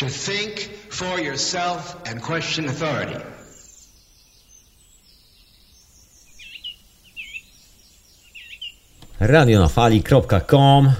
[0.00, 3.20] to think for yourself and question authority.
[9.20, 10.92] radionafali.com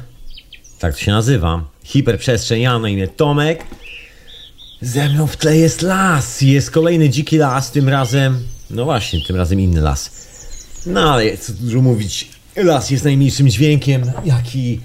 [0.78, 1.64] Tak to się nazywa.
[1.84, 3.64] Hiperprzestrzeń, ja na imię Tomek.
[4.82, 6.40] Ze mną w tle jest las.
[6.40, 8.42] Jest kolejny dziki las, tym razem...
[8.70, 10.10] No właśnie, tym razem inny las.
[10.86, 12.28] No ale co dużo mówić.
[12.56, 14.80] Las jest najmniejszym dźwiękiem, jaki...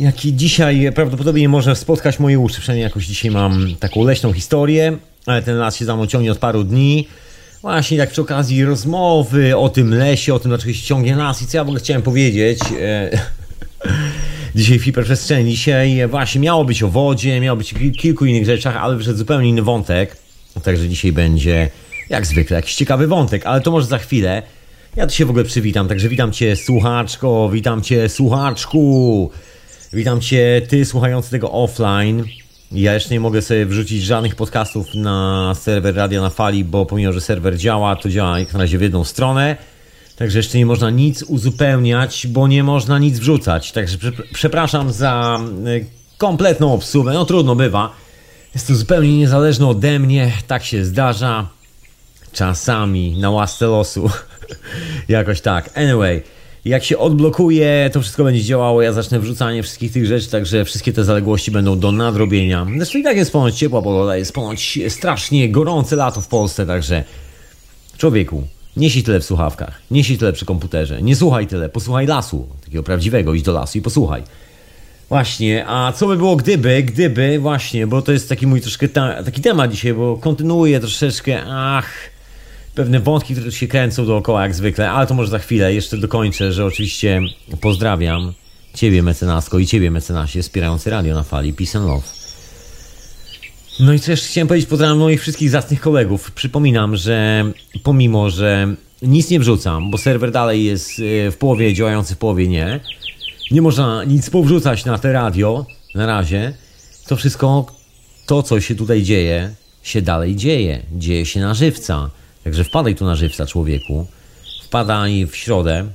[0.00, 2.60] Jaki dzisiaj prawdopodobnie może spotkać moje uszy.
[2.60, 4.96] Przynajmniej jakoś dzisiaj mam taką leśną historię.
[5.26, 7.08] Ale ten las się za mną ciągnie od paru dni.
[7.62, 11.46] Właśnie tak przy okazji rozmowy o tym lesie, o tym dlaczego się ciągnie las i
[11.46, 12.58] co ja w ogóle chciałem powiedzieć.
[12.80, 13.10] E,
[14.54, 18.76] dzisiaj w hiperprzestrzeni, dzisiaj właśnie miało być o wodzie, miało być o kilku innych rzeczach,
[18.76, 20.16] ale wyszedł zupełnie inny wątek.
[20.62, 21.68] Także dzisiaj będzie
[22.08, 24.42] jak zwykle jakiś ciekawy wątek, ale to może za chwilę.
[24.96, 29.30] Ja tu się w ogóle przywitam, także witam cię słuchaczko, witam cię słuchaczku,
[29.92, 32.24] witam cię ty słuchający tego offline.
[32.72, 37.12] Ja jeszcze nie mogę sobie wrzucić żadnych podcastów na serwer Radia na Fali, bo pomimo,
[37.12, 39.56] że serwer działa, to działa jak na razie w jedną stronę.
[40.16, 43.72] Także jeszcze nie można nic uzupełniać, bo nie można nic wrzucać.
[43.72, 43.98] Także
[44.32, 45.80] przepraszam za e,
[46.18, 47.12] kompletną obsługę.
[47.12, 47.92] No trudno bywa.
[48.54, 50.32] Jest to zupełnie niezależne ode mnie.
[50.46, 51.48] Tak się zdarza.
[52.32, 54.10] Czasami na łasce losu.
[55.08, 55.78] Jakoś tak.
[55.78, 56.22] Anyway.
[56.64, 58.82] Jak się odblokuje, to wszystko będzie działało.
[58.82, 62.66] Ja zacznę wrzucanie wszystkich tych rzeczy, także wszystkie te zaległości będą do nadrobienia.
[62.76, 67.04] Zresztą i tak jest ponoć ciepła pogoda, jest ponoć strasznie gorące lato w Polsce, także
[67.96, 68.42] człowieku,
[68.76, 72.48] nie siedź tyle w słuchawkach, nie siedź tyle przy komputerze, nie słuchaj tyle, posłuchaj lasu,
[72.64, 74.22] takiego prawdziwego, idź do lasu i posłuchaj.
[75.08, 79.22] Właśnie, a co by było gdyby, gdyby, właśnie, bo to jest taki mój troszkę ta,
[79.22, 81.90] taki temat dzisiaj, bo kontynuuję troszeczkę, ach
[82.74, 85.74] pewne wątki, które się kręcą dookoła jak zwykle, ale to może za chwilę.
[85.74, 87.22] Jeszcze dokończę, że oczywiście
[87.60, 88.32] pozdrawiam
[88.74, 92.06] Ciebie mecenasko i Ciebie mecenasie wspierający radio na fali Peace and Love.
[93.80, 96.30] No i jeszcze chciałem powiedzieć, pozdrawiam moich wszystkich zacnych kolegów.
[96.30, 97.44] Przypominam, że
[97.82, 100.90] pomimo, że nic nie wrzucam, bo serwer dalej jest
[101.26, 102.80] e, w połowie działający, w połowie nie,
[103.50, 106.52] nie można nic powrzucać na te radio na razie,
[107.06, 107.66] to wszystko,
[108.26, 110.82] to co się tutaj dzieje, się dalej dzieje.
[110.92, 112.10] Dzieje się na żywca.
[112.44, 114.06] Także wpadaj tu na żywca, człowieku.
[114.62, 115.86] Wpadaj w środę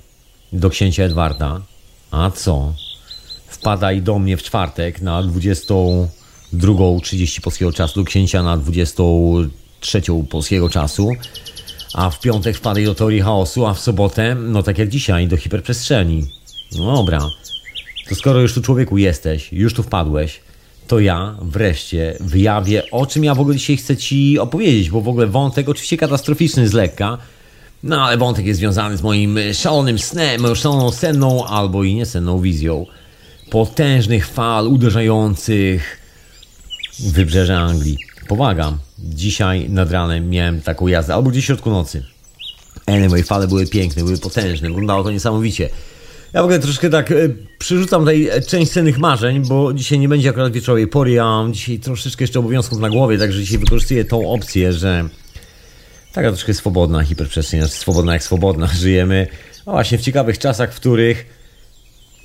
[0.53, 1.61] do księcia Edwarda.
[2.11, 2.73] A co?
[3.47, 11.11] Wpadaj do mnie w czwartek na 22.30 polskiego czasu, do księcia na 23 polskiego czasu.
[11.93, 15.37] A w piątek wpadaj do teorii chaosu, a w sobotę, no tak jak dzisiaj, do
[15.37, 16.27] hiperprzestrzeni.
[16.77, 17.19] No dobra.
[18.09, 20.39] To skoro już tu człowieku jesteś, już tu wpadłeś,
[20.87, 25.07] to ja wreszcie wyjawię, o czym ja w ogóle dzisiaj chcę Ci opowiedzieć, bo w
[25.07, 27.17] ogóle wątek oczywiście katastroficzny z lekka,
[27.83, 32.85] no ale wątek jest związany z moim szalonym snem, szaloną senną albo i niesenną wizją
[33.49, 35.99] potężnych fal uderzających
[36.99, 37.97] w wybrzeże Anglii.
[38.27, 38.77] Powagam.
[38.99, 42.03] Dzisiaj nad ranem miałem taką jazdę, albo gdzieś w środku nocy.
[42.85, 45.69] Anyway, fale były piękne, były potężne, wyglądało to niesamowicie.
[46.33, 47.15] Ja w ogóle troszkę tak e,
[47.57, 51.79] przerzucam tutaj część cennych marzeń, bo dzisiaj nie będzie akurat wieczorowej pory, ja mam dzisiaj
[51.79, 55.09] troszeczkę jeszcze obowiązków na głowie, także dzisiaj wykorzystuję tą opcję, że
[56.13, 59.27] taka troszkę swobodna hiperprzestrzeń, znaczy swobodna jak swobodna, żyjemy
[59.65, 61.25] no właśnie w ciekawych czasach, w których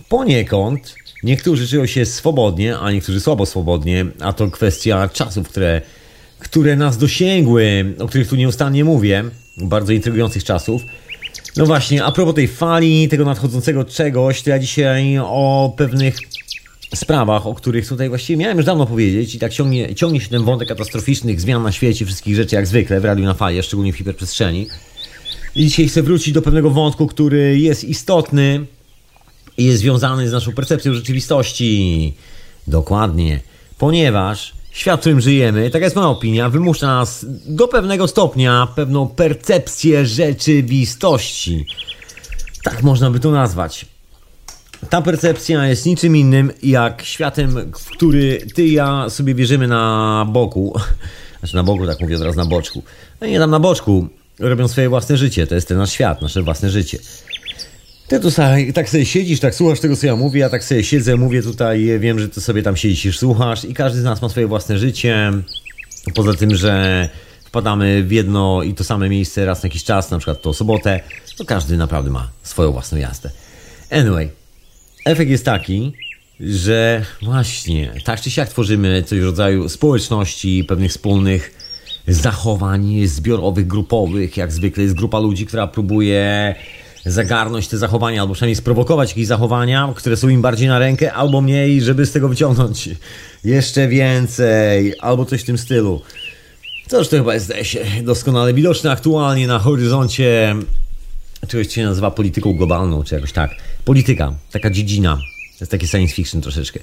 [0.08, 5.80] poniekąd niektórzy żyją się swobodnie, a niektórzy słabo swobodnie, a to kwestia czasów, które,
[6.38, 9.24] które nas dosięgły, o których tu nieustannie mówię,
[9.56, 10.82] bardzo intrygujących czasów.
[11.56, 16.16] No właśnie, a propos tej fali, tego nadchodzącego czegoś, to ja dzisiaj o pewnych
[16.94, 20.44] sprawach, o których tutaj właściwie miałem już dawno powiedzieć i tak ciągnie, ciągnie się ten
[20.44, 23.96] wątek katastroficznych zmian na świecie, wszystkich rzeczy jak zwykle w radiu na fali, szczególnie w
[23.96, 24.66] hiperprzestrzeni.
[25.54, 28.66] I dzisiaj chcę wrócić do pewnego wątku, który jest istotny
[29.58, 32.14] i jest związany z naszą percepcją rzeczywistości.
[32.66, 33.40] Dokładnie.
[33.78, 39.08] Ponieważ świat, w którym żyjemy, taka jest moja opinia, wymusza nas do pewnego stopnia pewną
[39.08, 41.66] percepcję rzeczywistości.
[42.62, 43.86] Tak można by to nazwać.
[44.90, 50.26] Ta percepcja jest niczym innym jak światem, w który ty i ja sobie wierzymy na
[50.28, 50.80] boku.
[51.40, 52.82] Znaczy na boku, tak mówię od razu na boczku.
[53.20, 54.08] No nie tam na boczku.
[54.38, 55.46] Robią swoje własne życie.
[55.46, 56.98] To jest ten nasz świat, nasze własne życie.
[58.10, 60.84] Ty tu sobie, tak sobie siedzisz, tak słuchasz tego, co ja mówię, ja tak sobie
[60.84, 64.28] siedzę, mówię tutaj, wiem, że ty sobie tam siedzisz, słuchasz i każdy z nas ma
[64.28, 65.32] swoje własne życie.
[66.14, 67.08] Poza tym, że
[67.44, 71.00] wpadamy w jedno i to same miejsce raz na jakiś czas, na przykład to sobotę,
[71.36, 73.30] to każdy naprawdę ma swoją własną jazdę.
[73.90, 74.30] Anyway,
[75.04, 75.92] efekt jest taki,
[76.40, 81.54] że właśnie tak czy siak tworzymy coś w rodzaju społeczności, pewnych wspólnych
[82.08, 84.36] zachowań zbiorowych, grupowych.
[84.36, 86.54] Jak zwykle jest grupa ludzi, która próbuje
[87.06, 91.40] zagarnąć te zachowania, albo przynajmniej sprowokować jakieś zachowania, które są im bardziej na rękę, albo
[91.40, 92.88] mniej, żeby z tego wyciągnąć
[93.44, 96.02] jeszcze więcej, albo coś w tym stylu.
[96.88, 100.56] Coż to chyba jest, się, doskonale widoczne aktualnie na horyzoncie
[101.48, 103.50] czegoś, co się nazywa polityką globalną, czy jakoś tak.
[103.84, 105.16] Polityka, taka dziedzina.
[105.16, 106.80] To jest takie science fiction troszeczkę.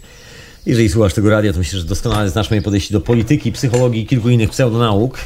[0.66, 4.06] Jeżeli słuchasz tego radia, to myślę, że doskonale znasz moje podejście do polityki, psychologii i
[4.06, 5.20] kilku innych pseudonauk.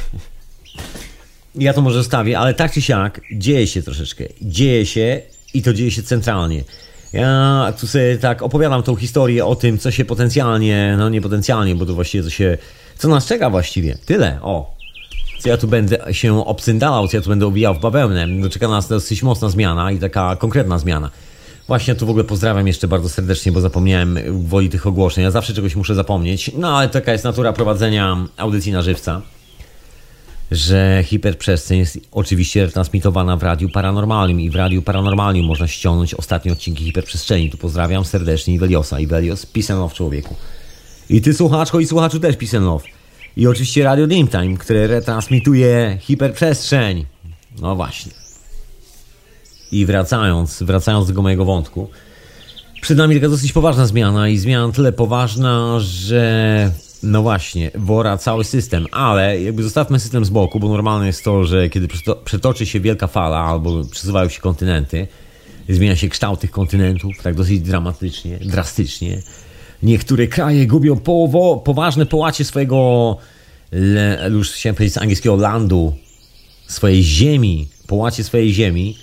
[1.54, 4.24] Ja to może zostawię, ale tak czy siak dzieje się troszeczkę.
[4.42, 5.20] Dzieje się
[5.54, 6.64] i to dzieje się centralnie.
[7.12, 11.74] Ja tu sobie tak opowiadam tą historię o tym, co się potencjalnie, no nie potencjalnie,
[11.74, 12.58] bo to właściwie co się,
[12.98, 13.98] co nas czeka właściwie.
[14.06, 14.74] Tyle, o.
[15.40, 18.26] Co ja tu będę się obcyndalał, co ja tu będę owijał w bawełnę.
[18.26, 21.10] No, czeka nas dosyć mocna zmiana i taka konkretna zmiana.
[21.66, 25.24] Właśnie tu w ogóle pozdrawiam jeszcze bardzo serdecznie, bo zapomniałem woli tych ogłoszeń.
[25.24, 29.22] Ja zawsze czegoś muszę zapomnieć, no ale taka jest natura prowadzenia audycji na żywca
[30.52, 36.52] że hiperprzestrzeń jest oczywiście transmitowana w Radiu Paranormalnym i w Radiu Paranormalnym można ściągnąć ostatnie
[36.52, 37.50] odcinki hiperprzestrzeni.
[37.50, 39.00] Tu pozdrawiam serdecznie Iweliosa.
[39.00, 40.36] Iwelios, love człowieku.
[41.10, 42.84] I ty słuchaczko i słuchaczu też love.
[43.36, 47.06] I oczywiście Radio Dreamtime, które retransmituje hiperprzestrzeń.
[47.60, 48.12] No właśnie.
[49.72, 51.90] I wracając, wracając do tego mojego wątku,
[52.80, 56.70] przed nami taka dosyć poważna zmiana i zmiana tyle poważna, że
[57.02, 61.44] no właśnie, wora cały system, ale jakby zostawmy system z boku, bo normalne jest to,
[61.44, 61.88] że kiedy
[62.24, 65.06] przetoczy się wielka fala albo przesuwają się kontynenty,
[65.68, 69.22] zmienia się kształt tych kontynentów tak dosyć dramatycznie, drastycznie.
[69.82, 73.16] Niektóre kraje gubią połowo, poważne połacie swojego,
[74.30, 75.94] już chciałem powiedzieć z angielskiego landu,
[76.66, 78.96] swojej ziemi, połacie swojej ziemi.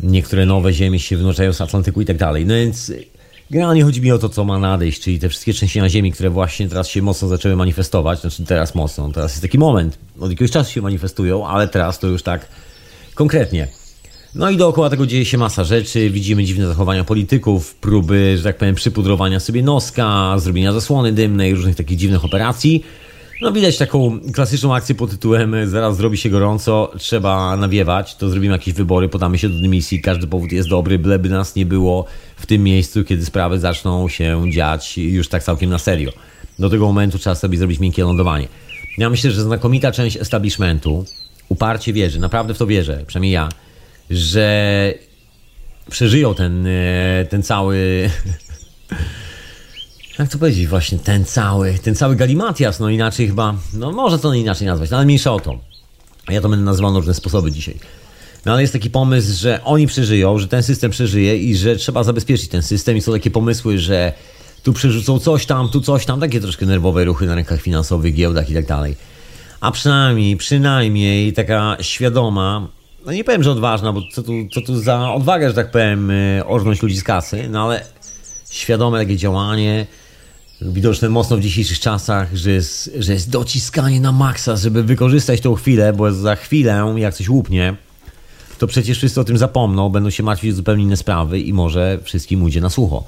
[0.00, 2.46] Niektóre nowe ziemie się wynurzają z Atlantyku i tak dalej.
[2.46, 2.92] No więc
[3.50, 6.68] Generalnie chodzi mi o to, co ma nadejść, czyli te wszystkie trzęsienia ziemi, które właśnie
[6.68, 8.20] teraz się mocno zaczęły manifestować.
[8.20, 9.98] Znaczy teraz mocno, teraz jest taki moment.
[10.20, 12.48] Od jakiegoś czasu się manifestują, ale teraz to już tak
[13.14, 13.68] konkretnie.
[14.34, 16.10] No i dookoła tego dzieje się masa rzeczy.
[16.10, 21.76] Widzimy dziwne zachowania polityków, próby, że tak powiem, przypudrowania sobie noska, zrobienia zasłony dymnej, różnych
[21.76, 22.84] takich dziwnych operacji.
[23.40, 28.52] No widać taką klasyczną akcję pod tytułem zaraz zrobi się gorąco, trzeba nawiewać, to zrobimy
[28.52, 32.04] jakieś wybory, podamy się do dymisji, każdy powód jest dobry, byleby nas nie było
[32.36, 36.12] w tym miejscu, kiedy sprawy zaczną się dziać już tak całkiem na serio.
[36.58, 38.48] Do tego momentu trzeba sobie zrobić miękkie lądowanie.
[38.98, 41.04] Ja myślę, że znakomita część establishmentu
[41.48, 43.48] uparcie wierzy, naprawdę w to wierzę, przynajmniej ja,
[44.10, 44.94] że
[45.90, 48.10] przeżyją ten, e, ten cały
[50.22, 54.34] jak to powiedzieć, właśnie ten cały, ten cały galimatias, no inaczej chyba, no może to
[54.34, 55.58] inaczej nazwać, no ale mniejsza o to.
[56.28, 57.74] Ja to będę nazywał na różne sposoby dzisiaj.
[58.46, 62.04] No ale jest taki pomysł, że oni przeżyją, że ten system przeżyje i że trzeba
[62.04, 64.12] zabezpieczyć ten system i są takie pomysły, że
[64.62, 68.50] tu przerzucą coś tam, tu coś tam, takie troszkę nerwowe ruchy na rynkach finansowych, giełdach
[68.50, 68.96] i tak dalej.
[69.60, 72.68] A przynajmniej, przynajmniej taka świadoma,
[73.06, 76.10] no nie powiem, że odważna, bo co tu, co tu za odwagę, że tak powiem,
[76.10, 77.84] y, orznąć ludzi z kasy, no ale
[78.50, 79.86] świadome takie działanie,
[80.62, 85.54] widoczne mocno w dzisiejszych czasach, że jest, że jest dociskanie na maksa, żeby wykorzystać tą
[85.54, 87.74] chwilę, bo za chwilę, jak coś łupnie,
[88.58, 91.98] to przecież wszyscy o tym zapomną, będą się martwić o zupełnie inne sprawy i może
[92.02, 93.04] wszystkim ujdzie na sucho.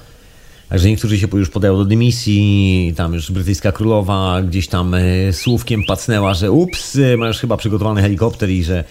[0.69, 5.85] Także niektórzy się już podają do dymisji, tam już brytyjska królowa gdzieś tam e, słówkiem
[5.85, 8.85] pacnęła, że ups, e, masz chyba przygotowany helikopter i że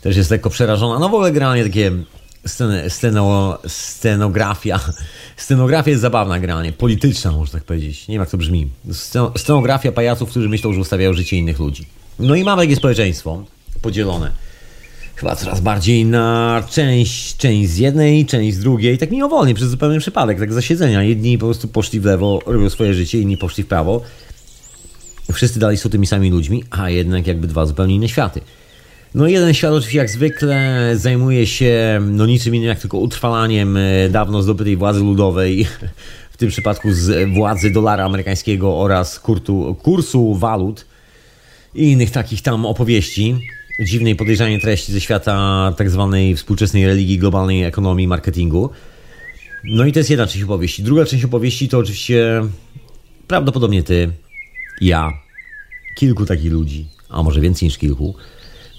[0.00, 0.98] też jest lekko przerażona.
[0.98, 1.92] No w ogóle generalnie takie
[2.46, 4.80] scen, sceno, scenografia.
[5.36, 8.08] Scenografia jest zabawna generalnie, polityczna można tak powiedzieć.
[8.08, 8.68] Nie wiem jak to brzmi.
[9.36, 11.86] Scenografia pajaców, którzy myślą, że ustawiają życie innych ludzi.
[12.18, 13.44] No i mamy takie społeczeństwo
[13.82, 14.32] podzielone.
[15.14, 19.98] Chyba coraz bardziej na część, część z jednej, część z drugiej, tak mimowolnie, przez zupełny
[19.98, 21.02] przypadek, tak zasiedzenia.
[21.02, 24.02] Jedni po prostu poszli w lewo, robią swoje życie, inni poszli w prawo.
[25.32, 28.40] Wszyscy dalej są tymi samymi ludźmi, a jednak jakby dwa zupełnie inne światy.
[29.14, 34.08] No jeden świat oczywiście jak zwykle zajmuje się no niczym innym jak tylko utrwalaniem e,
[34.08, 35.66] dawno zdobytej władzy ludowej,
[36.32, 40.86] w tym przypadku z władzy dolara amerykańskiego oraz kurtu, kursu walut
[41.74, 43.36] i innych takich tam opowieści,
[43.80, 48.70] dziwnej podejrzanie treści ze świata tak zwanej współczesnej religii, globalnej ekonomii, marketingu.
[49.64, 50.82] No i to jest jedna część opowieści.
[50.82, 52.42] Druga część opowieści to oczywiście
[53.26, 54.12] prawdopodobnie ty,
[54.80, 55.10] ja,
[55.96, 58.14] kilku takich ludzi, a może więcej niż kilku,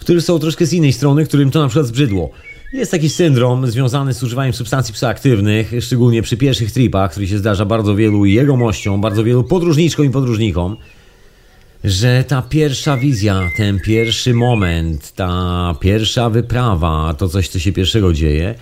[0.03, 2.29] którzy są troszkę z innej strony, którym to na przykład zbrzydło.
[2.73, 7.65] Jest taki syndrom związany z używaniem substancji psychoaktywnych, szczególnie przy pierwszych tripach, który się zdarza
[7.65, 10.77] bardzo wielu jegomościom, bardzo wielu podróżniczkom i podróżnikom,
[11.83, 18.13] że ta pierwsza wizja, ten pierwszy moment, ta pierwsza wyprawa, to coś, co się pierwszego
[18.13, 18.55] dzieje,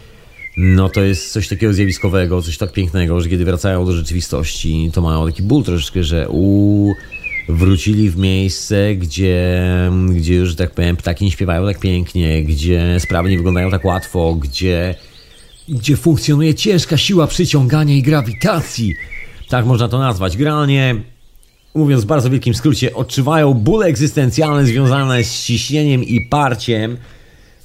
[0.58, 5.02] no to jest coś takiego zjawiskowego, coś tak pięknego, że kiedy wracają do rzeczywistości, to
[5.02, 6.96] mają taki ból troszeczkę, że uuu,
[7.48, 9.62] wrócili w miejsce, gdzie,
[10.10, 14.36] gdzie już, tak powiem, ptaki nie śpiewają tak pięknie, gdzie sprawy nie wyglądają tak łatwo,
[14.36, 14.96] gdzie,
[15.70, 18.96] gdzie funkcjonuje ciężka siła przyciągania i grawitacji.
[19.50, 20.38] Tak można to nazwać.
[20.38, 20.96] Generalnie,
[21.76, 26.98] mówiąc w bardzo wielkim skrócie, odczuwają bóle egzystencjalne związane z ciśnieniem i parciem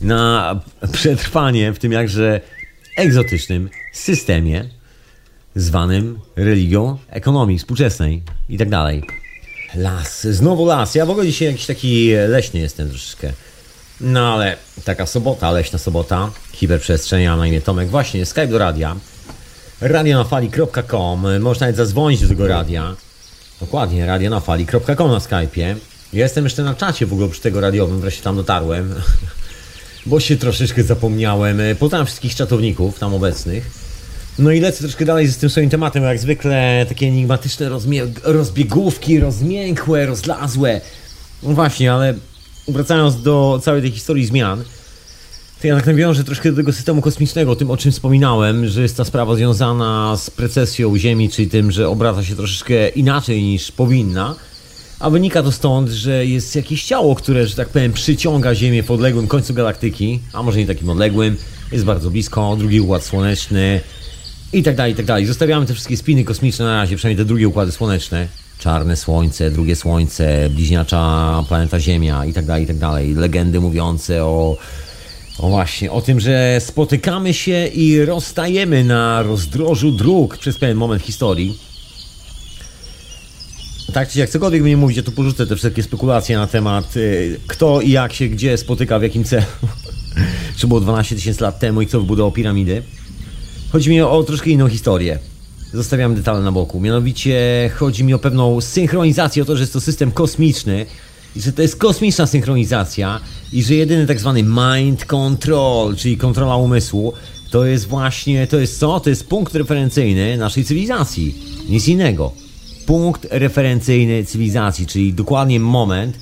[0.01, 0.61] na
[0.93, 2.41] przetrwanie w tym jakże
[2.97, 4.65] egzotycznym systemie
[5.55, 9.03] zwanym religią ekonomii współczesnej i tak dalej.
[9.77, 10.95] Las, znowu las.
[10.95, 13.33] Ja w ogóle dzisiaj jakiś taki leśny jestem troszeczkę.
[14.01, 17.89] No ale taka sobota, leśna sobota, hiperprzestrzeń, ja na imię Tomek.
[17.89, 18.97] Właśnie, Skype do radia.
[19.81, 22.97] radionafali.com Można nawet zadzwonić do tego radia.
[23.61, 25.77] Dokładnie, radionafali.com na Skype'ie.
[26.13, 28.95] Ja jestem jeszcze na czacie w ogóle przy tego radiowym, wreszcie tam dotarłem.
[30.07, 31.61] Bo się troszeczkę zapomniałem.
[31.79, 33.86] Poznałem wszystkich czatowników tam obecnych.
[34.39, 37.71] No i lecę troszkę dalej z tym swoim tematem, jak zwykle takie enigmatyczne
[38.25, 40.81] rozbiegówki, rozmiękłe, rozlazłe.
[41.43, 42.15] No właśnie, ale
[42.69, 44.65] wracając do całej tej historii zmian,
[45.61, 48.97] to ja tak nawiążę troszkę do tego systemu kosmicznego, tym o czym wspominałem, że jest
[48.97, 54.35] ta sprawa związana z precesją Ziemi, czyli tym, że obraca się troszeczkę inaczej niż powinna.
[55.01, 58.91] A wynika to stąd, że jest jakieś ciało, które, że tak powiem, przyciąga Ziemię w
[58.91, 61.37] odległym końcu galaktyki, a może nie takim odległym,
[61.73, 63.81] jest bardzo blisko, drugi układ słoneczny,
[64.53, 65.27] i tak dalej, i tak dalej.
[65.27, 68.29] Zostawiamy te wszystkie spiny kosmiczne na razie, przynajmniej te drugie układy słoneczne.
[68.59, 73.15] Czarne Słońce, drugie Słońce, bliźniacza planeta Ziemia i tak dalej, i tak dalej.
[73.15, 74.57] Legendy mówiące o,
[75.39, 81.03] o właśnie, o tym, że spotykamy się i rozstajemy na rozdrożu dróg przez pewien moment
[81.03, 81.59] historii.
[83.93, 86.97] Tak czy jak cokolwiek by nie mówić, ja tu porzucę te wszystkie spekulacje na temat
[86.97, 89.47] y, kto i jak się gdzie spotyka, w jakim celu.
[90.59, 92.83] Czy było 12 tysięcy lat temu i kto wybudował piramidy.
[93.77, 95.19] Chodzi mi o troszkę inną historię.
[95.73, 96.81] Zostawiam detale na boku.
[96.81, 100.87] Mianowicie chodzi mi o pewną synchronizację, o to, że jest to system kosmiczny
[101.37, 103.21] i że to jest kosmiczna synchronizacja
[103.53, 107.13] i że jedyny tak zwany mind control, czyli kontrola umysłu,
[107.51, 109.01] to jest właśnie, to jest co?
[109.01, 111.35] To jest punkt referencyjny naszej cywilizacji.
[111.69, 112.33] Nic innego.
[112.87, 116.19] Punkt referencyjny cywilizacji, czyli dokładnie moment,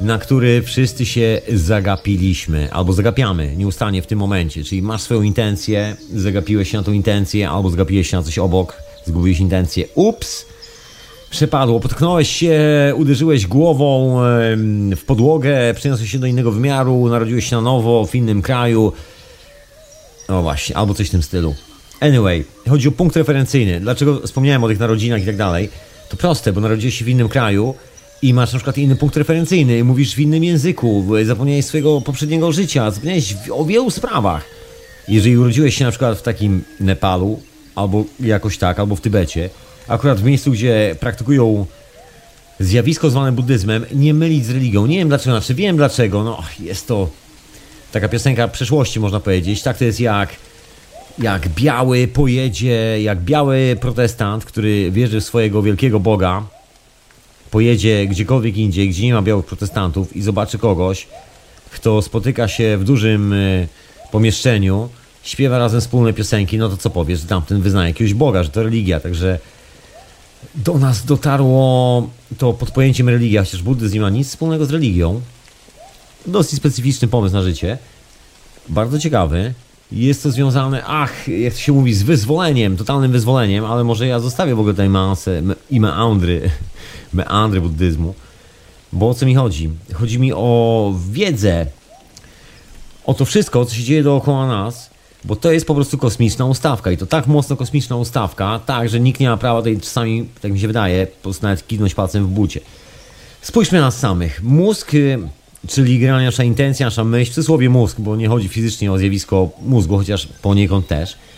[0.00, 4.64] na który wszyscy się zagapiliśmy, albo zagapiamy nieustannie w tym momencie.
[4.64, 8.76] Czyli masz swoją intencję, zagapiłeś się na tą intencję, albo zagapiłeś się na coś obok,
[9.06, 9.84] zgubiłeś intencję.
[9.94, 10.46] Ups!
[11.30, 12.60] Przepadło, potknąłeś się,
[12.96, 14.20] uderzyłeś głową
[14.96, 18.92] w podłogę, przeniosłeś się do innego wymiaru, narodziłeś się na nowo w innym kraju.
[20.28, 21.54] No właśnie, albo coś w tym stylu.
[22.00, 23.80] Anyway, chodzi o punkt referencyjny.
[23.80, 25.68] Dlaczego wspomniałem o tych narodzinach i tak dalej?
[26.08, 27.74] To proste, bo narodziłeś się w innym kraju,
[28.22, 32.90] i masz na przykład inny punkt referencyjny, mówisz w innym języku, zapomniałeś swojego poprzedniego życia,
[32.90, 34.44] zapomniałeś o wielu sprawach.
[35.08, 37.40] Jeżeli urodziłeś się na przykład w takim Nepalu,
[37.74, 39.50] albo jakoś tak, albo w Tybecie,
[39.88, 41.66] akurat w miejscu, gdzie praktykują
[42.60, 44.86] zjawisko zwane buddyzmem, nie mylić z religią.
[44.86, 47.08] Nie wiem dlaczego, znaczy wiem dlaczego, no jest to
[47.92, 49.62] taka piosenka przeszłości można powiedzieć.
[49.62, 50.28] Tak to jest jak
[51.18, 56.42] jak biały pojedzie, jak biały protestant, który wierzy w swojego wielkiego Boga,
[57.50, 61.06] pojedzie gdziekolwiek indziej, gdzie nie ma białych protestantów i zobaczy kogoś,
[61.70, 63.66] kto spotyka się w dużym e,
[64.12, 64.88] pomieszczeniu,
[65.22, 69.00] śpiewa razem wspólne piosenki, no to co powiesz, tamten wyznaje jakiegoś Boga, że to religia,
[69.00, 69.38] także
[70.54, 75.20] do nas dotarło to pod pojęciem religia, chociaż buddyzm nie ma nic wspólnego z religią.
[76.26, 77.78] Dosyć specyficzny pomysł na życie.
[78.68, 79.54] Bardzo ciekawy.
[79.92, 84.54] Jest to związane, ach, jak się mówi, z wyzwoleniem, totalnym wyzwoleniem, ale może ja zostawię
[84.54, 86.50] w ogóle tej masę i meandry
[87.12, 88.14] meandry buddyzmu.
[88.92, 89.70] Bo o co mi chodzi?
[89.94, 91.66] Chodzi mi o wiedzę,
[93.04, 94.90] o to wszystko, co się dzieje dookoła nas,
[95.24, 99.00] bo to jest po prostu kosmiczna ustawka i to tak mocno kosmiczna ustawka, tak, że
[99.00, 102.26] nikt nie ma prawa tej czasami, tak mi się wydaje, po prostu nawet kiwnąć palcem
[102.26, 102.60] w bucie.
[103.42, 104.42] Spójrzmy na nas samych.
[104.42, 105.18] Mózg, y,
[105.68, 109.50] czyli generalnie nasza intencja, nasza myśl, w cudzysłowie mózg, bo nie chodzi fizycznie o zjawisko
[109.62, 111.16] mózgu, chociaż poniekąd też–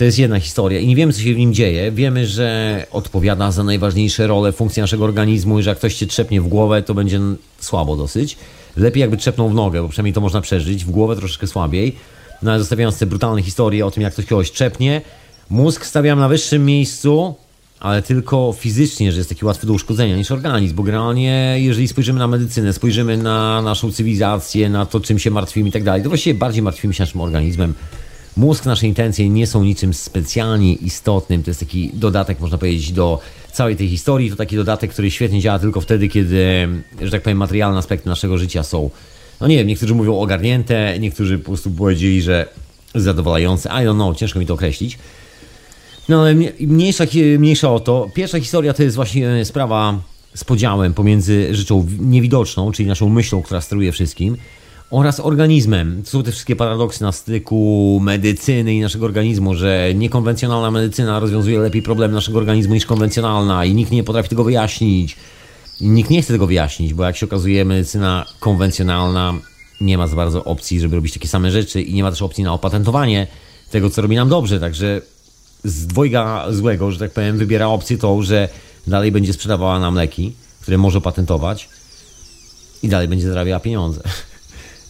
[0.00, 1.92] to jest jedna historia i nie wiemy, co się w nim dzieje.
[1.92, 6.40] Wiemy, że odpowiada za najważniejsze role funkcji naszego organizmu i że jak ktoś cię trzepnie
[6.40, 7.20] w głowę, to będzie
[7.58, 8.36] słabo dosyć.
[8.76, 10.84] Lepiej jakby trzepnął w nogę, bo przynajmniej to można przeżyć.
[10.84, 11.96] W głowę troszeczkę słabiej.
[12.42, 15.00] No ale zostawiając te brutalne historie o tym, jak ktoś kogoś trzepnie,
[15.50, 17.34] mózg stawiam na wyższym miejscu,
[17.80, 22.18] ale tylko fizycznie, że jest taki łatwy do uszkodzenia niż organizm, bo generalnie jeżeli spojrzymy
[22.18, 26.08] na medycynę, spojrzymy na naszą cywilizację, na to, czym się martwimy i tak dalej, to
[26.08, 27.74] właściwie bardziej martwimy się naszym organizmem
[28.36, 31.42] Mózg, nasze intencje nie są niczym specjalnie istotnym.
[31.42, 33.20] To jest taki dodatek, można powiedzieć, do
[33.52, 34.30] całej tej historii.
[34.30, 36.68] To taki dodatek, który świetnie działa tylko wtedy, kiedy,
[37.02, 38.90] że tak powiem, materialne aspekty naszego życia są,
[39.40, 42.48] no nie wiem, niektórzy mówią ogarnięte, niektórzy po prostu powiedzieli, że
[42.94, 43.68] zadowalające.
[43.68, 44.98] I don't know, ciężko mi to określić.
[46.08, 47.04] No ale mniejsza,
[47.38, 48.10] mniejsza o to.
[48.14, 50.00] Pierwsza historia to jest właśnie sprawa
[50.34, 54.36] z podziałem pomiędzy rzeczą niewidoczną, czyli naszą myślą, która steruje wszystkim,
[54.90, 56.02] oraz organizmem.
[56.02, 61.58] To są te wszystkie paradoksy na styku medycyny i naszego organizmu, że niekonwencjonalna medycyna rozwiązuje
[61.58, 65.16] lepiej problemy naszego organizmu niż konwencjonalna i nikt nie potrafi tego wyjaśnić.
[65.80, 69.34] Nikt nie chce tego wyjaśnić, bo jak się okazuje, medycyna konwencjonalna
[69.80, 72.44] nie ma za bardzo opcji, żeby robić takie same rzeczy i nie ma też opcji
[72.44, 73.26] na opatentowanie
[73.70, 74.60] tego, co robi nam dobrze.
[74.60, 75.00] Także
[75.64, 78.48] z dwojga złego, że tak powiem, wybiera opcję tą, że
[78.86, 81.68] dalej będzie sprzedawała nam leki, które może patentować
[82.82, 84.02] i dalej będzie zarabiała pieniądze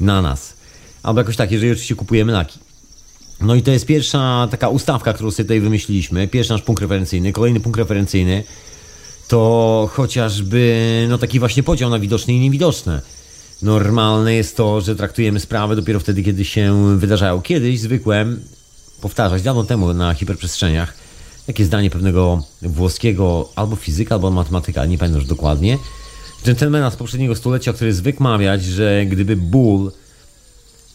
[0.01, 0.55] na nas.
[1.03, 2.59] Albo jakoś tak, jeżeli oczywiście kupujemy laki.
[3.41, 6.29] No i to jest pierwsza taka ustawka, którą sobie tutaj wymyśliliśmy.
[6.29, 7.33] Pierwszy nasz punkt referencyjny.
[7.33, 8.45] Kolejny punkt referencyjny
[9.29, 13.03] to chociażby no taki właśnie podział na widoczne i niewidoczne.
[13.63, 17.43] Normalne jest to, że traktujemy sprawy dopiero wtedy, kiedy się wydarzają.
[17.43, 18.41] Kiedyś zwykłem
[19.01, 20.95] powtarzać, dawno temu na hiperprzestrzeniach,
[21.47, 25.79] takie zdanie pewnego włoskiego albo fizyka, albo matematyka, nie pamiętam już dokładnie,
[26.45, 29.93] dżentelmena z poprzedniego stulecia, który zwykł mawiać, że gdyby ból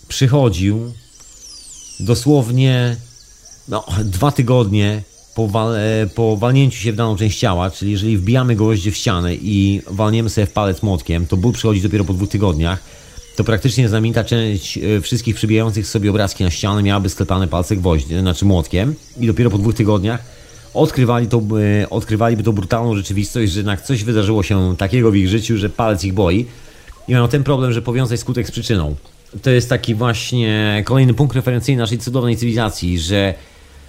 [0.07, 0.93] przychodził
[1.99, 2.95] dosłownie
[3.67, 5.01] no, dwa tygodnie
[5.35, 8.97] po, wal, e, po walnięciu się w daną część ciała, czyli jeżeli wbijamy gołoździe w
[8.97, 12.79] ścianę i walniemy sobie w palec młotkiem, to ból przychodzi dopiero po dwóch tygodniach,
[13.35, 18.19] to praktycznie znamienita część e, wszystkich przybijających sobie obrazki na ścianę miałaby sklepane palce gwoździe,
[18.19, 20.34] znaczy młotkiem i dopiero po dwóch tygodniach
[20.75, 21.41] odkrywali to,
[21.81, 25.69] e, odkrywaliby tą brutalną rzeczywistość, że jednak coś wydarzyło się takiego w ich życiu, że
[25.69, 26.45] palec ich boi
[27.07, 28.95] i mają ten problem, że powiązać skutek z przyczyną.
[29.41, 33.33] To jest taki właśnie kolejny punkt referencyjny naszej cudownej cywilizacji, że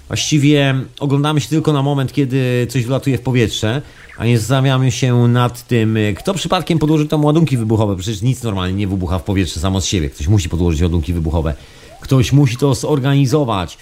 [0.09, 3.83] Właściwie oglądamy się tylko na moment, kiedy coś wylatuje w powietrze,
[4.19, 7.97] a nie zastanawiamy się nad tym, kto przypadkiem podłoży tam ładunki wybuchowe.
[7.97, 10.11] Przecież nic normalnie nie wybucha w powietrze samo z siebie.
[10.11, 11.55] Ktoś musi podłożyć ładunki wybuchowe.
[12.00, 13.78] Ktoś musi to zorganizować.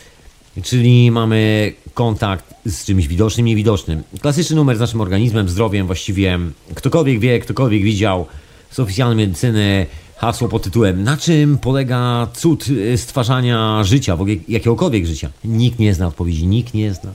[0.63, 4.03] Czyli mamy kontakt z czymś widocznym, niewidocznym.
[4.21, 6.39] Klasyczny numer z naszym organizmem, zdrowiem, właściwie
[6.75, 8.27] ktokolwiek wie, ktokolwiek widział
[8.71, 14.37] z oficjalnej medycyny, hasło pod tytułem Na czym polega cud y, stwarzania życia, w ogóle
[14.49, 15.31] jakiegokolwiek życia?
[15.45, 17.13] Nikt nie zna odpowiedzi, nikt nie zna.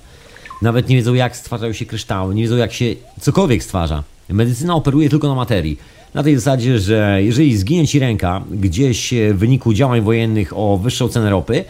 [0.62, 2.86] Nawet nie wiedzą, jak stwarzają się kryształy, nie wiedzą, jak się
[3.22, 4.04] cokolwiek stwarza.
[4.30, 5.80] Medycyna operuje tylko na materii.
[6.14, 11.08] Na tej zasadzie, że jeżeli zginie ci ręka gdzieś w wyniku działań wojennych o wyższą
[11.08, 11.66] cenę ropy,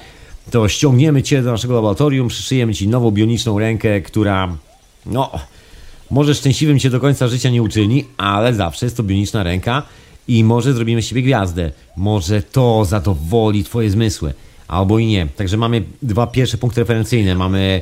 [0.52, 4.58] to ściągniemy cię do naszego laboratorium, przyszyjemy ci nową bioniczną rękę, która,
[5.06, 5.32] no,
[6.12, 9.84] może szczęśliwym cię do końca życia nie uczyni, ale zawsze jest to bioniczna ręka,
[10.30, 11.72] i może zrobimy z siebie gwiazdę.
[11.98, 14.34] Może to zadowoli twoje zmysły.
[14.68, 15.28] Albo i nie.
[15.28, 17.36] Także mamy dwa pierwsze punkty referencyjne.
[17.36, 17.82] Mamy,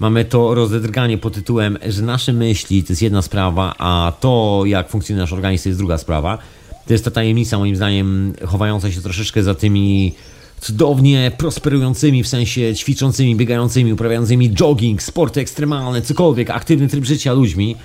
[0.00, 4.88] mamy to rozedrganie pod tytułem, że nasze myśli to jest jedna sprawa, a to jak
[4.88, 6.38] funkcjonuje nasz organizm to jest druga sprawa.
[6.86, 10.14] To jest ta tajemnica moim zdaniem chowająca się troszeczkę za tymi
[10.60, 17.76] cudownie prosperującymi, w sensie ćwiczącymi, biegającymi, uprawiającymi jogging, sporty ekstremalne, cokolwiek, aktywny tryb życia ludźmi,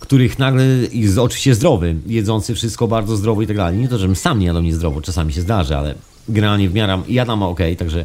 [0.00, 3.78] których nagle jest oczywiście zdrowy, jedzący wszystko bardzo zdrowo i tak dalej.
[3.78, 5.94] Nie to, żebym sam nie jadł niezdrowo, czasami się zdarzy, ale
[6.28, 8.04] generalnie w miarę jadam ok, także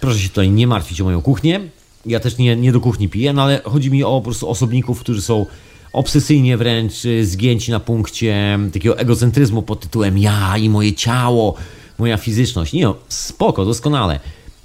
[0.00, 1.60] proszę się tutaj nie martwić o moją kuchnię.
[2.06, 5.00] Ja też nie, nie do kuchni piję, no ale chodzi mi o po prostu osobników,
[5.00, 5.46] którzy są
[5.92, 11.54] obsesyjnie wręcz y, zgięci na punkcie takiego egocentryzmu pod tytułem ja i moje ciało,
[12.00, 12.72] moja fizyczność.
[12.72, 14.20] Nie, no, spoko, doskonale.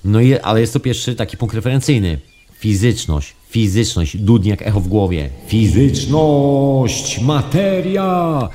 [0.06, 2.20] No i, ale jest to pierwszy taki punkt referencyjny.
[2.60, 5.30] Fizyczność, fizyczność, dudniak echo w głowie.
[5.48, 8.50] Fizyczność, materia.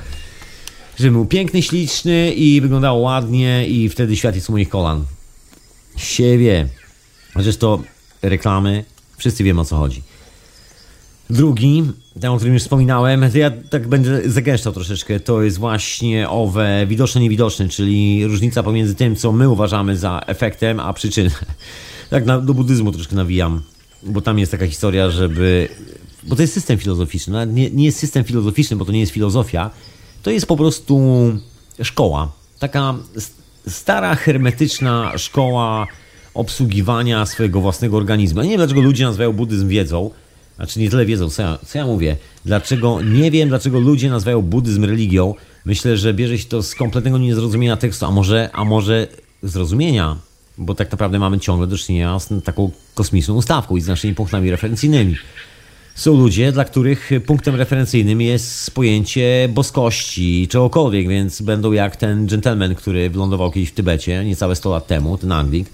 [0.98, 5.04] Żeby był piękny, śliczny i wyglądał ładnie i wtedy świat jest u moich kolan.
[5.96, 6.68] Siebie.
[7.36, 7.82] Zresztą
[8.22, 8.84] reklamy,
[9.16, 10.02] wszyscy wiemy o co chodzi.
[11.30, 11.84] Drugi,
[12.20, 16.86] ten o którym już wspominałem, to ja tak będę zagęszczał troszeczkę, to jest właśnie owe
[16.86, 21.30] widoczne, niewidoczne, czyli różnica pomiędzy tym, co my uważamy za efektem, a przyczyną.
[22.10, 23.62] Tak na, do buddyzmu troszkę nawijam
[24.02, 25.68] bo tam jest taka historia, żeby.
[26.22, 27.32] Bo to jest system filozoficzny.
[27.32, 29.70] No, nie, nie jest system filozoficzny, bo to nie jest filozofia.
[30.22, 31.00] To jest po prostu
[31.82, 32.32] szkoła.
[32.58, 32.94] Taka
[33.68, 35.86] stara, hermetyczna szkoła
[36.34, 38.40] obsługiwania swojego własnego organizmu.
[38.40, 40.10] Ja nie wiem, dlaczego ludzie nazywają buddyzm wiedzą.
[40.60, 42.16] Znaczy nie tyle wiedzą, co ja, co ja mówię.
[42.44, 45.34] Dlaczego, nie wiem, dlaczego ludzie nazywają buddyzm religią.
[45.64, 49.08] Myślę, że bierze się to z kompletnego niezrozumienia tekstu, a może, a może
[49.42, 50.16] zrozumienia
[50.60, 54.50] bo tak naprawdę mamy ciągle do czynienia z taką kosmiczną ustawką i z naszymi punktami
[54.50, 55.16] referencyjnymi.
[55.94, 62.74] Są ludzie, dla których punktem referencyjnym jest pojęcie boskości, czegokolwiek, więc będą jak ten gentleman,
[62.74, 65.68] który wylądował kiedyś w Tybecie, niecałe 100 lat temu, ten Anglik,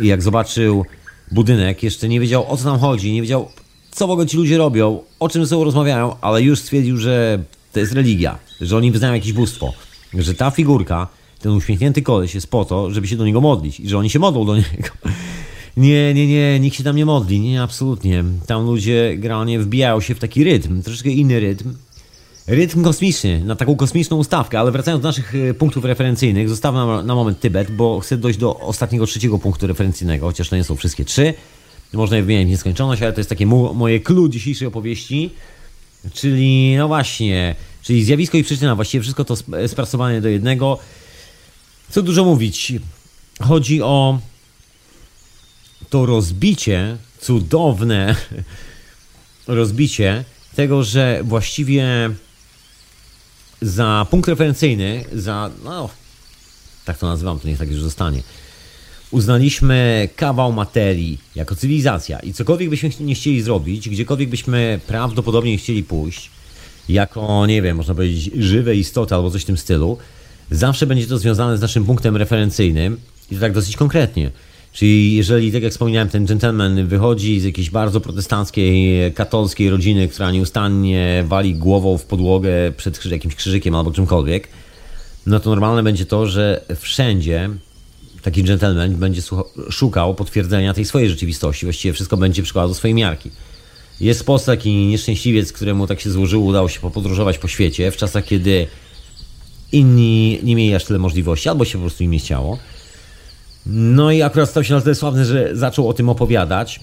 [0.00, 0.86] i jak zobaczył
[1.30, 3.48] budynek, jeszcze nie wiedział o co nam chodzi, nie wiedział
[3.92, 7.44] co w ogóle ci ludzie robią, o czym ze sobą rozmawiają, ale już stwierdził, że
[7.72, 9.72] to jest religia, że oni wyznają jakieś bóstwo,
[10.14, 13.88] że ta figurka ten uśmiechnięty koleś jest po to, żeby się do niego modlić i
[13.88, 14.88] że oni się modlą do niego.
[15.76, 18.24] Nie, nie, nie, nikt się tam nie modli, nie, absolutnie.
[18.46, 21.74] Tam ludzie generalnie wbijają się w taki rytm, troszeczkę inny rytm.
[22.46, 27.02] rytm kosmiczny, na taką kosmiczną ustawkę, ale wracając do naszych e, punktów referencyjnych, zostawiam na,
[27.02, 30.76] na moment Tybet, bo chcę dojść do ostatniego, trzeciego punktu referencyjnego, chociaż to nie są
[30.76, 31.34] wszystkie trzy.
[31.92, 35.30] Można je wymieniać w nieskończoność, ale to jest takie mu, moje clue dzisiejszej opowieści,
[36.14, 39.36] czyli no właśnie, czyli zjawisko i przyczyna, właściwie wszystko to
[39.68, 40.78] sprasowane do jednego.
[41.90, 42.72] Co dużo mówić,
[43.40, 44.18] chodzi o
[45.90, 48.16] to rozbicie, cudowne
[49.46, 50.24] rozbicie
[50.54, 52.10] tego, że właściwie
[53.62, 55.90] za punkt referencyjny, za, no,
[56.84, 58.22] tak to nazywam, to niech tak już zostanie,
[59.12, 65.82] uznaliśmy kawał materii jako cywilizacja i cokolwiek byśmy nie chcieli zrobić, gdziekolwiek byśmy prawdopodobnie chcieli
[65.84, 66.30] pójść,
[66.88, 69.98] jako, nie wiem, można powiedzieć, żywe istoty albo coś w tym stylu,
[70.50, 74.30] zawsze będzie to związane z naszym punktem referencyjnym i to tak dosyć konkretnie.
[74.72, 80.30] Czyli jeżeli, tak jak wspomniałem, ten gentleman wychodzi z jakiejś bardzo protestanckiej, katolskiej rodziny, która
[80.30, 84.48] nieustannie wali głową w podłogę przed jakimś krzyżykiem albo czymkolwiek,
[85.26, 87.50] no to normalne będzie to, że wszędzie
[88.22, 89.22] taki gentleman będzie
[89.70, 91.66] szukał potwierdzenia tej swojej rzeczywistości.
[91.66, 93.30] Właściwie wszystko będzie przykładał do swojej miarki.
[94.00, 98.24] Jest post taki nieszczęśliwiec, któremu tak się złożyło, udało się popodróżować po świecie w czasach,
[98.24, 98.66] kiedy
[99.72, 102.58] inni nie mieli aż tyle możliwości, albo się po prostu im nie chciało.
[103.66, 106.80] No i akurat stał się na tyle sławny, że zaczął o tym opowiadać.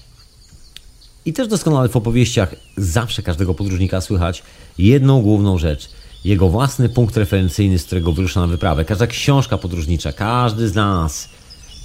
[1.26, 4.42] I też doskonale w opowieściach zawsze każdego podróżnika słychać
[4.78, 5.88] jedną główną rzecz.
[6.24, 8.84] Jego własny punkt referencyjny, z którego wyrusza na wyprawę.
[8.84, 11.28] Każda książka podróżnicza, każdy z nas,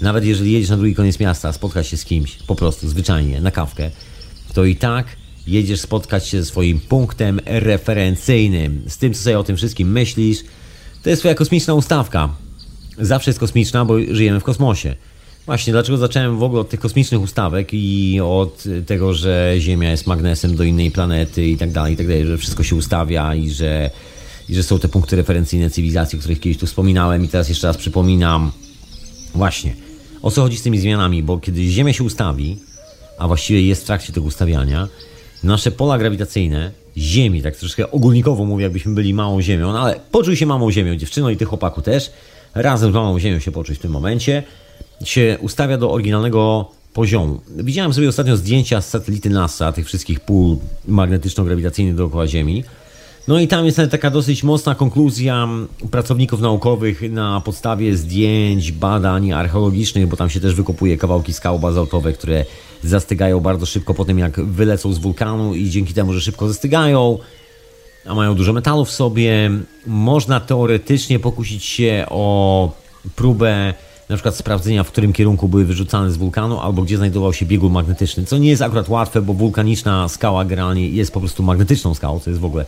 [0.02, 3.52] nawet jeżeli jedziesz na drugi koniec miasta, spotkać się z kimś, po prostu, zwyczajnie, na
[3.52, 3.91] kawkę,
[4.54, 5.08] to i tak
[5.48, 8.84] jedziesz spotkać się ze swoim punktem referencyjnym.
[8.88, 10.39] Z tym, co sobie o tym wszystkim myślisz.
[11.04, 12.30] To jest twoja kosmiczna ustawka
[12.98, 14.95] zawsze jest kosmiczna, bo żyjemy w kosmosie.
[15.45, 20.08] Właśnie, dlaczego zacząłem w ogóle od tych kosmicznych ustawek i od tego, że Ziemia jest
[20.08, 23.50] magnesem do innej planety i tak dalej, i tak dalej, że wszystko się ustawia i
[23.50, 23.89] że,
[24.50, 27.68] i że są te punkty referencyjne cywilizacji, o których kiedyś tu wspominałem i teraz jeszcze
[27.68, 28.52] raz przypominam.
[29.36, 29.76] Właśnie,
[30.22, 32.58] o co chodzi z tymi zmianami, bo kiedy Ziemia się ustawi,
[33.18, 34.88] a właściwie jest w trakcie tego ustawiania,
[35.44, 40.36] nasze pola grawitacyjne Ziemi, tak troszkę ogólnikowo mówię, jakbyśmy byli małą Ziemią, no ale poczuj
[40.36, 42.12] się małą Ziemią, dziewczyno i tych chłopaku też,
[42.56, 44.44] razem z małą Ziemią się poczuć w tym momencie,
[45.04, 47.42] się ustawia do oryginalnego poziomu.
[47.58, 52.64] Widziałem sobie ostatnio zdjęcia z satelity NASA, tych wszystkich pól magnetyczno-grawitacyjnych dookoła Ziemi.
[53.28, 55.48] No i tam jest taka dosyć mocna konkluzja
[55.92, 62.14] pracowników naukowych na podstawie zdjęć, badań archeologicznych, bo tam się też wykopuje kawałki skał bazaltowe,
[62.14, 62.46] które
[62.84, 67.18] zastygają bardzo szybko po tym, jak wylecą z wulkanu i dzięki temu, że szybko zastygają,
[68.06, 69.52] a mają dużo metalu w sobie.
[69.88, 72.72] Można teoretycznie pokusić się o
[73.16, 73.74] próbę
[74.10, 77.72] na przykład sprawdzenia, w którym kierunku były wyrzucane z wulkanu, albo gdzie znajdował się biegun
[77.72, 82.20] magnetyczny, co nie jest akurat łatwe, bo wulkaniczna skała generalnie jest po prostu magnetyczną skałą,
[82.20, 82.66] co jest w ogóle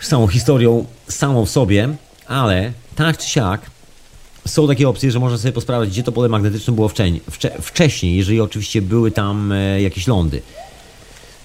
[0.00, 1.88] samą historią samą w sobie,
[2.26, 3.70] ale tak czy siak
[4.46, 6.90] są takie opcje, że można sobie posprawdzić, gdzie to pole magnetyczne było
[7.60, 10.42] wcześniej, jeżeli oczywiście były tam e, jakieś lądy.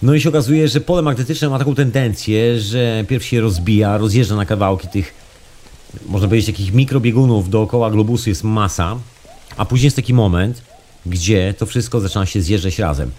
[0.01, 4.35] No i się okazuje, że pole magnetyczne ma taką tendencję, że pierw się rozbija, rozjeżdża
[4.35, 5.13] na kawałki tych,
[6.05, 8.97] można powiedzieć, takich mikrobiegunów dookoła globusu jest masa,
[9.57, 10.61] a później jest taki moment,
[11.05, 13.11] gdzie to wszystko zaczyna się zjeżdżać razem.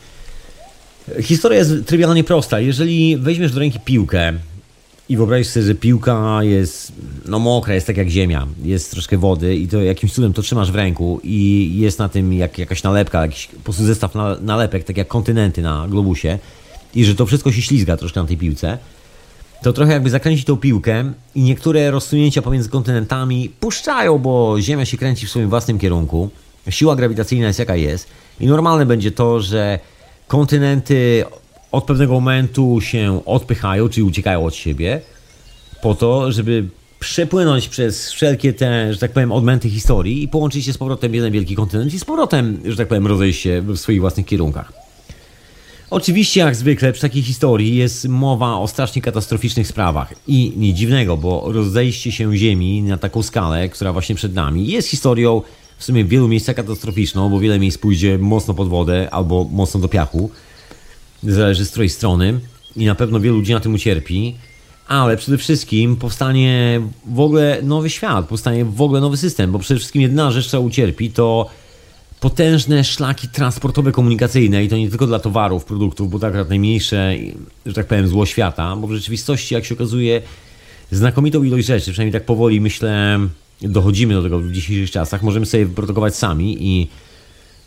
[1.23, 2.61] Historia jest trywialnie prosta.
[2.61, 4.33] Jeżeli weźmiesz do ręki piłkę
[5.09, 6.93] i wyobraź sobie, że piłka jest
[7.27, 10.73] no mokra, jest tak jak ziemia, jest troszkę wody i to jakimś cudem to trzymasz
[10.73, 14.97] w ręku i jest na tym jak, jakaś nalepka, jakiś po prostu zestaw nalepek, tak
[14.97, 16.39] jak kontynenty na globusie,
[16.95, 18.79] i że to wszystko się ślizga troszkę na tej piłce,
[19.63, 24.97] to trochę jakby zakręcić tą piłkę i niektóre rozsunięcia pomiędzy kontynentami puszczają, bo Ziemia się
[24.97, 26.31] kręci w swoim własnym kierunku.
[26.71, 28.07] Siła grawitacyjna jest jaka jest.
[28.41, 29.79] I normalne będzie to, że
[30.29, 31.25] kontynenty
[31.73, 35.01] od pewnego momentu się odpychają, czyli uciekają od siebie,
[35.83, 40.73] po to, żeby przepłynąć przez wszelkie te, że tak powiem, odmęty historii i połączyć się
[40.73, 43.77] z powrotem w jeden wielki kontynent i z powrotem, że tak powiem, rozejść się w
[43.77, 44.73] swoich własnych kierunkach.
[45.91, 50.15] Oczywiście, jak zwykle, przy takiej historii jest mowa o strasznie katastroficznych sprawach.
[50.27, 54.89] I nie dziwnego, bo rozejście się Ziemi na taką skalę, która właśnie przed nami, jest
[54.89, 55.43] historią
[55.79, 59.81] w sumie w wielu miejscach katastroficzną, bo wiele miejsc pójdzie mocno pod wodę albo mocno
[59.81, 60.31] do piachu.
[61.23, 62.41] Zależy z której strony.
[62.77, 64.35] I na pewno wielu ludzi na tym ucierpi.
[64.89, 69.79] Ale przede wszystkim powstanie w ogóle nowy świat, powstanie w ogóle nowy system, bo przede
[69.79, 71.51] wszystkim jedna rzecz, która ucierpi, to
[72.21, 77.15] potężne szlaki transportowe, komunikacyjne i to nie tylko dla towarów, produktów, bo tak akurat najmniejsze,
[77.67, 80.23] że tak powiem, zło świata, bo w rzeczywistości, jak się okazuje,
[80.91, 83.19] znakomitą ilość rzeczy, przynajmniej tak powoli myślę,
[83.63, 86.89] dochodzimy do tego w dzisiejszych czasach, możemy sobie wyprodukować sami i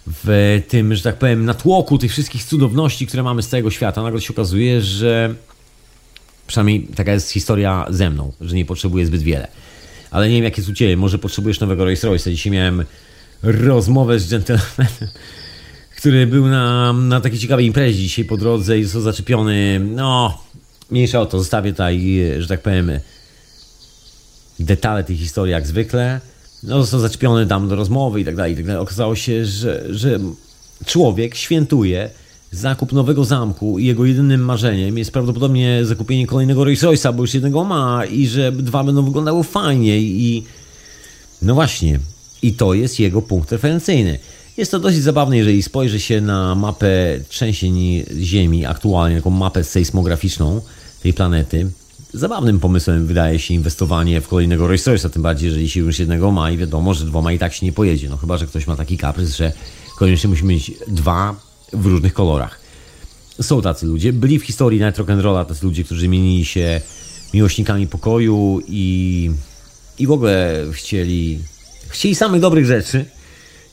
[0.08, 4.22] w tym, że tak powiem, natłoku tych wszystkich cudowności, które mamy z całego świata, nagle
[4.22, 5.36] się okazuje, że
[6.48, 9.48] Przynajmniej taka jest historia ze mną, że nie potrzebuję zbyt wiele.
[10.12, 10.98] Ale nie wiem, jakie jest u Ciebie.
[10.98, 12.32] Może potrzebujesz nowego Rolls Royce'a.
[12.32, 12.86] Dzisiaj miałem
[13.44, 14.88] rozmowę z gentlemanem,
[15.98, 19.80] który był na, na takiej ciekawej imprezie dzisiaj po drodze i został zaczepiony.
[19.80, 20.42] No,
[20.92, 21.40] mniejsza o to.
[21.40, 22.92] Zostawię tutaj, że tak powiem,
[24.60, 26.22] detale tej historii jak zwykle.
[26.66, 28.82] No, został zaczepiony tam do rozmowy i tak dalej, i tak dalej.
[28.82, 30.20] Okazało się, że, że
[30.86, 32.10] człowiek świętuje
[32.52, 37.34] zakup nowego zamku i jego jedynym marzeniem jest prawdopodobnie zakupienie kolejnego Rolls Royce'a, bo już
[37.34, 40.44] jednego ma i że dwa będą wyglądały fajnie i
[41.42, 42.00] no właśnie,
[42.42, 44.20] i to jest jego punkt referencyjny.
[44.58, 50.62] Jest to dosyć zabawne, jeżeli spojrzy się na mapę trzęsień Ziemi aktualnie, taką mapę sejsmograficzną
[51.04, 51.70] tej planety.
[52.16, 56.32] Zabawnym pomysłem wydaje się inwestowanie w kolejnego Rolls Royce'a, tym bardziej, jeżeli się już jednego
[56.32, 58.10] ma i wiadomo, że dwoma i tak się nie pojedzie.
[58.10, 59.52] No chyba, że ktoś ma taki kaprys, że
[59.98, 61.36] koniecznie musi mieć dwa
[61.74, 62.60] w różnych kolorach.
[63.42, 64.14] Są tacy ludzie.
[64.14, 66.82] Byli w historii Night Rock'n'Rolla tacy ludzie, którzy mienili się
[67.34, 69.32] miłośnikami pokoju i,
[70.00, 71.40] i w ogóle chcieli,
[71.90, 73.06] chcieli samych dobrych rzeczy,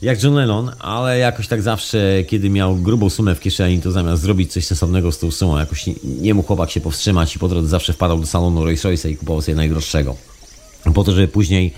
[0.03, 4.21] jak John Lennon, ale jakoś tak zawsze, kiedy miał grubą sumę w kieszeni, to zamiast
[4.21, 7.47] zrobić coś sensownego z tą sumą, jakoś nie, nie mógł chłopak się powstrzymać i po
[7.47, 10.15] drodze zawsze wpadał do salonu Rolls Royce'a i kupował sobie najdroższego.
[10.93, 11.73] Po to, żeby później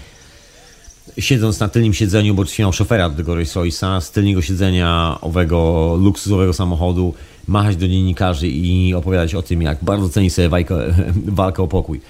[1.17, 5.95] siedząc na tylnym siedzeniu, bo miał szofera do tego Rolls Royce'a, z tylnego siedzenia owego
[6.01, 7.13] luksusowego samochodu,
[7.47, 10.75] machać do dziennikarzy i opowiadać o tym, jak bardzo ceni sobie walkę,
[11.41, 12.01] walkę o pokój.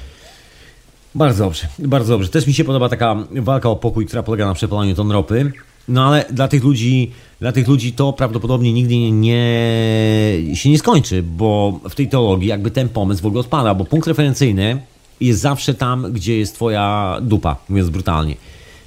[1.16, 2.30] Bardzo dobrze, bardzo dobrze.
[2.30, 5.52] Też mi się podoba taka walka o pokój, która polega na przepalaniu ton ropy.
[5.88, 10.80] No ale dla tych ludzi, dla tych ludzi to prawdopodobnie nigdy nie, nie, się nie
[10.80, 14.82] skończy, bo w tej teologii jakby ten pomysł w ogóle odpada, bo punkt referencyjny
[15.22, 18.36] jest zawsze tam, gdzie jest twoja dupa, mówiąc brutalnie.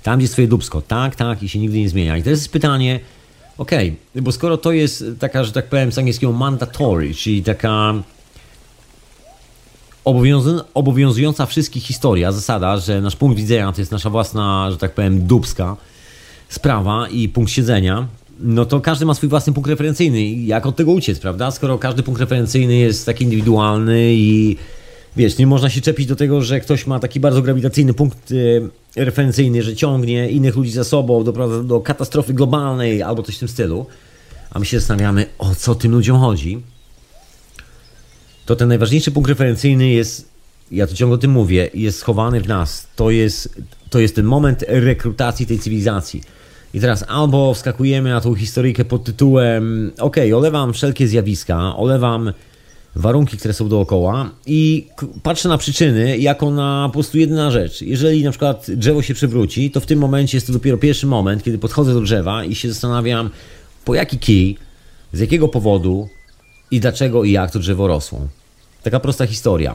[0.03, 0.83] Tam, gdzie jest twoje dubsko.
[0.83, 2.17] Tak, tak i się nigdy nie zmienia.
[2.17, 3.01] I teraz jest pytanie,
[3.59, 7.95] okej, okay, bo skoro to jest taka, że tak powiem z angielskiego mandatory, czyli taka
[10.75, 15.27] obowiązująca wszystkich historia, zasada, że nasz punkt widzenia to jest nasza własna, że tak powiem,
[15.27, 15.77] dubska
[16.49, 18.09] sprawa i punkt siedzenia,
[18.41, 20.31] no to każdy ma swój własny punkt referencyjny.
[20.31, 21.51] Jak od tego uciec, prawda?
[21.51, 24.57] Skoro każdy punkt referencyjny jest taki indywidualny i
[25.17, 28.33] wiesz, nie można się czepić do tego, że ktoś ma taki bardzo grawitacyjny punkt
[28.97, 33.39] e, referencyjny, że ciągnie innych ludzi za sobą, doprowadza do katastrofy globalnej albo coś w
[33.39, 33.87] tym stylu,
[34.51, 36.61] a my się zastanawiamy, o co tym ludziom chodzi,
[38.47, 40.29] to ten najważniejszy punkt referencyjny jest,
[40.71, 42.87] ja to ciągle o tym mówię, jest schowany w nas.
[42.97, 46.23] To jest, to jest ten moment rekrutacji tej cywilizacji.
[46.75, 52.33] I teraz albo wskakujemy na tą historyjkę pod tytułem ok, olewam wszelkie zjawiska, olewam
[52.97, 54.87] warunki, które są dookoła i
[55.23, 57.83] patrzę na przyczyny jako na po prostu jedna rzecz.
[57.83, 61.43] Jeżeli na przykład drzewo się przewróci, to w tym momencie jest to dopiero pierwszy moment,
[61.43, 63.31] kiedy podchodzę do drzewa i się zastanawiam,
[63.85, 64.57] po jaki kij,
[65.13, 66.09] z jakiego powodu
[66.71, 68.29] i dlaczego i jak to drzewo rosło.
[68.83, 69.75] Taka prosta historia.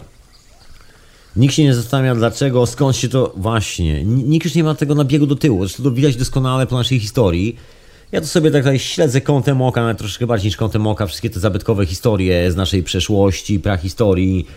[1.36, 3.34] Nikt się nie zastanawia, dlaczego, skąd się to.
[3.38, 4.04] Właśnie.
[4.04, 5.66] Nikt już nie ma tego nabiegu do tyłu.
[5.66, 7.58] Zresztą to widać doskonale po naszej historii
[8.14, 11.30] ja to sobie tak tutaj śledzę kątem oka, nawet troszkę bardziej niż kątem oka, wszystkie
[11.30, 14.48] te zabytkowe historie z naszej przeszłości, prahistorii,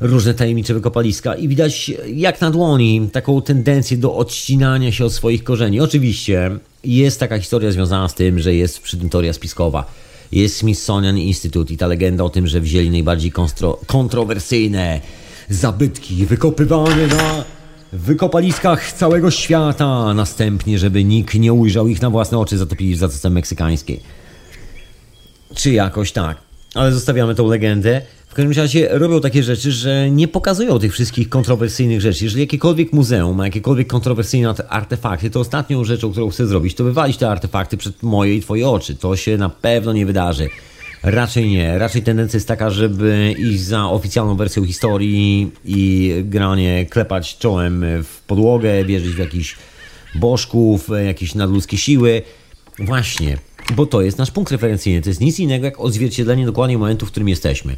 [0.00, 5.44] różne tajemnicze wykopaliska i widać jak na dłoni taką tendencję do odcinania się od swoich
[5.44, 5.80] korzeni.
[5.80, 6.50] Oczywiście
[6.84, 9.84] jest taka historia związana z tym, że jest przy tym teoria spiskowa.
[10.32, 13.32] Jest Smithsonian Institute i ta legenda o tym, że wzięli najbardziej
[13.86, 15.00] kontrowersyjne
[15.48, 17.44] zabytki wykopywane na
[17.92, 23.30] wykopaliskach całego świata, następnie, żeby nikt nie ujrzał ich na własne oczy, zatopili w Zatoce
[23.30, 24.00] Meksykańskiej.
[25.54, 26.36] Czy jakoś tak.
[26.74, 28.02] Ale zostawiamy tą legendę.
[28.28, 32.24] W każdym razie robią takie rzeczy, że nie pokazują tych wszystkich kontrowersyjnych rzeczy.
[32.24, 37.16] Jeżeli jakiekolwiek muzeum ma jakiekolwiek kontrowersyjne artefakty, to ostatnią rzeczą, którą chcę zrobić, to wywalić
[37.16, 38.94] te artefakty przed moje i twoje oczy.
[38.94, 40.48] To się na pewno nie wydarzy.
[41.04, 41.78] Raczej nie.
[41.78, 48.20] Raczej tendencja jest taka, żeby iść za oficjalną wersją historii i granie, klepać czołem w
[48.26, 49.56] podłogę, wierzyć w jakichś
[50.14, 52.22] bożków, jakieś nadludzkie siły.
[52.78, 53.38] Właśnie,
[53.76, 55.02] bo to jest nasz punkt referencyjny.
[55.02, 57.76] To jest nic innego jak odzwierciedlenie dokładnie momentu, w którym jesteśmy.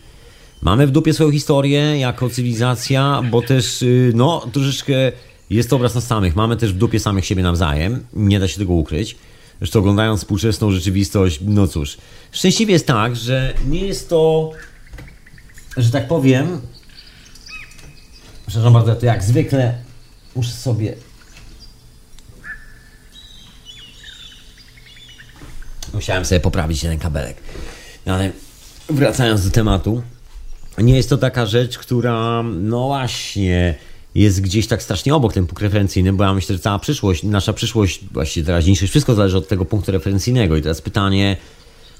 [0.62, 5.12] Mamy w dupie swoją historię jako cywilizacja, bo też, y, no, troszeczkę
[5.50, 6.36] jest to obraz nas samych.
[6.36, 8.06] Mamy też w dupie samych siebie nawzajem.
[8.12, 9.16] Nie da się tego ukryć.
[9.58, 11.96] Zresztą oglądając współczesną rzeczywistość, no cóż.
[12.32, 14.50] Szczęśliwie jest tak, że nie jest to,
[15.76, 16.60] że tak powiem,
[18.46, 19.74] przepraszam bardzo, to jak zwykle
[20.34, 20.96] muszę sobie
[25.96, 27.36] Musiałem sobie poprawić ten kabelek.
[28.06, 28.30] No ale
[28.88, 30.02] wracając do tematu,
[30.78, 33.74] nie jest to taka rzecz, która, no właśnie,
[34.16, 37.52] jest gdzieś tak strasznie obok ten punkt referencyjny, bo ja myślę, że cała przyszłość, nasza
[37.52, 40.56] przyszłość, właściwie teraźniejszość, wszystko zależy od tego punktu referencyjnego.
[40.56, 41.36] I teraz pytanie,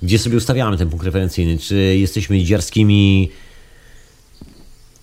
[0.02, 1.58] gdzie sobie ustawiamy ten punkt referencyjny?
[1.58, 3.30] Czy jesteśmy dziarskimi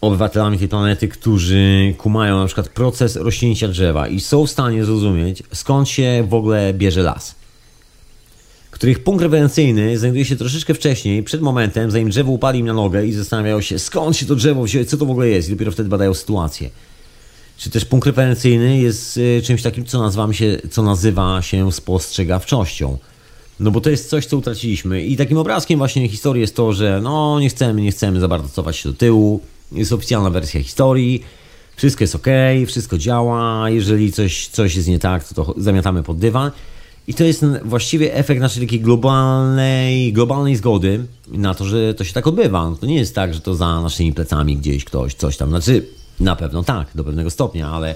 [0.01, 5.43] obywatelami tej planety, którzy kumają na przykład proces rośnięcia drzewa i są w stanie zrozumieć,
[5.53, 7.35] skąd się w ogóle bierze las.
[8.71, 13.05] Których punkt referencyjny znajduje się troszeczkę wcześniej, przed momentem, zanim drzewo upadli im na nogę
[13.05, 15.71] i zastanawiają się, skąd się to drzewo wzięło, co to w ogóle jest, i dopiero
[15.71, 16.69] wtedy badają sytuację.
[17.63, 22.97] Czy też punkt referencyjny jest y, czymś takim, co, się, co nazywa się spostrzegawczością.
[23.59, 25.03] No bo to jest coś, co utraciliśmy.
[25.03, 28.49] I takim obrazkiem właśnie historii jest to, że no nie chcemy, nie chcemy za bardzo
[28.49, 29.41] cofać się do tyłu.
[29.71, 31.23] Jest oficjalna wersja historii.
[31.75, 32.27] Wszystko jest ok,
[32.67, 33.69] wszystko działa.
[33.69, 36.51] Jeżeli coś, coś jest nie tak, to, to zamiatamy pod dywan.
[37.07, 42.13] I to jest właściwie efekt naszej takiej globalnej, globalnej zgody na to, że to się
[42.13, 42.69] tak odbywa.
[42.69, 45.49] No to nie jest tak, że to za naszymi plecami gdzieś ktoś coś tam.
[45.49, 45.85] Znaczy,
[46.19, 47.95] na pewno tak, do pewnego stopnia, ale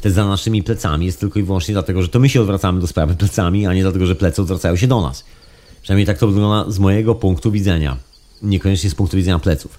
[0.00, 2.86] te za naszymi plecami jest tylko i wyłącznie dlatego, że to my się odwracamy do
[2.86, 5.24] sprawy plecami, a nie dlatego, że plecy odwracają się do nas.
[5.82, 7.96] Przynajmniej tak to wygląda z mojego punktu widzenia.
[8.42, 9.78] Niekoniecznie z punktu widzenia pleców.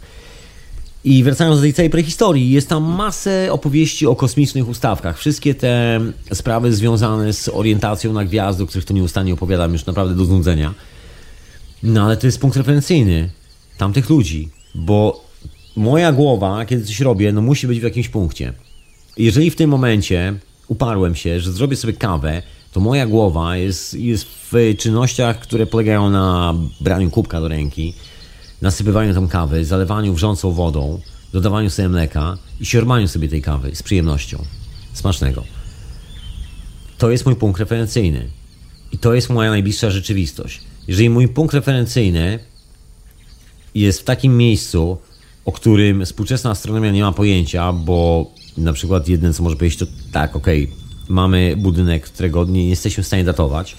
[1.03, 5.17] I wracając do tej całej prehistorii, jest tam masę opowieści o kosmicznych ustawkach.
[5.17, 5.99] Wszystkie te
[6.33, 10.73] sprawy związane z orientacją na gwiazdy, o których to nieustannie opowiadam już naprawdę do znudzenia.
[11.83, 13.29] No ale to jest punkt referencyjny
[13.77, 15.25] tamtych ludzi, bo
[15.75, 18.53] moja głowa, kiedy coś robię, no musi być w jakimś punkcie.
[19.17, 20.33] Jeżeli w tym momencie
[20.67, 26.09] uparłem się, że zrobię sobie kawę, to moja głowa jest, jest w czynnościach, które polegają
[26.09, 27.93] na braniu kubka do ręki,
[28.61, 30.99] nasypywaniu tam kawy, zalewaniu wrzącą wodą,
[31.33, 34.43] dodawaniu sobie mleka i siormaniu sobie tej kawy z przyjemnością.
[34.93, 35.43] Smacznego.
[36.97, 38.29] To jest mój punkt referencyjny.
[38.91, 40.61] I to jest moja najbliższa rzeczywistość.
[40.87, 42.39] Jeżeli mój punkt referencyjny
[43.75, 44.97] jest w takim miejscu,
[45.45, 49.85] o którym współczesna astronomia nie ma pojęcia, bo na przykład jeden, co może powiedzieć, to
[50.11, 50.75] tak, okej, okay,
[51.07, 53.75] mamy budynek, którego nie jesteśmy w stanie datować.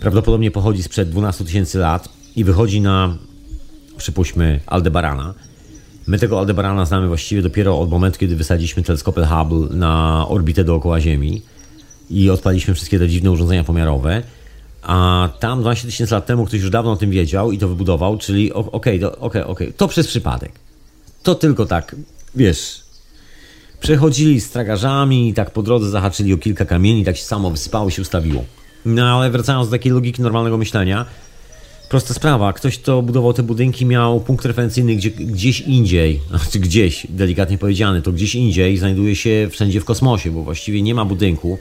[0.00, 3.16] Prawdopodobnie pochodzi sprzed 12 tysięcy lat i wychodzi na,
[3.96, 5.34] przypuśćmy, Aldebarana.
[6.06, 11.00] My tego Aldebarana znamy właściwie dopiero od momentu, kiedy wysadziliśmy teleskopy Hubble na orbitę dookoła
[11.00, 11.42] Ziemi
[12.10, 14.22] i odpaliśmy wszystkie te dziwne urządzenia pomiarowe.
[14.82, 18.18] A tam 12 tysięcy lat temu ktoś już dawno o tym wiedział i to wybudował,
[18.18, 20.63] czyli okej, okay, okej, okay, to przez przypadek.
[21.24, 21.96] To tylko tak,
[22.34, 22.84] wiesz,
[23.84, 27.90] Przechodzili z tragarzami i tak po drodze zahaczyli o kilka kamieni, tak się samo wysypało
[27.90, 28.44] się ustawiło.
[28.84, 31.06] No ale wracając do takiej logiki normalnego myślenia,
[31.88, 37.06] prosta sprawa, ktoś, kto budował te budynki miał punkt referencyjny gdzie, gdzieś indziej, znaczy gdzieś,
[37.10, 41.58] delikatnie powiedziane, to gdzieś indziej znajduje się wszędzie w kosmosie, bo właściwie nie ma budynku,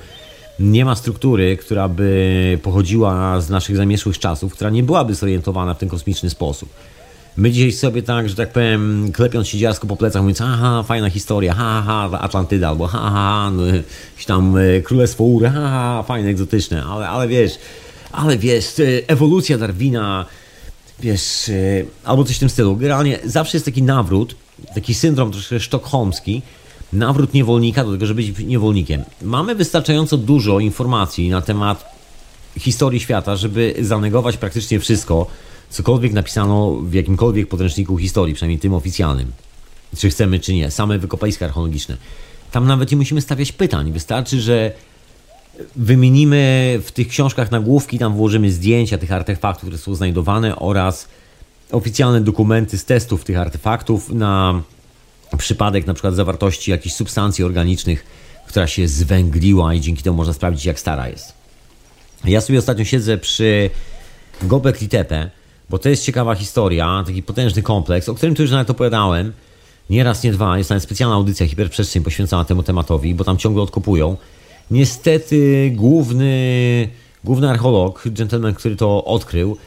[0.59, 5.77] nie ma struktury, która by pochodziła z naszych zamieszłych czasów, która nie byłaby zorientowana w
[5.77, 6.69] ten kosmiczny sposób.
[7.37, 11.09] My dzisiaj sobie tak, że tak powiem, klepiąc się dziarsko po plecach, mówiąc, aha, fajna
[11.09, 16.03] historia, ha, ha, Atlantyda, albo ha, ha, no, jakieś tam e, Królestwo Ur, ha, ha,
[16.07, 17.59] fajne, egzotyczne, ale, ale wiesz,
[18.11, 20.25] ale wiesz, e, ewolucja Darwina,
[20.99, 21.53] wiesz, e,
[22.03, 22.75] albo coś w tym stylu.
[22.75, 24.35] Generalnie zawsze jest taki nawrót,
[24.75, 26.41] taki syndrom troszkę sztokholmski,
[26.93, 29.03] nawrót niewolnika do tego, żeby być niewolnikiem.
[29.21, 31.85] Mamy wystarczająco dużo informacji na temat
[32.59, 35.27] historii świata, żeby zanegować praktycznie wszystko,
[35.73, 39.31] cokolwiek napisano w jakimkolwiek podręczniku historii, przynajmniej tym oficjalnym,
[39.97, 41.97] czy chcemy, czy nie, same wykopaliska archeologiczne.
[42.51, 43.91] Tam nawet nie musimy stawiać pytań.
[43.91, 44.71] Wystarczy, że
[45.75, 51.07] wymienimy w tych książkach nagłówki, tam włożymy zdjęcia tych artefaktów, które są znajdowane oraz
[51.71, 54.61] oficjalne dokumenty z testów tych artefaktów na
[55.37, 58.05] przypadek na przykład zawartości jakichś substancji organicznych,
[58.47, 61.33] która się zwęgliła i dzięki temu można sprawdzić, jak stara jest.
[62.25, 63.69] Ja sobie ostatnio siedzę przy
[64.41, 65.29] Gobekli Tepe,
[65.73, 69.33] bo to jest ciekawa historia, taki potężny kompleks, o którym tu już nawet opowiadałem.
[69.89, 70.57] Nie raz, nie dwa.
[70.57, 74.17] Jest nawet specjalna audycja Hiperprzestrzeń poświęcona temu tematowi, bo tam ciągle odkopują.
[74.71, 76.89] Niestety główny,
[77.23, 79.57] główny archeolog, gentleman, który to odkrył,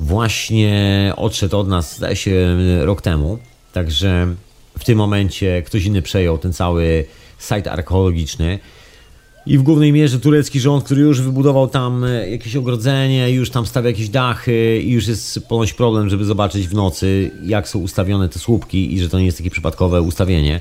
[0.00, 3.38] właśnie odszedł od nas, zdaje się, rok temu.
[3.72, 4.34] Także
[4.78, 7.04] w tym momencie ktoś inny przejął ten cały
[7.38, 8.58] site archeologiczny.
[9.46, 13.66] I w głównej mierze turecki rząd, który już wybudował tam e, jakieś ogrodzenie, już tam
[13.66, 18.28] stawia jakieś dachy i już jest ponoć problem, żeby zobaczyć w nocy, jak są ustawione
[18.28, 20.60] te słupki i że to nie jest takie przypadkowe ustawienie.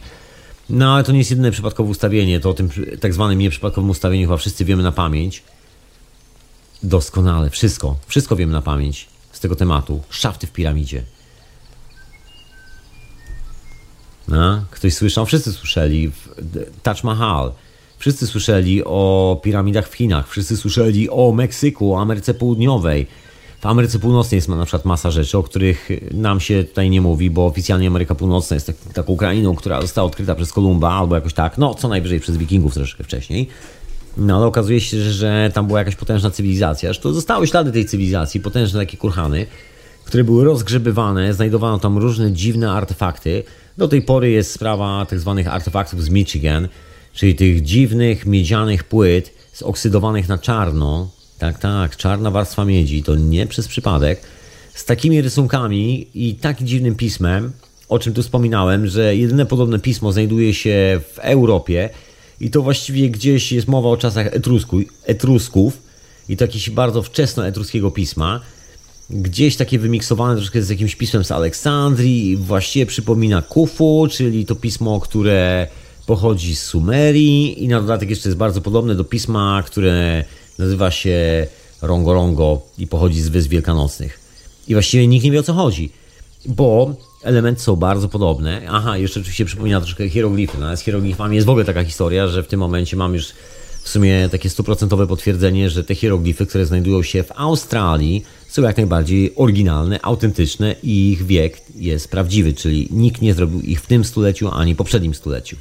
[0.70, 2.70] No ale to nie jest jedyne przypadkowe ustawienie, to o tym
[3.00, 5.44] tak zwanym nieprzypadkowym ustawieniu chyba wszyscy wiemy na pamięć.
[6.84, 10.02] Doskonale, wszystko, wszystko wiemy na pamięć z tego tematu.
[10.10, 11.04] Szafty w piramidzie.
[14.28, 15.26] No, ktoś słyszał?
[15.26, 16.12] Wszyscy słyszeli.
[16.84, 17.52] Taj Mahal
[18.04, 23.08] Wszyscy słyszeli o piramidach w Chinach, wszyscy słyszeli o Meksyku, o Ameryce Południowej.
[23.62, 27.30] W Ameryce Północnej jest na przykład masa rzeczy, o których nam się tutaj nie mówi,
[27.30, 31.34] bo oficjalnie Ameryka Północna jest tak, taką krainą, która została odkryta przez Kolumba albo jakoś
[31.34, 33.48] tak, no co najwyżej przez Wikingów troszkę wcześniej.
[34.18, 36.94] No ale okazuje się, że tam była jakaś potężna cywilizacja.
[36.94, 39.46] to zostały ślady tej cywilizacji, potężne takie kurhany,
[40.06, 43.44] które były rozgrzebywane, znajdowano tam różne dziwne artefakty,
[43.78, 46.68] Do tej pory jest sprawa tak zwanych artefaktów z Michigan,
[47.14, 51.10] czyli tych dziwnych miedzianych płyt zoksydowanych na czarno.
[51.40, 54.22] Tak, tak, czarna warstwa miedzi, to nie przez przypadek.
[54.74, 57.52] Z takimi rysunkami i takim dziwnym pismem,
[57.90, 61.90] o czym tu wspominałem, że jedyne podobne pismo znajduje się w Europie
[62.40, 65.82] i to właściwie gdzieś jest mowa o czasach Etrusku, Etrusków
[66.30, 68.40] i to jakiegoś bardzo wczesno etruskiego pisma.
[69.10, 75.00] Gdzieś takie wymiksowane troszkę z jakimś pismem z Aleksandrii, właściwie przypomina Kufu, czyli to pismo,
[75.00, 75.68] które
[76.06, 80.24] pochodzi z Sumerii i na dodatek jeszcze jest bardzo podobne do pisma, które
[80.60, 81.48] nazywa się
[81.82, 84.20] Rongorongo i pochodzi z Wysp Wielkanocnych.
[84.68, 85.92] I właściwie nikt nie wie o co chodzi,
[86.46, 88.62] bo elementy są bardzo podobne.
[88.70, 90.58] Aha, jeszcze oczywiście przypomina troszkę hieroglify.
[90.58, 93.28] No, z hieroglifami jest w ogóle taka historia, że w tym momencie mam już
[93.84, 98.78] w sumie takie stuprocentowe potwierdzenie, że te hieroglify, które znajdują się w Australii, są jak
[98.78, 104.04] najbardziej oryginalne, autentyczne i ich wiek jest prawdziwy, czyli nikt nie zrobił ich w tym
[104.04, 105.58] stuleciu ani poprzednim stuleciu.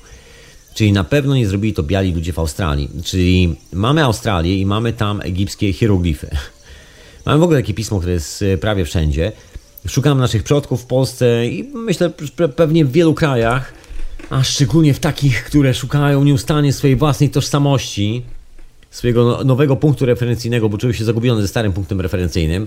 [0.74, 2.88] Czyli na pewno nie zrobili to biali ludzie w Australii.
[3.04, 6.30] Czyli mamy Australię i mamy tam egipskie hieroglify.
[7.26, 9.32] Mamy w ogóle takie pismo, które jest e, prawie wszędzie.
[9.88, 12.10] Szukam naszych przodków w Polsce i myślę,
[12.56, 13.74] pewnie w wielu krajach,
[14.30, 18.22] a szczególnie w takich, które szukają nieustannie swojej własnej tożsamości,
[18.90, 22.66] swojego no, nowego punktu referencyjnego, bo czują się zagubione ze starym punktem referencyjnym,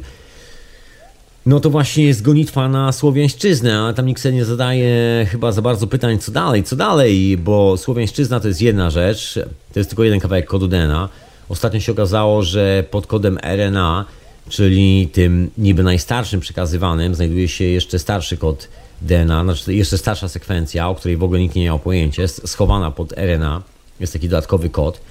[1.46, 5.62] no to właśnie jest gonitwa na Słowiańszczyznę, ale tam nikt sobie nie zadaje chyba za
[5.62, 9.40] bardzo pytań, co dalej, co dalej, bo Słowiańszczyzna to jest jedna rzecz,
[9.74, 11.10] to jest tylko jeden kawałek kodu DNA.
[11.50, 14.06] Ostatnio się okazało, że pod kodem RNA,
[14.50, 18.68] czyli tym niby najstarszym przekazywanym, znajduje się jeszcze starszy kod
[19.02, 22.92] DNA, znaczy jeszcze starsza sekwencja, o której w ogóle nikt nie miał pojęcia, jest schowana
[22.92, 23.62] pod RNA,
[24.00, 25.02] jest taki dodatkowy kod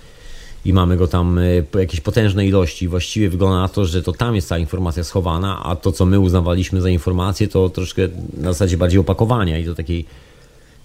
[0.64, 2.88] i mamy go tam e, po jakiejś potężnej ilości.
[2.88, 6.20] Właściwie wygląda na to, że to tam jest ta informacja schowana, a to, co my
[6.20, 8.02] uznawaliśmy za informację, to troszkę
[8.36, 10.04] na zasadzie bardziej opakowania i do takiej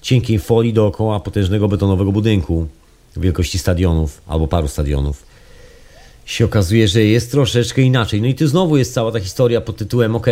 [0.02, 2.68] cienkiej folii dookoła potężnego betonowego budynku
[3.18, 5.24] wielkości stadionów albo paru stadionów.
[6.26, 8.22] Się okazuje, że jest troszeczkę inaczej.
[8.22, 10.28] No i tu znowu jest cała ta historia pod tytułem OK,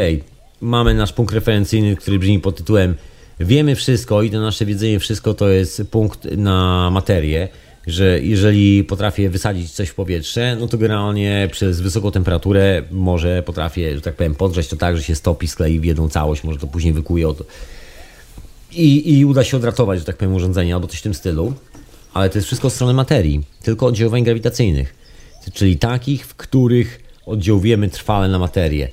[0.61, 2.95] mamy nasz punkt referencyjny, który brzmi pod tytułem
[3.39, 7.47] Wiemy wszystko i to nasze wiedzenie wszystko to jest punkt na materię
[7.87, 13.95] że jeżeli potrafię wysadzić coś w powietrze, no to generalnie przez wysoką temperaturę może potrafię,
[13.95, 16.67] że tak powiem, podgrzać to tak, że się stopi, sklei w jedną całość, może to
[16.67, 17.43] później wykuje od...
[18.71, 21.53] I, i uda się odratować, że tak powiem, urządzenie albo coś w tym stylu.
[22.13, 24.95] Ale to jest wszystko strony materii, tylko oddziaływań grawitacyjnych,
[25.53, 28.89] czyli takich, w których oddziałujemy trwale na materię.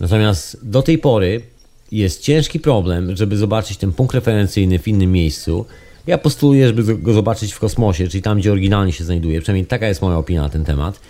[0.00, 1.42] Natomiast do tej pory
[1.92, 5.66] jest ciężki problem, żeby zobaczyć ten punkt referencyjny w innym miejscu,
[6.06, 9.40] ja postuluję, żeby go zobaczyć w kosmosie, czyli tam, gdzie oryginalnie się znajduje.
[9.40, 11.00] Przynajmniej taka jest moja opinia na ten temat.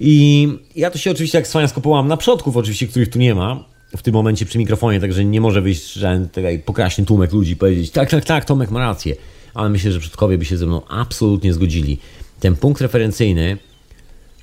[0.00, 3.64] I ja to się oczywiście jak swańsko połam na przodków, oczywiście, których tu nie ma
[3.96, 7.56] w tym momencie przy mikrofonie, także nie może wyjść żaden taki pokraśny tłumek ludzi i
[7.56, 9.16] powiedzieć tak, tak, tak, Tomek ma rację.
[9.54, 11.98] Ale myślę, że przodkowie by się ze mną absolutnie zgodzili.
[12.40, 13.56] Ten punkt referencyjny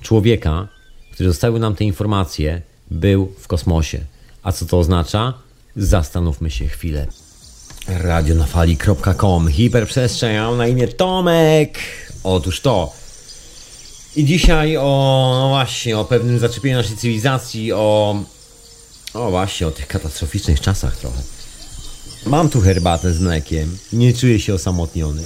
[0.02, 0.68] człowieka,
[1.12, 4.00] który zostawił nam te informacje, był w kosmosie.
[4.42, 5.34] A co to oznacza?
[5.76, 7.06] Zastanówmy się chwilę
[7.88, 11.78] radionafali.com Hiperprzestrzeń, mam na imię Tomek.
[12.24, 12.92] Otóż to.
[14.16, 18.16] I dzisiaj o, no właśnie, o pewnym zaczepieniu naszej cywilizacji, o,
[19.14, 21.22] o właśnie, o tych katastroficznych czasach trochę.
[22.26, 25.22] Mam tu herbatę z mlekiem, nie czuję się osamotniony.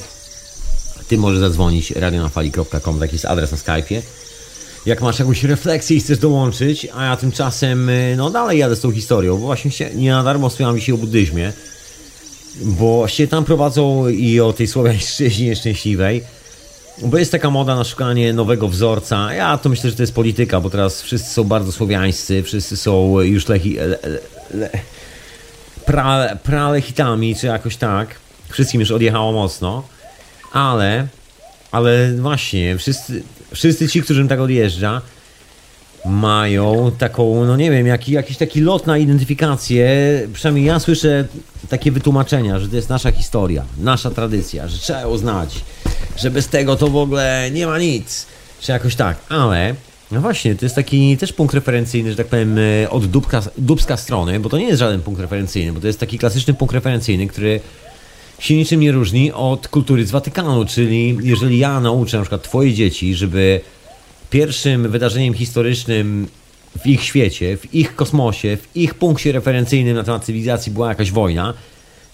[1.09, 4.03] Ty możesz zadzwonić radionafali.com, taki jest adres na Skype'ie.
[4.87, 8.81] Jak masz jakąś refleksję i chcesz dołączyć, a ja tymczasem, y, no dalej jadę z
[8.81, 11.53] tą historią, bo właśnie się, nie na darmo wspomniałem dzisiaj o buddyzmie
[12.57, 16.23] bo się tam prowadzą i o tej słowiańszczyźnie szczęśliwej,
[17.03, 19.35] bo jest taka moda na szukanie nowego wzorca.
[19.35, 23.21] Ja to myślę, że to jest polityka, bo teraz wszyscy są bardzo słowiańscy, wszyscy są
[23.21, 23.99] już lechi, le,
[24.55, 24.71] le,
[25.87, 28.15] pra, pralechitami, czy jakoś tak.
[28.49, 29.83] Wszystkim już odjechało mocno,
[30.53, 31.07] ale,
[31.73, 33.23] ale właśnie, wszyscy,
[33.55, 35.03] wszyscy ci, którym tak odjeżdża,
[36.05, 39.89] mają taką, no nie wiem, jaki, jakiś taki lot na identyfikację.
[40.33, 41.25] Przynajmniej ja słyszę
[41.69, 45.55] takie wytłumaczenia, że to jest nasza historia, nasza tradycja, że trzeba ją znać,
[46.17, 48.27] że bez tego to w ogóle nie ma nic,
[48.61, 49.75] czy jakoś tak, ale
[50.11, 53.97] no właśnie, to jest taki też punkt referencyjny, że tak powiem, e, od dubka, dubska
[53.97, 57.27] strony, bo to nie jest żaden punkt referencyjny, bo to jest taki klasyczny punkt referencyjny,
[57.27, 57.61] który
[58.39, 62.75] się niczym nie różni od kultury z Watykanu, czyli jeżeli ja nauczę na przykład twoje
[62.75, 63.61] dzieci, żeby
[64.31, 66.29] pierwszym wydarzeniem historycznym
[66.83, 71.13] w ich świecie, w ich kosmosie, w ich punkcie referencyjnym na temat cywilizacji była jakaś
[71.13, 71.55] wojna,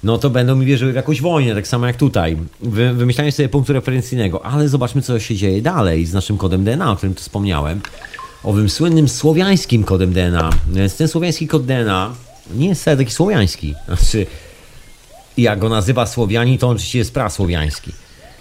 [0.04, 2.36] no to będą mi wierzyły w jakąś wojnę, tak samo jak tutaj.
[2.60, 6.92] Wy, wymyślanie sobie punktu referencyjnego, ale zobaczmy, co się dzieje dalej z naszym kodem DNA,
[6.92, 7.80] o którym tu wspomniałem.
[8.44, 10.50] Owym słynnym słowiańskim kodem DNA.
[10.98, 12.14] Ten słowiański kod DNA
[12.54, 13.74] nie jest taki słowiański.
[13.86, 14.26] Znaczy,
[15.38, 17.92] jak go nazywa Słowianin, to on oczywiście jest prasłowiański.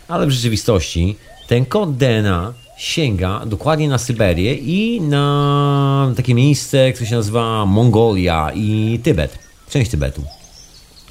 [0.07, 1.15] Ale w rzeczywistości
[1.47, 8.51] ten kod DNA sięga dokładnie na Syberię i na takie miejsce, które się nazywa Mongolia
[8.55, 9.39] i Tybet.
[9.69, 10.23] Część Tybetu.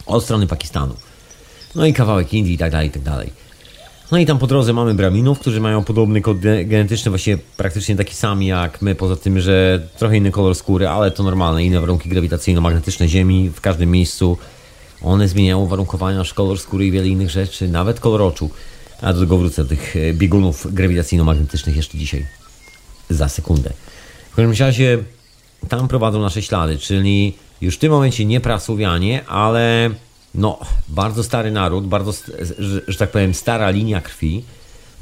[0.06, 0.94] Od strony Pakistanu.
[1.74, 3.30] No i kawałek Indii i tak dalej, i tak dalej.
[4.12, 8.14] No i tam po drodze mamy Braminów, którzy mają podobny kod genetyczny, właściwie praktycznie taki
[8.14, 12.08] sam jak my, poza tym, że trochę inny kolor skóry, ale to normalne, inne warunki
[12.08, 14.38] grawitacyjno-magnetyczne Ziemi w każdym miejscu.
[15.02, 18.50] One zmieniają warunkowania, nasz kolor skóry i wiele innych rzeczy, nawet kolor oczu.
[19.04, 22.26] A do tego wrócę tych e, biegunów grawitacyjno-magnetycznych jeszcze dzisiaj.
[23.10, 23.70] Za sekundę.
[24.32, 24.98] W każdym razie
[25.68, 29.90] tam prowadzą nasze ślady, czyli już w tym momencie nie prasłowianie, ale
[30.34, 32.12] no, bardzo stary naród, bardzo,
[32.58, 34.44] że, że tak powiem, stara linia krwi.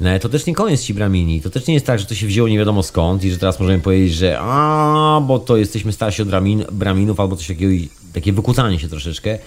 [0.01, 1.41] No, to też nie koniec ci bramini.
[1.41, 3.59] To też nie jest tak, że to się wzięło nie wiadomo skąd i że teraz
[3.59, 8.33] możemy powiedzieć, że a, bo to jesteśmy starsi od bramin, braminów albo coś takiego, takie
[8.33, 9.39] wykłócanie się troszeczkę.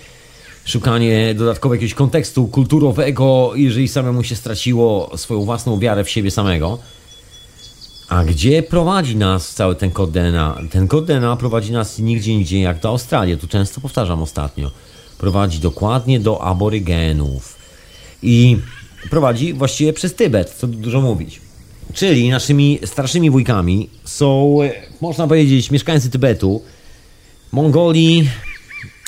[0.66, 6.78] Szukanie dodatkowego jakiegoś kontekstu kulturowego, jeżeli samemu się straciło swoją własną wiarę w siebie samego.
[8.08, 10.58] A gdzie prowadzi nas cały ten kod DNA?
[10.70, 13.36] Ten kod DNA prowadzi nas nigdzie indziej jak do Australii.
[13.36, 14.70] Tu często powtarzam ostatnio
[15.18, 17.56] prowadzi dokładnie do aborygenów.
[18.22, 18.56] I
[19.10, 21.40] prowadzi właściwie przez Tybet, co dużo mówić.
[21.94, 24.58] Czyli naszymi starszymi wujkami są,
[25.00, 26.62] można powiedzieć, mieszkańcy Tybetu,
[27.52, 28.28] Mongolii,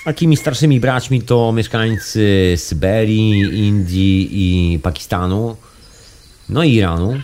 [0.09, 5.57] takimi starszymi braćmi to mieszkańcy Syberii, Indii i Pakistanu,
[6.49, 7.21] no i Iranu.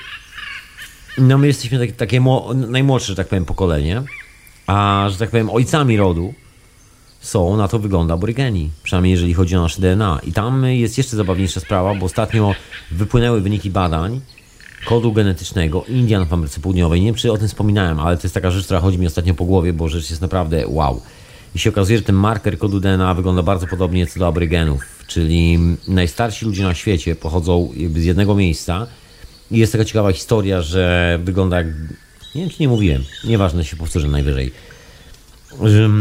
[1.18, 2.20] No my jesteśmy takie, takie
[2.54, 4.02] najmłodsze, że tak powiem, pokolenie,
[4.66, 6.34] a że tak powiem, ojcami rodu
[7.20, 8.70] są, na to wygląda aborygeni.
[8.82, 10.20] Przynajmniej jeżeli chodzi o nasze DNA.
[10.26, 12.54] I tam jest jeszcze zabawniejsza sprawa, bo ostatnio
[12.90, 14.20] wypłynęły wyniki badań
[14.86, 17.00] kodu genetycznego Indian w Ameryce Południowej.
[17.00, 19.34] Nie wiem, czy o tym wspominałem, ale to jest taka rzecz, która chodzi mi ostatnio
[19.34, 21.02] po głowie, bo rzecz jest naprawdę wow.
[21.54, 25.58] I się okazuje, że ten marker kodu DNA wygląda bardzo podobnie co do aborygenów, czyli
[25.88, 28.86] najstarsi ludzie na świecie pochodzą z jednego miejsca.
[29.50, 31.66] I jest taka ciekawa historia, że wygląda jak.
[32.34, 34.52] Nie wiem, czy nie mówiłem, nieważne, się powtórzę najwyżej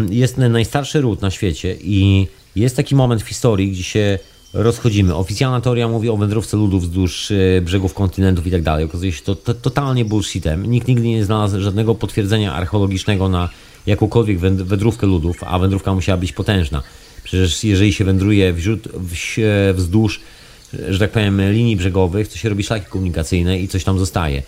[0.09, 4.19] jest najstarszy ród na świecie i jest taki moment w historii, gdzie się
[4.53, 5.15] rozchodzimy.
[5.15, 8.85] Oficjalna teoria mówi o wędrówce ludów wzdłuż e, brzegów kontynentów i tak dalej.
[8.85, 10.65] Okazuje się to, to totalnie bullshitem.
[10.65, 13.49] Nikt nigdy nie znalazł żadnego potwierdzenia archeologicznego na
[13.85, 16.83] jakąkolwiek wędrówkę ludów, a wędrówka musiała być potężna.
[17.23, 18.87] Przecież jeżeli się wędruje wśród,
[19.73, 20.19] wzdłuż,
[20.89, 24.43] że tak powiem, linii brzegowych, to się robi szlaki komunikacyjne i coś tam zostaje.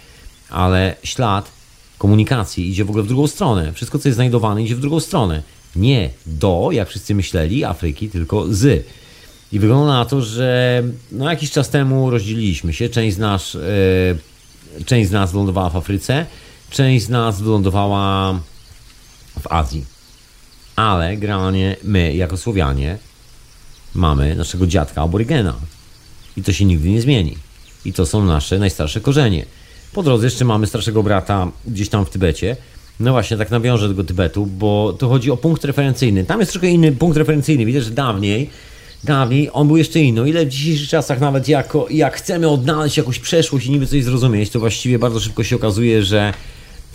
[0.49, 1.51] Ale ślad
[1.97, 3.73] komunikacji idzie w ogóle w drugą stronę.
[3.73, 5.43] Wszystko, co jest znajdowane, idzie w drugą stronę.
[5.75, 8.85] Nie do, jak wszyscy myśleli, Afryki, tylko z.
[9.51, 12.89] I wygląda na to, że no, jakiś czas temu rozdzieliliśmy się.
[12.89, 16.25] Część z nas, yy, część z nas wylądowała w Afryce,
[16.69, 18.39] część z nas wylądowała
[19.39, 19.85] w Azji.
[20.75, 22.97] Ale generalnie my, jako Słowianie,
[23.93, 25.55] mamy naszego dziadka aborygena.
[26.37, 27.37] I to się nigdy nie zmieni.
[27.85, 29.45] I to są nasze najstarsze korzenie.
[29.93, 32.57] Po drodze jeszcze mamy starszego brata gdzieś tam w Tybecie.
[32.99, 36.23] No właśnie, tak nawiążę do tego Tybetu, bo to chodzi o punkt referencyjny.
[36.23, 37.65] Tam jest troszkę inny punkt referencyjny.
[37.65, 38.49] Widzę, że dawniej,
[39.03, 40.29] dawniej on był jeszcze inny.
[40.29, 44.49] Ile w dzisiejszych czasach nawet jako, jak chcemy odnaleźć jakąś przeszłość i niby coś zrozumieć,
[44.49, 46.33] to właściwie bardzo szybko się okazuje, że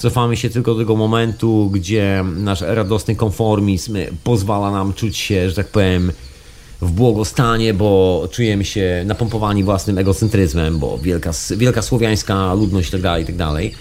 [0.00, 5.56] cofamy się tylko do tego momentu, gdzie nasz radosny konformizm pozwala nam czuć się, że
[5.56, 6.12] tak powiem,
[6.82, 13.20] w błogostanie, bo czujemy się napompowani własnym egocentryzmem, bo wielka, wielka słowiańska ludność itd., tak
[13.20, 13.44] itd.
[13.54, 13.72] Tak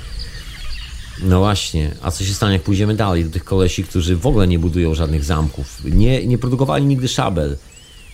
[1.24, 4.48] no właśnie, a co się stanie, jak pójdziemy dalej do tych kolesi, którzy w ogóle
[4.48, 7.58] nie budują żadnych zamków, nie, nie produkowali nigdy szabel,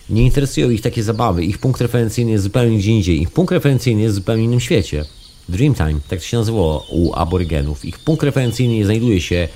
[0.10, 4.02] nie interesują ich takie zabawy, ich punkt referencyjny jest zupełnie gdzie indziej, ich punkt referencyjny
[4.02, 5.06] jest w zupełnie innym świecie.
[5.50, 7.86] Dreamtime, tak to się nazywało u aborygenów.
[7.86, 9.48] Ich punkt referencyjny znajduje się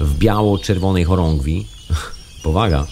[0.00, 1.66] w biało-czerwonej chorągwi.
[2.42, 2.86] Powaga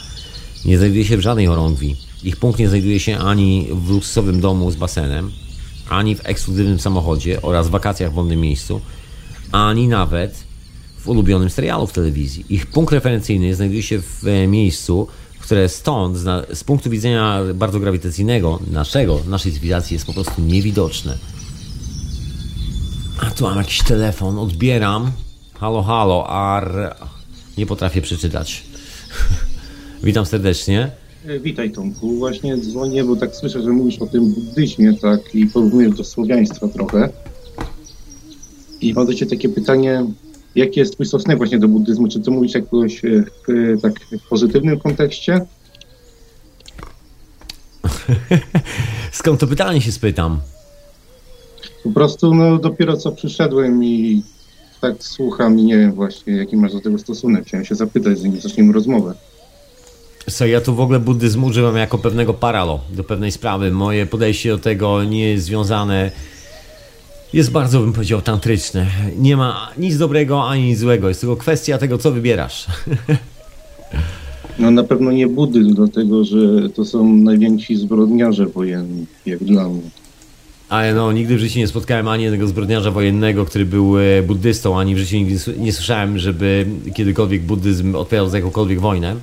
[0.65, 1.97] nie znajduje się w żadnej chorągwi.
[2.25, 5.31] Ich punkt nie znajduje się ani w luksusowym domu z basenem,
[5.89, 8.81] ani w ekskluzywnym samochodzie oraz wakacjach w wolnym miejscu,
[9.53, 10.45] ani nawet
[10.99, 12.45] w ulubionym serialu w telewizji.
[12.49, 16.19] Ich punkt referencyjny znajduje się w e, miejscu, które stąd,
[16.55, 21.19] z punktu widzenia bardzo grawitacyjnego, naszego, naszej cywilizacji jest po prostu niewidoczne.
[23.19, 25.11] A tu mam jakiś telefon, odbieram.
[25.55, 26.97] Halo, halo, ar...
[27.59, 28.63] Nie potrafię przeczytać.
[30.03, 30.91] Witam serdecznie.
[31.27, 35.47] E, witaj Tomku, właśnie dzwonię, bo tak słyszę, że mówisz o tym buddyzmie, tak, i
[35.47, 37.09] porównujesz do słowiaństwa trochę.
[38.81, 40.07] I mam do Ciebie takie pytanie,
[40.55, 42.09] jaki jest Twój stosunek właśnie do buddyzmu?
[42.09, 45.47] Czy to mówisz jakoś e, w, e, tak, w pozytywnym kontekście?
[49.13, 50.41] Skąd to pytanie się spytam?
[51.87, 54.23] Po prostu no, dopiero co przyszedłem i
[54.81, 57.45] tak słucham i nie wiem właśnie, jaki masz do tego stosunek.
[57.47, 59.15] Chciałem się zapytać, zanim zaczniemy rozmowę.
[60.31, 63.71] Co, ja tu w ogóle buddyzm używam jako pewnego paralo do pewnej sprawy.
[63.71, 66.11] Moje podejście do tego nie jest związane.
[67.33, 68.87] Jest bardzo, bym powiedział, tantryczne.
[69.19, 71.09] Nie ma nic dobrego ani nic złego.
[71.09, 72.67] Jest tylko kwestia tego, co wybierasz.
[74.59, 79.91] No na pewno nie buddyzm, dlatego że to są najwięksi zbrodniarze wojenni, jak dla mnie.
[80.69, 84.79] Ale no, nigdy w życiu nie spotkałem ani jednego zbrodniarza wojennego, który był e, buddystą,
[84.79, 89.17] ani w życiu nigdy nie słyszałem, żeby kiedykolwiek buddyzm odpowiadał za jakąkolwiek wojnę.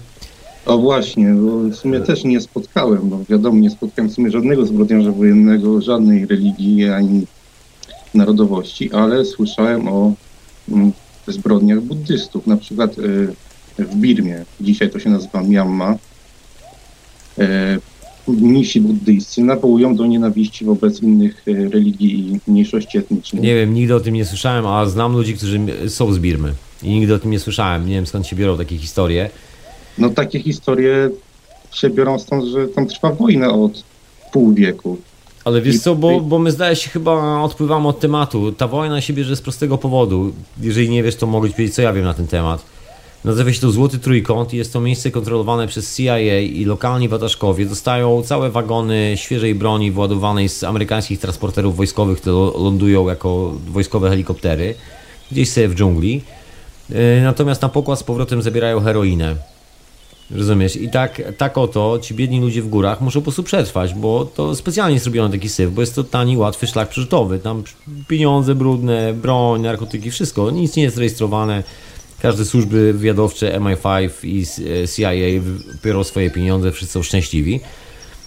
[0.66, 4.66] O właśnie, bo w sumie też nie spotkałem, bo wiadomo, nie spotkałem w sumie żadnego
[4.66, 7.26] zbrodniarza wojennego, żadnej religii ani
[8.14, 10.14] narodowości, ale słyszałem o
[10.70, 10.92] mm,
[11.28, 13.28] zbrodniach buddystów, na przykład y,
[13.80, 15.98] w Birmie, dzisiaj to się nazywa Myanmar,
[17.40, 17.78] e,
[18.28, 23.44] mnisi buddyjscy nawołują do nienawiści wobec innych e, religii i mniejszości etnicznych.
[23.44, 26.54] Nie wiem, nigdy o tym nie słyszałem, a znam ludzi, którzy są z Birmy
[26.84, 27.88] i nigdy o tym nie słyszałem.
[27.88, 29.30] Nie wiem skąd się biorą takie historie.
[29.98, 31.10] No takie historie
[31.72, 33.84] się biorą stąd, że tam trwa wojna od
[34.32, 34.98] pół wieku.
[35.46, 38.52] Ale wiesz co, bo, bo my zdaje się chyba odpływamy od tematu.
[38.52, 40.34] Ta wojna się bierze z prostego powodu.
[40.62, 42.66] Jeżeli nie wiesz, to mogę ci powiedzieć, co ja wiem na ten temat.
[43.26, 47.66] Nazywa się to Złoty Trójkąt i jest to miejsce kontrolowane przez CIA i lokalni wataszkowie
[47.66, 54.76] dostają całe wagony świeżej broni władowanej z amerykańskich transporterów wojskowych, które lądują jako wojskowe helikoptery
[55.32, 56.22] gdzieś sobie w dżungli.
[56.92, 59.36] E, natomiast na pokład z powrotem zabierają heroinę.
[60.32, 60.76] Rozumiesz?
[60.76, 64.56] I tak, tak oto ci biedni ludzie w górach muszą po prostu przetrwać, bo to
[64.56, 67.40] specjalnie jest zrobiony taki syf, bo jest to tani, łatwy szlak przerzutowy.
[67.40, 67.64] Tam
[68.08, 70.52] pieniądze brudne, broń, narkotyki, wszystko.
[70.52, 71.64] Nic nie jest rejestrowane
[72.24, 74.46] Każde służby wywiadowcze, MI5 i
[74.96, 75.12] CIA
[75.84, 77.60] biorą swoje pieniądze, wszyscy są szczęśliwi.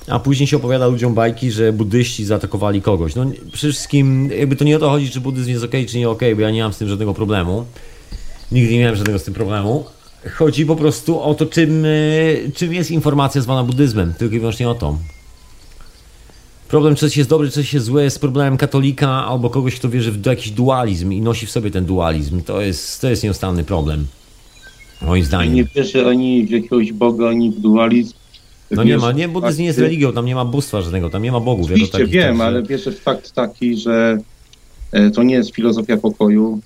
[0.09, 3.15] A później się opowiada ludziom bajki, że buddyści zaatakowali kogoś.
[3.15, 6.09] No przede wszystkim jakby to nie o to chodzi, czy buddyzm jest ok, czy nie
[6.09, 7.67] ok, bo ja nie mam z tym żadnego problemu.
[8.53, 9.85] Nigdy nie miałem żadnego z tym problemu.
[10.35, 11.89] Chodzi po prostu o to, czym, e,
[12.55, 14.15] czym jest informacja zwana buddyzmem.
[14.19, 14.99] Tylko i wyłącznie o to.
[16.69, 19.89] Problem, czy coś jest dobre, czy coś jest złe, jest problemem katolika albo kogoś, kto
[19.89, 22.43] wierzy w jakiś dualizm i nosi w sobie ten dualizm.
[22.43, 24.07] To jest, to jest nieustanny problem.
[25.03, 25.55] Moim zdaniem.
[25.55, 28.15] Nie wierzę ani w jakiegoś Boga, ani w dualizm.
[28.71, 31.33] No nie ma, nie, buddyzm nie jest religią, tam nie ma bóstwa żadnego, tam nie
[31.33, 31.67] ma bogów.
[31.67, 34.19] Oczywiście wiem, ale wierzę w fakt taki, że
[34.93, 36.61] e, to nie jest filozofia pokoju.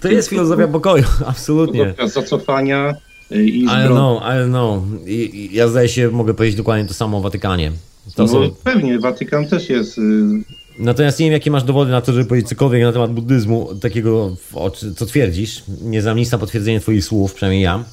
[0.00, 1.80] To jest filozofia pokoju, absolutnie.
[1.80, 2.94] Filozofia zacofania
[3.30, 4.82] e, i I know, I know.
[5.06, 7.72] I, ja zdaje się, mogę powiedzieć dokładnie to samo o Watykanie.
[8.14, 8.50] To no, są...
[8.64, 9.98] Pewnie, Watykan też jest.
[9.98, 10.02] Y,
[10.78, 14.36] Natomiast nie wiem, jakie masz dowody na to, żeby powiedzieć cokolwiek na temat buddyzmu, takiego,
[14.96, 15.62] co twierdzisz.
[15.82, 17.84] Nie znam nic na potwierdzenie Twoich słów, przynajmniej ja.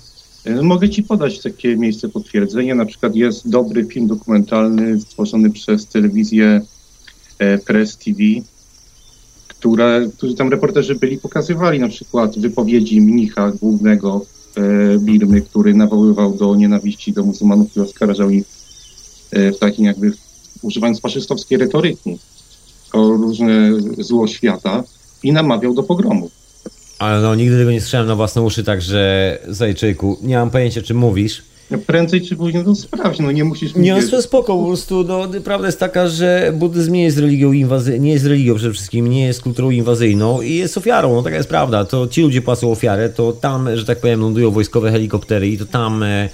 [0.47, 2.75] Y, mogę Ci podać takie miejsce potwierdzenia.
[2.75, 6.61] Na przykład jest dobry film dokumentalny stworzony przez telewizję
[7.39, 8.19] e, Press TV,
[9.47, 14.61] które, którzy tam reporterzy byli, pokazywali na przykład wypowiedzi mnicha głównego e,
[14.99, 18.52] Birmy, który nawoływał do nienawiści do muzułmanów i oskarżał ich E,
[19.33, 20.11] w takim jakby
[20.61, 22.19] używając faszystowskiej retoryki
[22.93, 24.83] o różne zło świata
[25.23, 26.29] i namawiał do pogromu.
[26.99, 30.97] Ale no, nigdy tego nie słyszałem na własne uszy, także zajczyku, nie mam pojęcia, czym
[30.97, 31.41] mówisz.
[31.71, 33.75] No, prędzej czy później to sprawdź, no nie musisz...
[33.75, 37.99] Nie, no spoko, po prostu no, prawda jest taka, że buddyzm nie jest religią inwazy...
[37.99, 41.49] nie jest religią przede wszystkim, nie jest kulturą inwazyjną i jest ofiarą, no taka jest
[41.49, 41.85] prawda.
[41.85, 45.65] To ci ludzie płacą ofiarę, to tam, że tak powiem, lądują wojskowe helikoptery i to
[45.65, 46.03] tam...
[46.03, 46.29] E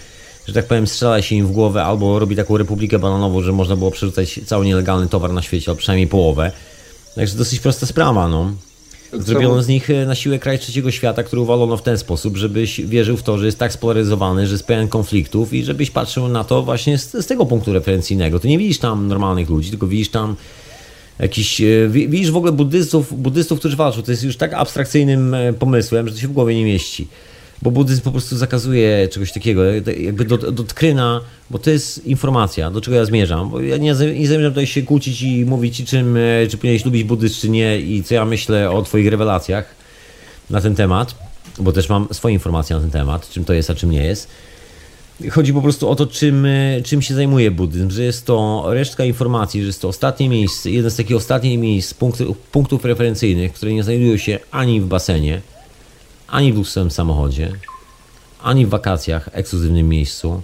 [0.49, 3.75] że tak powiem, strzela się im w głowę albo robi taką republikę bananową, że można
[3.75, 6.51] było przerzucać cały nielegalny towar na świecie, albo przynajmniej połowę.
[7.15, 8.51] Także dosyć prosta sprawa, no.
[9.13, 12.81] Zrobiono z nich e, na siłę kraj trzeciego świata, który uwalono w ten sposób, żebyś
[12.81, 16.43] wierzył w to, że jest tak spolaryzowany, że jest pełen konfliktów i żebyś patrzył na
[16.43, 18.39] to właśnie z, z tego punktu referencyjnego.
[18.39, 20.35] Ty nie widzisz tam normalnych ludzi, tylko widzisz tam
[21.19, 24.01] jakiś, e, widzisz w ogóle buddystów, buddystów, którzy walczą.
[24.01, 27.07] To jest już tak abstrakcyjnym e, pomysłem, że to się w głowie nie mieści
[27.61, 29.63] bo buddyzm po prostu zakazuje czegoś takiego,
[29.97, 33.49] jakby dotkryna, bo to jest informacja, do czego ja zmierzam.
[33.49, 37.03] Bo ja nie, nie zamierzam tutaj się kłócić i mówić czym, e, czy powinieneś lubić
[37.03, 39.75] buddyzm, czy nie i co ja myślę o twoich rewelacjach
[40.49, 41.15] na ten temat,
[41.59, 44.27] bo też mam swoje informacje na ten temat, czym to jest, a czym nie jest.
[45.31, 49.05] Chodzi po prostu o to, czym, e, czym się zajmuje buddyzm, że jest to resztka
[49.05, 51.93] informacji, że jest to ostatnie miejsce, jeden z takich ostatnich miejsc,
[52.51, 55.41] punktów referencyjnych, które nie znajdują się ani w basenie,
[56.31, 57.51] ani w luksowym samochodzie,
[58.43, 60.41] ani w wakacjach, ekskluzywnym miejscu,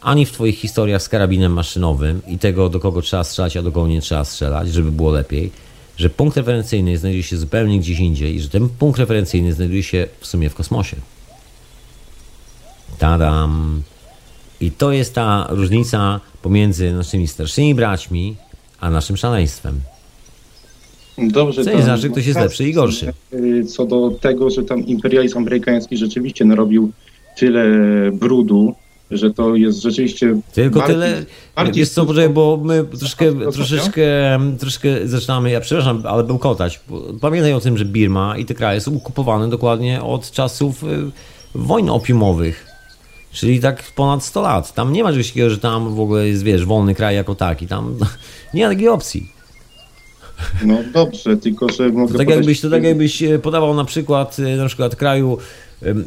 [0.00, 3.72] ani w Twoich historiach z karabinem maszynowym i tego, do kogo trzeba strzelać, a do
[3.72, 5.52] kogo nie trzeba strzelać, żeby było lepiej,
[5.96, 10.06] że punkt referencyjny znajduje się zupełnie gdzieś indziej i że ten punkt referencyjny znajduje się
[10.20, 10.96] w sumie w kosmosie.
[12.98, 13.82] Tadam!
[14.60, 18.36] I to jest ta różnica pomiędzy naszymi starszymi braćmi
[18.80, 19.80] a naszym szaleństwem.
[21.18, 23.12] Dobrze, Co nie znaczy, że ktoś jest lepszy i gorszy.
[23.68, 26.92] Co do tego, że tam imperializm amerykański rzeczywiście narobił
[27.36, 27.64] tyle
[28.12, 28.74] brudu
[29.10, 30.40] że to jest rzeczywiście.
[30.52, 31.24] Tylko bardziej- tyle,
[31.56, 36.80] bardziej jest co, sztuczną- poczekaj, bo my troszkę, troszeczkę, troszeczkę zaczynamy, ja przepraszam, ale bełkotać.
[37.20, 40.86] Pamiętaj o tym, że Birma i te kraje są okupowane dokładnie od czasów y,
[41.54, 42.66] wojn opiumowych.
[43.32, 44.74] Czyli tak ponad 100 lat.
[44.74, 47.66] Tam nie ma czegoś takiego, że tam w ogóle jest, wiesz, wolny kraj jako taki.
[47.66, 47.94] Tam
[48.54, 49.37] nie ma takiej opcji.
[50.64, 52.12] No dobrze, tylko że mogę.
[52.12, 55.38] To tak jakbyś, to tak jakbyś e, podawał na przykład, e, na przykład kraju,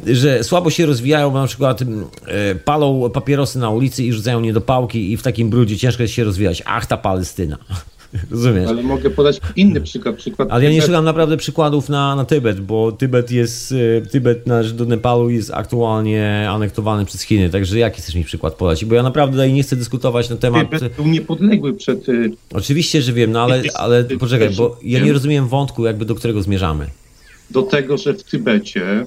[0.06, 5.12] że słabo się rozwijają, bo na przykład e, palą papierosy na ulicy i rzucają niedopałki
[5.12, 6.62] i w takim brudzie ciężko jest się rozwijać.
[6.66, 7.58] Ach, ta Palestyna.
[8.30, 8.68] Rozumiesz?
[8.68, 10.16] Ale mogę podać inny przykład.
[10.16, 14.46] przykład Ale ja nie szukam naprawdę przykładów na, na Tybet, bo Tybet jest, e, Tybet
[14.46, 18.84] należy do Nepalu jest aktualnie anektowany przez Chiny, także jaki chcesz mi przykład podać?
[18.84, 20.70] Bo ja naprawdę tutaj nie chcę dyskutować na temat...
[20.70, 22.08] Tybet był niepodległy przed.
[22.08, 26.14] y, Oczywiście, że wiem, no ale, ale poczekaj, bo ja nie rozumiem wątku jakby do
[26.14, 26.86] którego zmierzamy.
[27.50, 29.06] do tego, że w Tybecie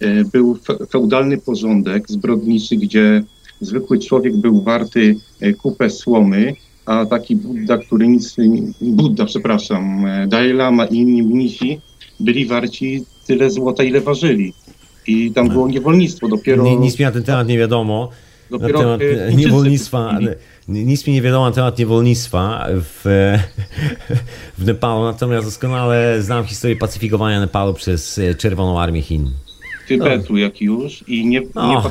[0.00, 3.22] e, był fe- feudalny porządek zbrodniczy, gdzie
[3.60, 5.16] zwykły człowiek był warty
[5.58, 6.54] kupę słomy,
[6.86, 8.36] a taki Buddha, który nic,
[8.80, 11.80] Buddha, przepraszam, e, Dalai Lama i inni mnisi
[12.20, 14.52] byli warci tyle złota, ile ważyli.
[15.06, 16.64] I tam było niewolnictwo dopiero...
[16.64, 18.08] Ni- Nic mi na ten temat nie wiadomo.
[18.50, 20.18] Na dopiero temat e, niewolnictwa.
[20.68, 23.02] Nic mi nie wiadomo na temat niewolnictwa w,
[24.58, 29.30] w Nepalu, natomiast doskonale znam historię pacyfikowania Nepalu przez e, Czerwoną Armię Chin.
[29.88, 31.82] Tybetu, jak już, i nie, No,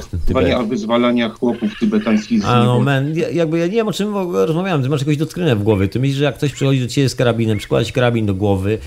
[0.43, 3.93] nie a wyzwalania chłopów tybetańskich z A no man, ja- jakby ja nie wiem o
[3.93, 5.87] czym w ogóle rozmawiałem, ty masz jakąś doktrynę w głowie.
[5.87, 8.77] Ty myślisz, że jak ktoś przychodzi do ciebie z karabinem, przykłada ci karabin do głowy,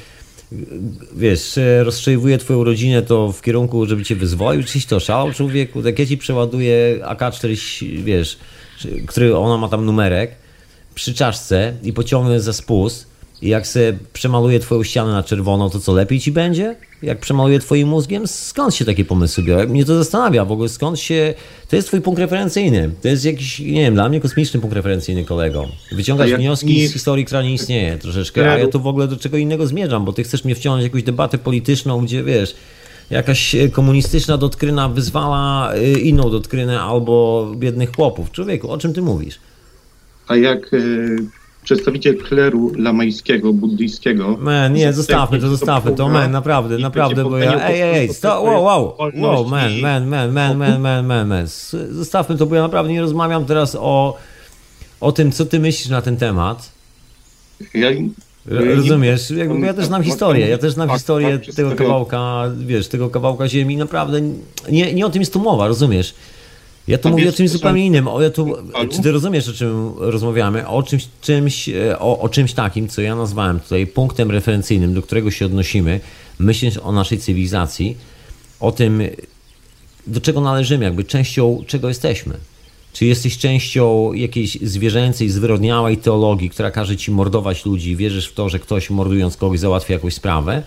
[1.16, 5.82] wiesz, e, rozstrzeliwuje twoją rodzinę to w kierunku, żeby cię wyzwolił, czyś to szalał człowieku,
[5.82, 8.38] tak ja ci przeładuję AK-40, wiesz,
[9.06, 10.30] który ona ma tam numerek,
[10.94, 13.13] przy czaszce i pociągnę za spust
[13.44, 16.76] i jak se przemaluję twoją ścianę na czerwono, to co lepiej ci będzie?
[17.02, 18.26] Jak przemaluję twoim mózgiem?
[18.26, 19.68] Skąd się takie pomysły biorą?
[19.68, 21.34] Mnie to zastanawia w ogóle, skąd się...
[21.68, 22.90] To jest twój punkt referencyjny.
[23.02, 25.68] To jest jakiś, nie wiem, dla mnie kosmiczny punkt referencyjny, kolego.
[25.92, 28.86] Wyciągasz A jak wnioski nie- z historii, która nie istnieje troszeczkę, a ja tu w
[28.86, 32.24] ogóle do czego innego zmierzam, bo ty chcesz mnie wciągnąć w jakąś debatę polityczną, gdzie
[32.24, 32.54] wiesz,
[33.10, 38.30] jakaś e, komunistyczna doktryna wyzwala e, inną doktrynę albo biednych chłopów.
[38.32, 39.38] Człowieku, o czym ty mówisz?
[40.28, 40.78] A jak e,
[41.64, 44.36] przedstawiciel kleru lamajskiego, buddyjskiego...
[44.40, 48.64] Man, nie, zostawmy to, zostawmy to, man, naprawdę, naprawdę, bo ja, ej, ej, sto, wow,
[48.64, 51.46] wow, wow, man, man, man, man, man, man, man, man,
[51.90, 54.16] zostawmy to, bo ja naprawdę nie rozmawiam teraz o,
[55.00, 56.72] o tym, co ty myślisz na ten temat.
[57.74, 57.88] Ja,
[58.46, 59.30] Rozumiesz?
[59.30, 63.10] Jakby, ja też znam historię, ja też znam Tak, historię tak, tego kawałka, wiesz, tego
[63.10, 64.20] kawałka ziemi, naprawdę
[64.70, 66.14] nie, nie o tym jest tu mowa, rozumiesz?
[66.88, 68.08] Ja tu mówię o czymś zupełnie innym.
[68.08, 68.56] O, ja tu,
[68.90, 70.68] czy ty rozumiesz, o czym rozmawiamy?
[70.68, 75.30] O czymś, czymś, o, o czymś takim, co ja nazwałem tutaj punktem referencyjnym, do którego
[75.30, 76.00] się odnosimy,
[76.38, 77.96] myśląc o naszej cywilizacji,
[78.60, 79.02] o tym,
[80.06, 82.34] do czego należymy, jakby częścią czego jesteśmy.
[82.92, 88.48] Czy jesteś częścią jakiejś zwierzęcej, zwyrodniałej teologii, która każe ci mordować ludzi, wierzysz w to,
[88.48, 90.62] że ktoś mordując kogoś załatwia jakąś sprawę?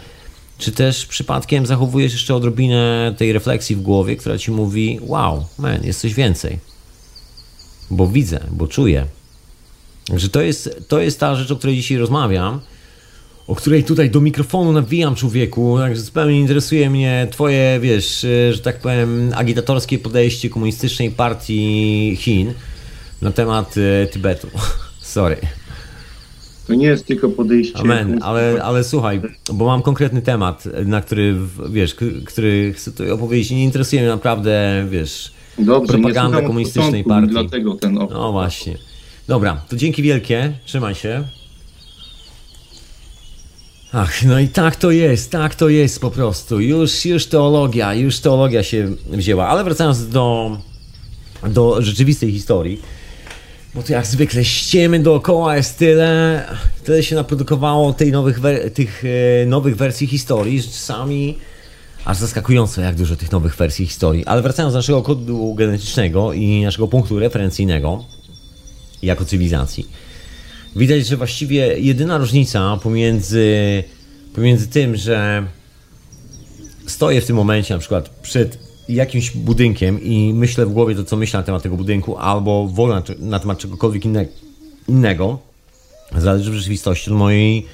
[0.58, 5.84] Czy też przypadkiem zachowujesz jeszcze odrobinę tej refleksji w głowie, która ci mówi: Wow, man,
[5.84, 6.60] jest coś więcej?
[7.92, 9.06] Bo widzę, bo czuję.
[10.08, 12.62] Także to jest, to jest ta rzecz, o której dzisiaj rozmawiam,
[13.48, 15.78] o której tutaj do mikrofonu nawijam człowieku.
[15.80, 22.54] Także zupełnie interesuje mnie Twoje, wiesz, e, że tak powiem, agitatorskie podejście komunistycznej partii Chin
[23.22, 24.48] na temat e, Tybetu.
[25.02, 25.38] Sorry.
[26.68, 27.80] To nie jest tylko podejście...
[27.80, 29.22] Amen, ale, ale słuchaj,
[29.54, 31.36] bo mam konkretny temat, na który,
[31.70, 31.96] wiesz,
[32.26, 33.52] który chcę tutaj opowiedzieć.
[33.52, 37.50] Nie interesuje mnie naprawdę, wiesz, Dobrze, propaganda komunistycznej początku, partii.
[37.50, 38.78] Dlatego ten op- No właśnie.
[39.28, 40.54] Dobra, to dzięki wielkie.
[40.66, 41.24] Trzymaj się.
[43.94, 46.60] Ach, no i tak to jest, tak to jest po prostu.
[46.60, 49.48] Już, już teologia, już teologia się wzięła.
[49.48, 50.58] Ale wracając do,
[51.50, 52.82] do rzeczywistej historii,
[53.78, 56.44] bo to jak zwykle ściemy dookoła jest tyle,
[56.84, 58.40] tyle się naprodukowało tej nowych,
[58.74, 59.04] tych
[59.42, 61.38] e, nowych wersji historii, że czasami
[62.06, 64.26] aż zaskakujące, jak dużo tych nowych wersji historii.
[64.26, 68.06] Ale wracając do naszego kodu genetycznego i naszego punktu referencyjnego
[69.02, 69.90] jako cywilizacji.
[70.76, 73.84] Widać, że właściwie jedyna różnica pomiędzy,
[74.36, 75.48] pomiędzy tym, że
[76.88, 81.18] stoję w tym momencie na przykład przed jakimś budynkiem i myślę w głowie to, co
[81.18, 84.26] myślę na temat tego budynku, albo wolę na, na temat czegokolwiek inne,
[84.88, 85.40] innego,
[86.18, 87.66] zależy w rzeczywistości od mojej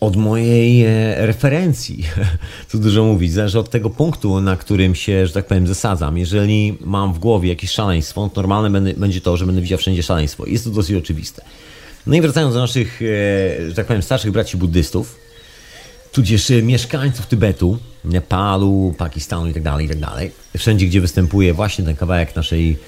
[0.00, 2.04] od mojej e, referencji,
[2.68, 6.18] co dużo mówić, zależy od tego punktu, na którym się, że tak powiem, zasadzam.
[6.18, 10.46] Jeżeli mam w głowie jakieś szaleństwo, to normalne będzie to, że będę widział wszędzie szaleństwo.
[10.46, 11.44] Jest to dosyć oczywiste.
[12.06, 15.21] No i wracając do naszych, e, że tak powiem, starszych braci buddystów,
[16.12, 20.06] tudzież e, mieszkańców Tybetu, Nepalu, Pakistanu itd., tak itd.
[20.06, 22.78] Tak Wszędzie, gdzie występuje właśnie ten kawałek naszej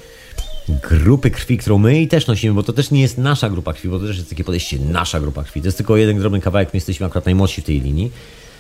[0.68, 3.98] grupy krwi, którą my też nosimy, bo to też nie jest nasza grupa krwi, bo
[3.98, 5.60] to też jest takie podejście nasza grupa krwi.
[5.60, 8.12] To jest tylko jeden drobny kawałek, my jesteśmy akurat najmłodsi w tej linii.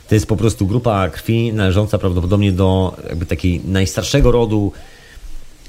[0.08, 4.72] To jest po prostu grupa krwi należąca prawdopodobnie do jakby takiej najstarszego rodu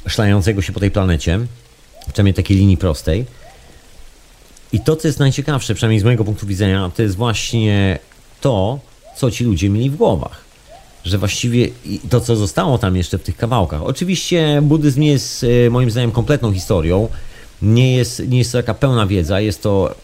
[0.07, 1.39] szlającego się po tej planecie,
[2.07, 3.25] przynajmniej takiej linii prostej.
[4.73, 7.99] I to, co jest najciekawsze, przynajmniej z mojego punktu widzenia, to jest właśnie
[8.41, 8.79] to,
[9.17, 10.45] co ci ludzie mieli w głowach.
[11.05, 11.69] Że właściwie
[12.09, 13.83] to, co zostało tam jeszcze w tych kawałkach.
[13.83, 17.07] Oczywiście buddyzm nie jest e, moim zdaniem kompletną historią.
[17.61, 19.95] Nie jest, nie jest to taka pełna wiedza, jest to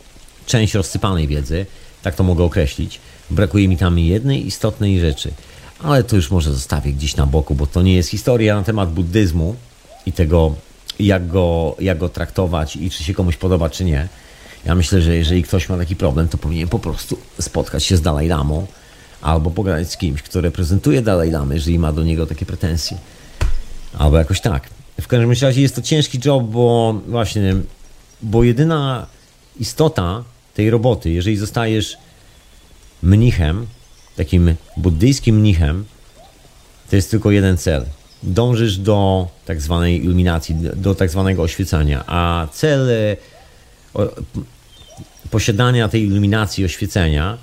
[0.46, 1.66] część rozsypanej wiedzy,
[2.04, 3.00] tak to mogę określić.
[3.30, 5.32] Brakuje mi tam jednej istotnej rzeczy,
[5.84, 8.94] ale to już może zostawię gdzieś na boku, bo to nie jest historia na temat
[8.94, 9.56] buddyzmu
[10.06, 10.56] i tego,
[11.00, 14.08] jak go, jak go traktować i czy się komuś podoba, czy nie.
[14.66, 18.02] Ja myślę, że jeżeli ktoś ma taki problem, to powinien po prostu spotkać się z
[18.02, 18.68] Dalaj Lamą
[19.22, 22.98] albo pogadać z kimś, kto reprezentuje Dalaj Lamy, jeżeli ma do niego takie pretensje.
[23.98, 24.70] Albo jakoś tak.
[25.02, 27.56] W każdym razie jest to ciężki job, bo właśnie,
[28.22, 29.08] bo jedyna
[29.60, 31.98] istota tej roboty, jeżeli zostajesz
[33.04, 33.68] mnichem,
[34.18, 35.86] takim buddyjskim mnichem,
[36.90, 37.86] to jest tylko jeden cel.
[38.24, 42.90] Dążysz do tak zwanej iluminacji, do tak zwanego oświecania, a cel
[45.32, 47.38] posiadania tej iluminacji, oświecenia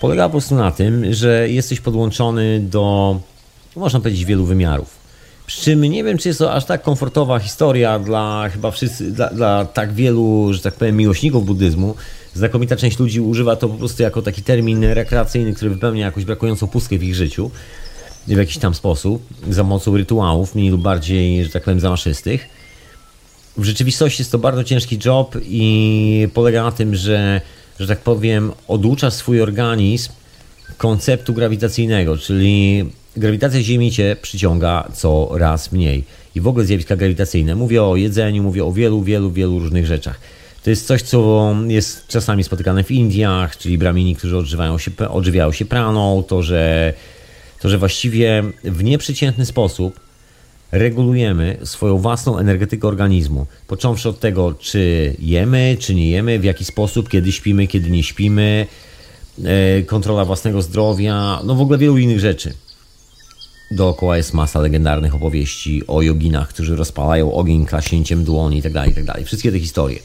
[0.00, 3.16] polega po prostu na tym, że jesteś podłączony do,
[3.76, 5.00] można powiedzieć, wielu wymiarów.
[5.46, 9.28] Przy czym nie wiem, czy jest to aż tak komfortowa historia dla chyba wszyscy, dla,
[9.28, 11.94] dla tak wielu, że tak powiem, miłośników buddyzmu.
[12.34, 16.66] Znakomita część ludzi używa to po prostu jako taki termin rekreacyjny, który wypełnia jakąś brakującą
[16.66, 17.50] pustkę w ich życiu
[18.26, 22.48] w jakiś tam sposób, za pomocą rytuałów, mniej lub bardziej, że tak powiem, zamaszystych
[23.60, 27.40] w rzeczywistości jest to bardzo ciężki job i polega na tym, że,
[27.80, 30.12] że tak powiem, oducza swój organizm
[30.76, 32.84] konceptu grawitacyjnego, czyli
[33.16, 36.04] grawitacja Ziemi cię przyciąga coraz mniej.
[36.34, 37.54] I w ogóle zjawiska grawitacyjne.
[37.54, 40.20] Mówię o jedzeniu, mówię o wielu, wielu, wielu różnych rzeczach.
[40.64, 45.52] To jest coś, co jest czasami spotykane w Indiach, czyli bramini, którzy odżywają się, odżywiają
[45.52, 46.94] się praną, to że,
[47.60, 50.00] to, że właściwie w nieprzeciętny sposób
[50.72, 53.46] regulujemy swoją własną energetykę organizmu.
[53.66, 58.02] Począwszy od tego, czy jemy, czy nie jemy, w jaki sposób, kiedy śpimy, kiedy nie
[58.02, 58.66] śpimy,
[59.44, 62.54] e, kontrola własnego zdrowia, no w ogóle wielu innych rzeczy.
[63.70, 69.12] Dookoła jest masa legendarnych opowieści o joginach, którzy rozpalają ogień klaśnięciem dłoni itd., tak itd.
[69.12, 69.98] Tak Wszystkie te historie.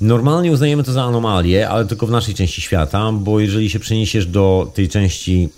[0.00, 4.26] Normalnie uznajemy to za anomalię, ale tylko w naszej części świata, bo jeżeli się przeniesiesz
[4.26, 5.48] do tej części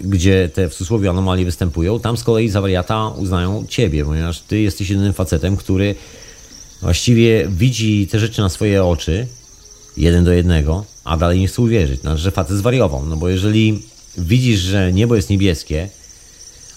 [0.00, 4.60] gdzie te w cudzysłowie anomalie występują, tam z kolei za wariata uznają ciebie, ponieważ ty
[4.60, 5.94] jesteś jedynym facetem, który
[6.82, 9.26] właściwie widzi te rzeczy na swoje oczy,
[9.96, 13.06] jeden do jednego, a dalej nie chce uwierzyć, znaczy, że facet zwariował.
[13.06, 13.82] No bo jeżeli
[14.18, 15.88] widzisz, że niebo jest niebieskie,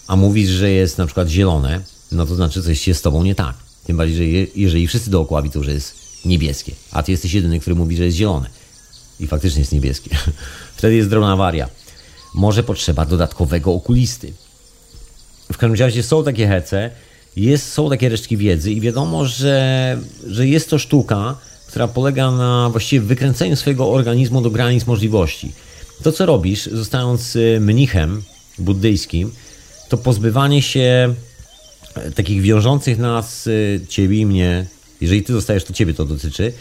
[0.08, 1.82] a mówisz, że jest na przykład zielone,
[2.12, 3.56] no to znaczy coś się z tobą nie tak.
[3.86, 5.96] Tym bardziej, że je, jeżeli wszyscy dookoła widzą, że jest
[6.26, 8.50] niebieskie, a ty jesteś jedyny, który mówi, że jest zielone
[9.20, 10.18] i faktycznie jest niebieskie,
[10.78, 11.70] wtedy jest drobna awaria
[12.34, 14.34] może potrzeba dodatkowego okulisty.
[15.54, 16.92] W każdym razie są takie hece,
[17.36, 22.70] jest, są takie resztki wiedzy i wiadomo, że, że jest to sztuka, która polega na
[22.70, 25.52] właściwie wykręceniu swojego organizmu do granic możliwości.
[26.04, 28.24] To, co robisz, zostając y, mnichem
[28.60, 29.32] buddyjskim,
[29.90, 31.16] to pozbywanie się
[31.96, 34.66] e, takich wiążących nas, y, ciebie i mnie,
[35.02, 36.54] jeżeli ty zostajesz, to ciebie to dotyczy,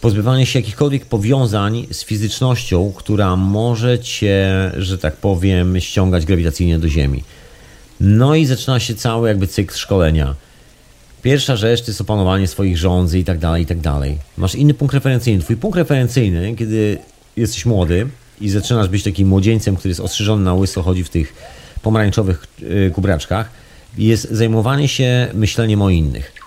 [0.00, 6.88] pozbywanie się jakichkolwiek powiązań z fizycznością, która może cię, że tak powiem, ściągać grawitacyjnie do
[6.88, 7.24] Ziemi.
[8.00, 10.34] No i zaczyna się cały jakby cykl szkolenia.
[11.22, 14.18] Pierwsza rzecz to jest opanowanie swoich rządzy i tak dalej, i tak dalej.
[14.36, 15.42] Masz inny punkt referencyjny.
[15.42, 16.98] Twój punkt referencyjny, kiedy
[17.36, 18.06] jesteś młody
[18.40, 21.34] i zaczynasz być takim młodzieńcem, który jest ostrzyżony na łyso, chodzi w tych
[21.82, 23.50] pomarańczowych y, kubraczkach,
[23.98, 26.37] jest zajmowanie się myśleniem o innych.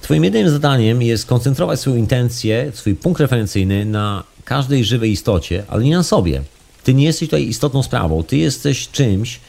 [0.00, 5.84] Twoim jedynym zadaniem jest koncentrować swoją intencję, swój punkt referencyjny na każdej żywej istocie, ale
[5.84, 6.42] nie na sobie.
[6.84, 9.40] Ty nie jesteś tutaj istotną sprawą, ty jesteś czymś,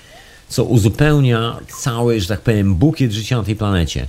[0.49, 4.07] co uzupełnia cały, że tak powiem, bukiet życia na tej planecie.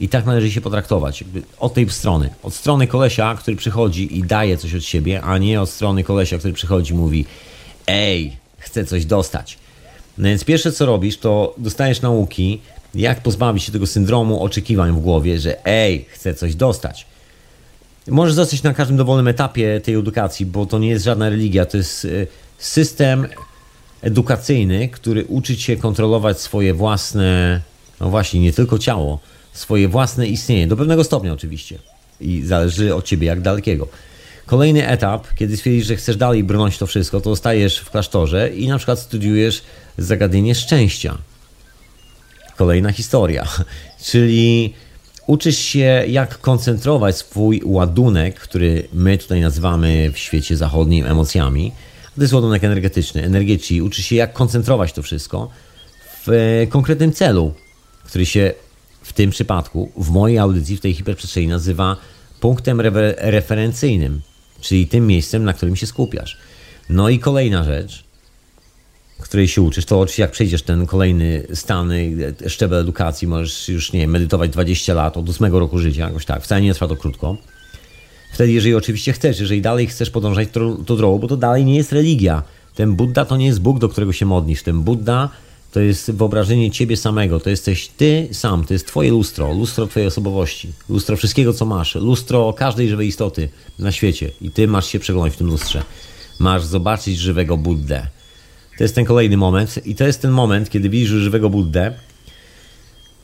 [0.00, 1.24] I tak należy się potraktować.
[1.58, 2.30] Od tej strony.
[2.42, 6.38] Od strony kolesia, który przychodzi i daje coś od siebie, a nie od strony kolesia,
[6.38, 7.24] który przychodzi i mówi
[7.86, 9.58] ej, chcę coś dostać.
[10.18, 12.60] No więc pierwsze co robisz, to dostajesz nauki,
[12.94, 17.06] jak pozbawić się tego syndromu oczekiwań w głowie, że ej, chcę coś dostać.
[18.08, 21.76] Możesz zostać na każdym dowolnym etapie tej edukacji, bo to nie jest żadna religia, to
[21.76, 22.08] jest e,
[22.58, 23.26] system
[24.02, 27.60] edukacyjny, który uczy cię kontrolować swoje własne,
[28.00, 29.20] no właśnie, nie tylko ciało,
[29.52, 31.78] swoje własne istnienie, do pewnego stopnia oczywiście.
[32.20, 33.88] I zależy od ciebie jak dalekiego.
[34.46, 38.68] Kolejny etap, kiedy stwierdzisz, że chcesz dalej brnąć to wszystko, to zostajesz w klasztorze i
[38.68, 39.62] na przykład studiujesz
[39.98, 41.18] zagadnienie szczęścia.
[42.62, 43.48] Kolejna historia,
[44.10, 44.74] czyli
[45.26, 51.72] uczysz się, jak koncentrować swój ładunek, który my tutaj nazywamy w świecie zachodnim emocjami.
[52.16, 53.82] To jest ładunek energetyczny, energetyki.
[53.82, 55.50] Uczysz się, jak koncentrować to wszystko
[56.26, 57.54] w konkretnym celu,
[58.04, 58.54] który się
[59.02, 61.96] w tym przypadku, w mojej audycji, w tej hiperprzestrzeni nazywa
[62.40, 64.20] punktem re referencyjnym,
[64.60, 66.38] czyli tym miejscem, na którym się skupiasz.
[66.88, 68.04] No i kolejna rzecz,
[69.22, 71.92] której się uczysz, to oczywiście jak przejdziesz ten kolejny stan,
[72.46, 76.42] szczebel edukacji, możesz już, nie wiem, medytować 20 lat, od 8 roku życia, jakoś tak,
[76.42, 77.36] wcale nie trwa to krótko.
[78.32, 81.76] Wtedy, jeżeli oczywiście chcesz, jeżeli dalej chcesz podążać to, to drogą, bo to dalej nie
[81.76, 82.42] jest religia.
[82.74, 84.62] Ten Buddha to nie jest Bóg, do którego się modlisz.
[84.62, 85.28] Ten Buddha
[85.72, 90.06] to jest wyobrażenie ciebie samego, to jesteś ty sam, to jest twoje lustro, lustro twojej
[90.06, 93.48] osobowości, lustro wszystkiego, co masz, lustro każdej żywej istoty
[93.78, 95.82] na świecie i ty masz się przeglądać w tym lustrze.
[96.40, 98.06] Masz zobaczyć żywego Buddę.
[98.78, 101.92] To jest ten kolejny moment i to jest ten moment, kiedy widzisz żywego Buddę,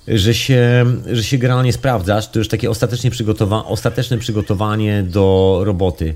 [0.08, 6.14] że się, że się generalnie sprawdzasz, to już takie ostatecznie przygotowa ostateczne przygotowanie do roboty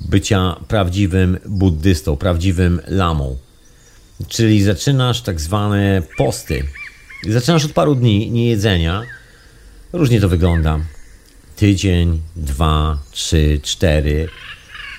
[0.00, 3.36] bycia prawdziwym buddystą, prawdziwym lamą.
[4.28, 6.64] Czyli zaczynasz tak zwane posty.
[7.28, 9.02] Zaczynasz od paru dni niejedzenia.
[9.92, 10.78] Różnie to wygląda.
[11.56, 14.28] Tydzień, dwa, trzy, cztery.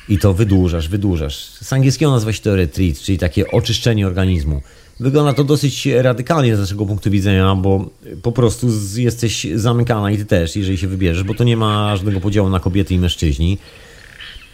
[0.10, 1.36] I to wydłużasz, wydłużasz.
[1.46, 4.62] Z angielskiego nazywa się to retreat, czyli takie oczyszczenie organizmu.
[5.00, 7.90] Wygląda to dosyć radykalnie z naszego punktu widzenia, bo
[8.22, 12.20] po prostu jesteś zamykana i ty też, jeżeli się wybierzesz, bo to nie ma żadnego
[12.20, 13.58] podziału na kobiety i mężczyźni.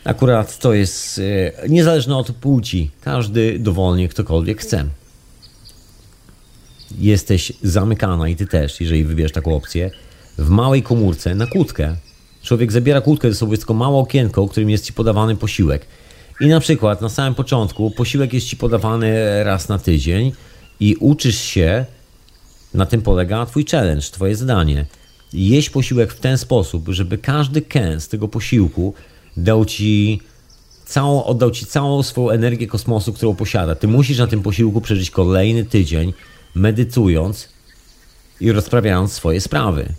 [0.03, 2.91] Akurat to jest e, niezależne od płci.
[3.01, 4.85] Każdy dowolnie, ktokolwiek chce.
[6.99, 9.91] Jesteś zamykana i ty też, jeżeli wybierzesz taką opcję,
[10.37, 11.95] w małej komórce na kłódkę.
[12.45, 15.85] Człowiek zabiera kłódkę ze sobą, jest tylko małe okienko, którym jest ci podawany posiłek.
[16.41, 20.31] I na przykład na samym początku posiłek jest ci podawany raz na tydzień
[20.79, 21.85] i uczysz się,
[22.73, 24.85] na tym polega twój challenge, twoje zadanie.
[25.33, 28.93] Jeść posiłek w ten sposób, żeby każdy kęs tego posiłku
[29.37, 30.21] dał ci
[30.85, 33.75] całą, oddał ci całą swoją energię kosmosu, którą posiada.
[33.75, 36.13] Ty musisz na tym posiłku przeżyć kolejny tydzień,
[36.55, 37.49] medytując
[38.41, 39.93] i rozprawiając swoje sprawy.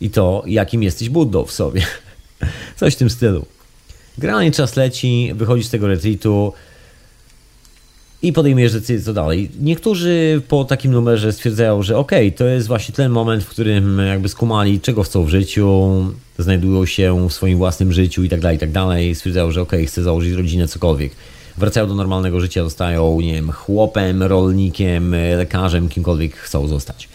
[0.00, 1.82] I to, jakim jesteś Buddą w sobie.
[2.76, 3.46] Coś w tym stylu.
[4.18, 6.52] Generalnie czas leci, wychodzisz z tego retreatu,
[8.24, 9.50] i podejmujesz decyzję, co dalej.
[9.60, 13.98] Niektórzy po takim numerze stwierdzają, że okej, okay, to jest właśnie ten moment, w którym
[14.06, 15.90] jakby skumali, czego chcą w życiu,
[16.38, 19.14] znajdują się w swoim własnym życiu i tak dalej, i tak dalej.
[19.14, 21.12] Stwierdzają, że okej, okay, chcę założyć rodzinę, cokolwiek.
[21.58, 27.08] Wracają do normalnego życia, zostają, nie wiem, chłopem, rolnikiem, lekarzem, kimkolwiek chcą zostać.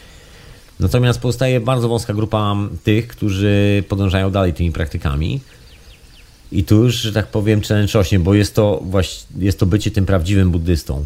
[0.79, 5.39] Natomiast pozostaje bardzo wąska grupa tych, którzy podążają dalej tymi praktykami
[6.51, 8.83] i tu już, że tak powiem, challenge bo jest to,
[9.37, 11.05] jest to bycie tym prawdziwym buddystą.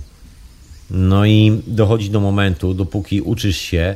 [0.89, 3.95] No i dochodzi do momentu, dopóki uczysz się,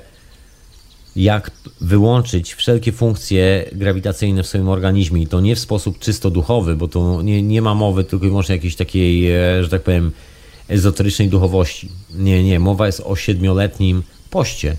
[1.16, 1.52] jak
[1.82, 5.22] wyłączyć wszelkie funkcje grawitacyjne w swoim organizmie.
[5.22, 8.30] I to nie w sposób czysto duchowy, bo to nie, nie ma mowy tylko i
[8.30, 10.12] wyłącznie jakiejś takiej, e, że tak powiem,
[10.68, 11.90] ezoterycznej duchowości.
[12.16, 12.60] Nie, nie.
[12.60, 14.78] Mowa jest o siedmioletnim poście,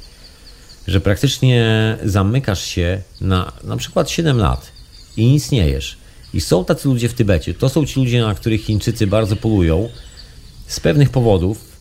[0.89, 4.72] że praktycznie zamykasz się na na przykład 7 lat
[5.16, 5.80] i nic nie.
[6.34, 7.55] I są tacy ludzie w Tybecie.
[7.55, 9.89] To są ci ludzie, na których Chińczycy bardzo polują
[10.66, 11.78] z pewnych powodów,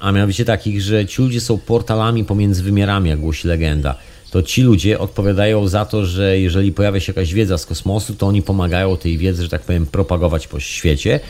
[0.00, 3.94] a mianowicie takich, że ci ludzie są portalami pomiędzy wymiarami, jak głosi legenda.
[4.30, 8.26] To ci ludzie odpowiadają za to, że jeżeli pojawia się jakaś wiedza z kosmosu, to
[8.26, 11.20] oni pomagają tej wiedzy, że tak powiem, propagować po świecie,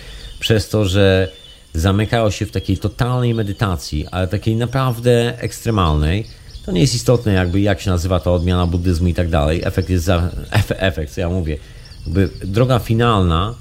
[0.41, 1.29] przez to, że
[1.75, 6.42] zamykają się w takiej totalnej medytacji, ale takiej naprawdę ekstremalnej.
[6.67, 9.61] To nie jest istotne, jakby jak się nazywa ta odmiana buddyzmu i tak dalej.
[9.65, 10.31] Efekt jest za.
[10.79, 11.59] Efekt, co ja mówię
[12.07, 13.55] jakby droga finalna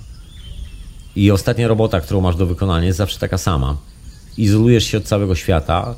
[1.16, 3.78] i ostatnia robota, którą masz do wykonania, jest zawsze taka sama.
[4.38, 5.95] Izolujesz się od całego świata,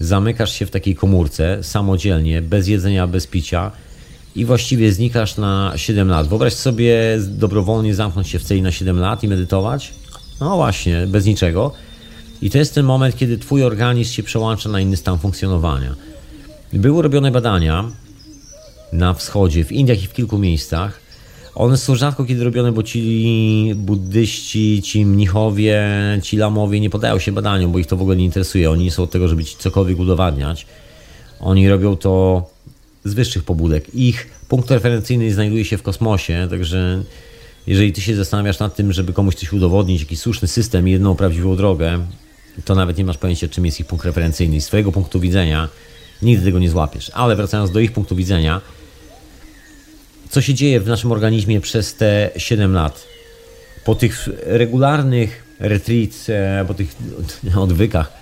[0.00, 3.70] zamykasz się w takiej komórce samodzielnie, bez jedzenia, bez picia
[4.34, 6.28] i właściwie znikasz na 7 lat.
[6.28, 9.92] Wyobraź sobie dobrowolnie zamknąć się w celi na 7 lat i medytować?
[10.40, 11.72] No właśnie, bez niczego.
[12.42, 15.94] I to jest ten moment, kiedy twój organizm się przełącza na inny stan funkcjonowania.
[16.72, 17.90] Były robione badania
[18.92, 21.00] na wschodzie, w Indiach i w kilku miejscach,
[21.54, 25.88] one są rzadko kiedy robione, bo ci buddyści, ci mnichowie,
[26.22, 28.70] ci lamowie nie podają się badaniom, bo ich to w ogóle nie interesuje.
[28.70, 30.66] Oni nie są od tego, żeby cokolwiek udowadniać.
[31.40, 32.46] Oni robią to
[33.04, 33.94] z wyższych pobudek.
[33.94, 37.02] Ich punkt referencyjny znajduje się w kosmosie, także
[37.66, 41.14] jeżeli ty się zastanawiasz nad tym, żeby komuś coś udowodnić, jakiś słuszny system i jedną
[41.14, 41.98] prawdziwą drogę,
[42.64, 44.60] to nawet nie masz pojęcia, czym jest ich punkt referencyjny.
[44.60, 45.68] Z swojego punktu widzenia
[46.22, 47.10] nigdy tego nie złapiesz.
[47.14, 48.60] Ale wracając do ich punktu widzenia,
[50.30, 53.06] co się dzieje w naszym organizmie przez te 7 lat.
[53.84, 56.96] Po tych regularnych retreats, e, po tych
[57.56, 58.12] odwykach,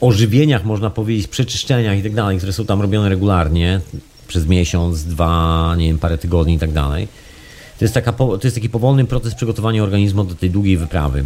[0.00, 3.80] ożywieniach, można powiedzieć, przeczyszczeniach i tak dalej, które są tam robione regularnie
[4.28, 7.08] przez miesiąc, dwa, nie wiem, parę tygodni i tak dalej.
[7.78, 11.24] To jest, taka, to jest taki powolny proces przygotowania organizmu do tej długiej wyprawy.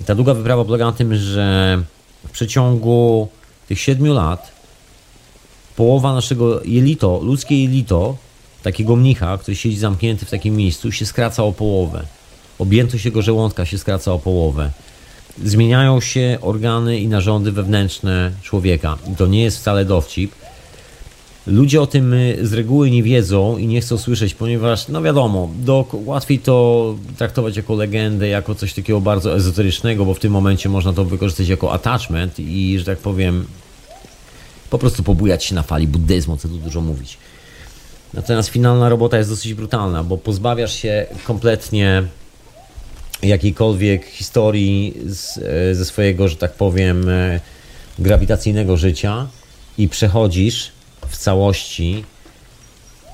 [0.00, 1.78] I ta długa wyprawa polega na tym, że
[2.28, 3.28] w przeciągu
[3.70, 4.52] tych 7 lat
[5.76, 8.16] połowa naszego jelito, ludzkie jelito,
[8.62, 12.06] takiego mnicha, który siedzi zamknięty w takim miejscu, się skraca o połowę.
[12.58, 14.70] Objętość jego żołądka się skraca o połowę.
[15.44, 18.98] Zmieniają się organy i narządy wewnętrzne człowieka.
[19.12, 20.32] I to nie jest wcale dowcip.
[21.46, 25.50] Ludzie o tym y, z reguły nie wiedzą i nie chcą słyszeć, ponieważ, no wiadomo,
[25.58, 30.68] do, łatwiej to traktować jako legendę, jako coś takiego bardzo ezoterycznego, bo w tym momencie
[30.68, 33.46] można to wykorzystać jako attachment i, że tak powiem,
[34.70, 37.18] po prostu pobujać się na fali buddyzmu, co tu dużo mówić.
[38.14, 42.02] Natomiast finalna robota jest dosyć brutalna, bo pozbawiasz się kompletnie
[43.22, 47.40] jakiejkolwiek historii z, e, ze swojego, że tak powiem, e,
[47.98, 49.26] grawitacyjnego życia
[49.78, 50.72] i przechodzisz
[51.08, 52.04] w całości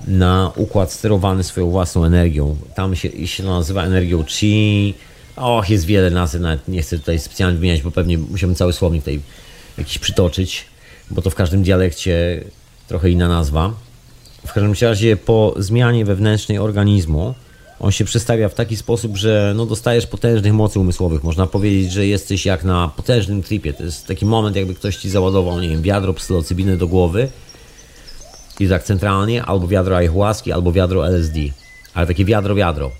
[0.06, 2.56] na układ sterowany swoją własną energią.
[2.74, 4.94] Tam się, się nazywa energią chi.
[5.36, 9.02] Och, jest wiele nazw, nawet nie chcę tutaj specjalnie wymieniać, bo pewnie musiałbym cały słownik
[9.02, 9.20] tutaj
[9.78, 10.64] jakiś przytoczyć,
[11.10, 12.44] bo to w każdym dialekcie
[12.88, 13.72] trochę inna nazwa.
[14.46, 17.34] W każdym razie po zmianie wewnętrznej organizmu
[17.80, 21.24] on się przestawia w taki sposób, że no, dostajesz potężnych mocy umysłowych.
[21.24, 23.72] Można powiedzieć, że jesteś jak na potężnym tripie.
[23.72, 27.28] To jest taki moment, jakby ktoś ci załadował, nie wiem, wiadro psylocybiny do głowy
[28.60, 31.40] i tak centralnie, albo wiadro ayahuaski, albo wiadro LSD.
[31.94, 32.90] Ale takie wiadro, wiadro.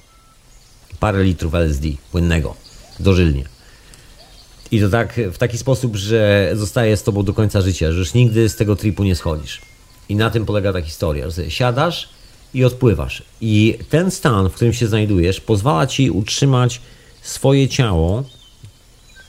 [1.01, 2.55] Parę litrów LSD płynnego,
[3.01, 3.56] dożylnie.
[4.71, 8.15] I to tak w taki sposób, że zostaje z tobą do końca życia, że już
[8.15, 9.61] nigdy z tego tripu nie schodzisz.
[10.09, 12.09] I na tym polega ta historia, że siadasz
[12.55, 13.23] i odpływasz.
[13.41, 16.81] I ten stan, w którym się znajdujesz, pozwala ci utrzymać
[17.23, 18.25] swoje ciało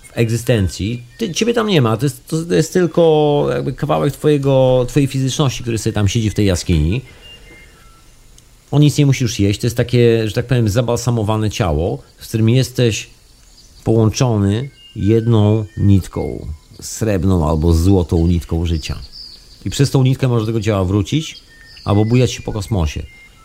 [0.03, 1.03] w egzystencji.
[1.17, 5.61] Ty, ciebie tam nie ma, to jest, to jest tylko jakby kawałek twojego, twojej fizyczności,
[5.61, 7.01] który sobie tam siedzi w tej jaskini.
[8.71, 12.49] On nic nie musisz jeść, to jest takie, że tak powiem, zabalsamowane ciało, z którym
[12.49, 13.09] jesteś
[13.83, 16.47] połączony jedną nitką,
[16.81, 18.99] srebrną albo złotą nitką życia.
[19.65, 21.41] I przez tą nitkę możesz do tego ciała wrócić
[21.85, 23.03] albo bujać się po kosmosie.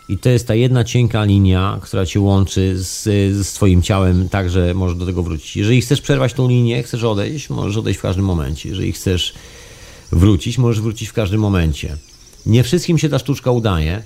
[0.09, 3.03] I to jest ta jedna cienka linia, która cię łączy z,
[3.45, 5.57] z Twoim ciałem, tak że możesz do tego wrócić.
[5.57, 8.69] Jeżeli chcesz przerwać tą linię, chcesz odejść, możesz odejść w każdym momencie.
[8.69, 9.33] Jeżeli chcesz
[10.11, 11.97] wrócić, możesz wrócić w każdym momencie.
[12.45, 14.03] Nie wszystkim się ta sztuczka udaje.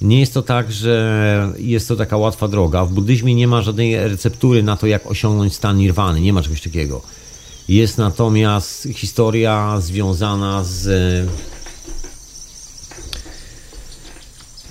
[0.00, 2.84] Nie jest to tak, że jest to taka łatwa droga.
[2.84, 6.20] W buddyzmie nie ma żadnej receptury na to, jak osiągnąć stan nirwany.
[6.20, 7.02] Nie ma czegoś takiego.
[7.68, 10.86] Jest natomiast historia związana z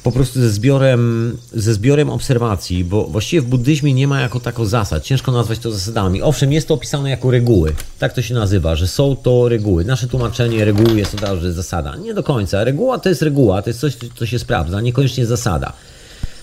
[0.03, 4.65] po prostu ze zbiorem, ze zbiorem obserwacji, bo właściwie w buddyzmie nie ma jako tako
[4.65, 5.03] zasad.
[5.03, 6.21] Ciężko nazwać to zasadami.
[6.21, 7.75] Owszem, jest to opisane jako reguły.
[7.99, 9.85] Tak to się nazywa, że są to reguły.
[9.85, 11.95] Nasze tłumaczenie reguły jest to, że zasada.
[11.95, 12.63] Nie do końca.
[12.63, 15.73] Reguła to jest reguła, to jest coś, co się sprawdza, niekoniecznie zasada.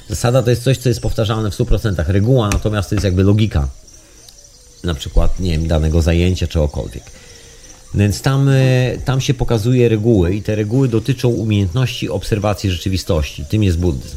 [0.08, 2.04] Zasada to jest coś, co jest powtarzalne w 100%.
[2.06, 3.68] Reguła natomiast to jest jakby logika.
[4.84, 7.02] Na przykład, nie wiem, danego zajęcia, czegokolwiek.
[7.94, 13.44] Więc tam, e, tam się pokazuje reguły i te reguły dotyczą umiejętności obserwacji rzeczywistości.
[13.44, 14.16] Tym jest buddyzm.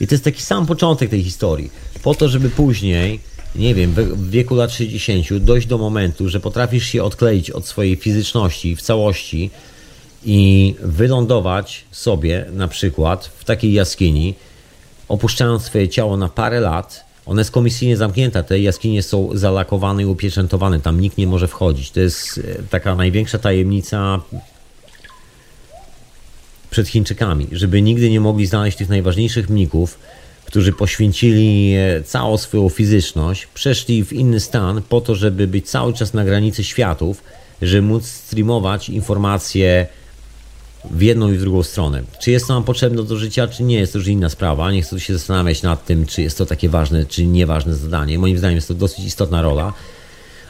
[0.00, 1.70] I to jest taki sam początek tej historii.
[2.02, 3.20] Po to, żeby później,
[3.56, 7.96] nie wiem, w wieku lat 60 dojść do momentu, że potrafisz się odkleić od swojej
[7.96, 9.50] fizyczności w całości
[10.24, 14.34] i wylądować sobie na przykład w takiej jaskini,
[15.08, 20.06] opuszczając swoje ciało na parę lat, ona jest komisyjnie zamknięta, te jaskinie są zalakowane i
[20.06, 21.90] upieczętowane, tam nikt nie może wchodzić.
[21.90, 24.20] To jest e, taka największa tajemnica
[26.70, 29.98] przed Chińczykami, żeby nigdy nie mogli znaleźć tych najważniejszych mników,
[30.44, 35.92] którzy poświęcili e, całą swoją fizyczność, przeszli w inny stan po to, żeby być cały
[35.92, 37.22] czas na granicy światów,
[37.62, 39.86] żeby móc streamować informacje
[40.90, 42.02] w jedną i w drugą stronę.
[42.20, 44.72] Czy jest to nam potrzebne do życia, czy nie, jest to już inna sprawa.
[44.72, 48.18] Nie chcę się zastanawiać nad tym, czy jest to takie ważne, czy nieważne zadanie.
[48.18, 49.72] Moim zdaniem jest to dosyć istotna rola.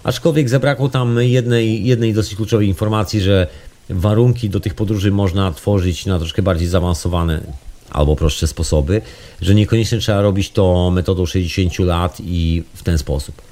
[0.04, 3.46] Aczkolwiek zabrakło tam jednej, jednej dosyć kluczowej informacji, że
[3.90, 7.40] warunki do tych podróży można tworzyć na troszkę bardziej zaawansowane
[7.90, 9.02] albo prostsze sposoby,
[9.40, 13.42] że niekoniecznie trzeba robić to metodą 60 lat i w ten sposób.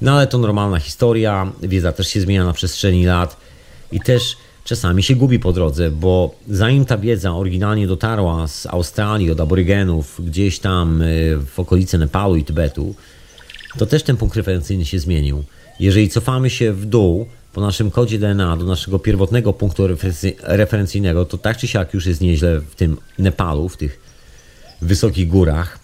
[0.00, 3.36] No ale to normalna historia, wiedza też się zmienia na przestrzeni lat
[3.92, 9.30] i też czasami się gubi po drodze, bo zanim ta wiedza oryginalnie dotarła z Australii
[9.30, 12.94] od aborygenów gdzieś tam y, w okolice Nepalu i Tybetu,
[13.78, 15.44] to też ten punkt referencyjny się zmienił.
[15.80, 19.82] Jeżeli cofamy się w dół, po naszym kodzie DNA do naszego pierwotnego punktu
[20.42, 24.00] referencyjnego, to tak czy siak już jest nieźle w tym Nepalu, w tych
[24.82, 25.78] wysokich górach,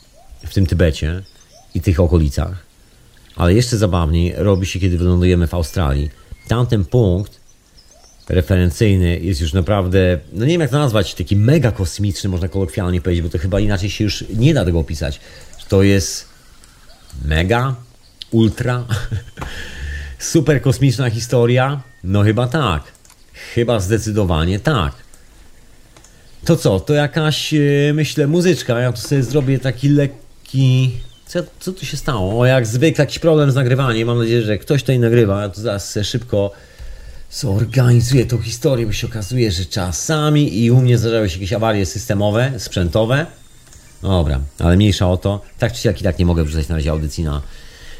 [0.46, 1.22] w tym Tybecie
[1.74, 2.66] i tych okolicach.
[3.36, 6.10] Ale jeszcze zabawniej robi się, kiedy wylądujemy w Australii.
[6.48, 7.39] Tamten punkt
[8.30, 13.00] referencyjny jest już naprawdę, no nie wiem jak to nazwać, taki mega kosmiczny, można kolokwialnie
[13.00, 15.20] powiedzieć, bo to chyba inaczej się już nie da tego opisać.
[15.68, 16.28] To jest
[17.24, 17.74] mega,
[18.30, 18.84] ultra,
[20.18, 21.82] super kosmiczna historia?
[22.04, 22.82] No chyba tak.
[23.54, 24.92] Chyba zdecydowanie tak.
[26.44, 27.58] To co, to jakaś, e,
[27.94, 28.80] myślę, muzyczka.
[28.80, 30.90] Ja tu sobie zrobię taki lekki...
[31.26, 32.40] Co, co tu się stało?
[32.40, 34.06] O, jak zwykle jakiś problem z nagrywaniem.
[34.08, 35.42] Mam nadzieję, że ktoś tutaj nagrywa.
[35.42, 36.52] Ja to zaraz szybko
[37.30, 41.86] zorganizuję tą historię, bo się okazuje, że czasami i u mnie zdarzały się jakieś awarie
[41.86, 43.26] systemowe, sprzętowe.
[44.02, 45.40] No dobra, ale mniejsza o to.
[45.58, 47.42] Tak czy siak i tak nie mogę wrzucać na razie audycji na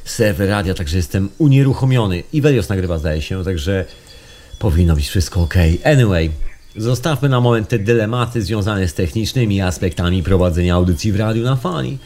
[0.05, 2.23] serwer radia, także jestem unieruchomiony.
[2.32, 3.85] I Velios nagrywa, zdaje się, także
[4.59, 5.55] powinno być wszystko ok.
[5.85, 6.31] Anyway,
[6.77, 11.98] zostawmy na moment te dylematy związane z technicznymi aspektami prowadzenia audycji w radiu na fali.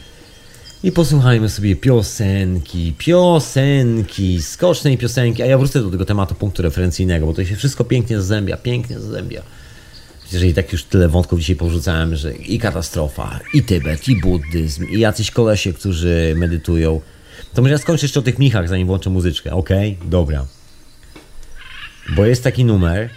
[0.85, 7.25] I posłuchajmy sobie piosenki, piosenki, skocznej piosenki, a ja wrócę do tego tematu punktu referencyjnego,
[7.25, 9.41] bo to się wszystko pięknie zazębia, pięknie zazębia.
[10.31, 14.99] Jeżeli tak już tyle wątków dzisiaj porzucałem, że i katastrofa, i Tybet, i buddyzm, i
[14.99, 17.01] jacyś kolesie, którzy medytują.
[17.53, 19.69] To może ja skończę jeszcze o tych mnichach, zanim włączę muzyczkę, ok?
[20.05, 20.45] Dobra.
[22.15, 23.09] Bo jest taki numer,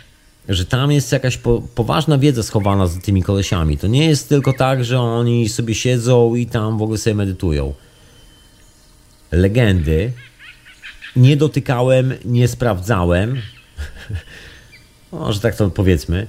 [0.48, 3.78] że tam jest jakaś po, poważna wiedza schowana za tymi kolesiami.
[3.78, 7.74] To nie jest tylko tak, że oni sobie siedzą i tam w ogóle sobie medytują.
[9.32, 10.12] Legendy
[11.16, 13.36] nie dotykałem, nie sprawdzałem.
[15.12, 16.26] Może tak to powiedzmy.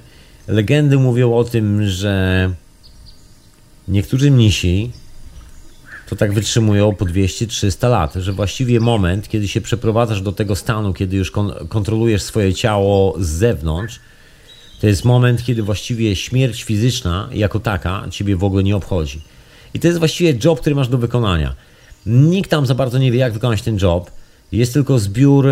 [0.48, 2.50] Legendy mówią o tym, że
[3.88, 4.90] niektórzy mnisi
[6.08, 10.94] to tak wytrzymują po 200-300 lat, że właściwie moment, kiedy się przeprowadzasz do tego stanu,
[10.94, 14.00] kiedy już kon kontrolujesz swoje ciało z zewnątrz,
[14.80, 19.20] to jest moment, kiedy właściwie śmierć fizyczna jako taka ciebie w ogóle nie obchodzi.
[19.74, 21.54] I to jest właściwie job, który masz do wykonania.
[22.06, 24.10] Nikt tam za bardzo nie wie, jak wykonać ten job.
[24.52, 25.46] Jest tylko zbiór,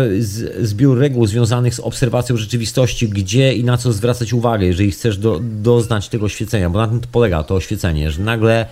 [0.61, 5.39] zbiór reguł związanych z obserwacją rzeczywistości, gdzie i na co zwracać uwagę, jeżeli chcesz do,
[5.43, 8.65] doznać tego oświecenia, bo na tym to polega to oświecenie, że nagle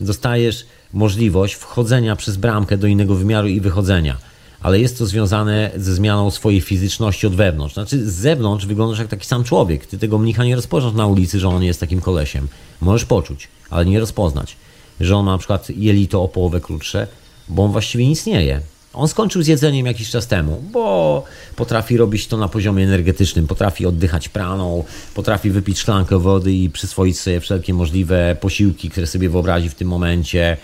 [0.00, 4.29] dostajesz możliwość wchodzenia przez bramkę do innego wymiaru i wychodzenia.
[4.62, 7.74] Ale jest to związane ze zmianą swojej fizyczności od wewnątrz.
[7.74, 9.86] Znaczy, z zewnątrz wyglądasz jak taki sam człowiek.
[9.86, 12.48] Ty tego mnicha nie rozpoznasz na ulicy, że on jest takim kolesiem.
[12.80, 14.56] Możesz poczuć, ale nie rozpoznać,
[15.00, 17.06] że on ma na przykład jelito o połowę krótsze,
[17.48, 18.60] bo on właściwie nie istnieje.
[18.94, 21.24] On skończył z jedzeniem jakiś czas temu, bo
[21.56, 24.84] potrafi robić to na poziomie energetycznym, potrafi oddychać praną,
[25.14, 29.88] potrafi wypić szklankę wody i przyswoić sobie wszelkie możliwe posiłki, które sobie wyobrazi w tym
[29.88, 30.56] momencie.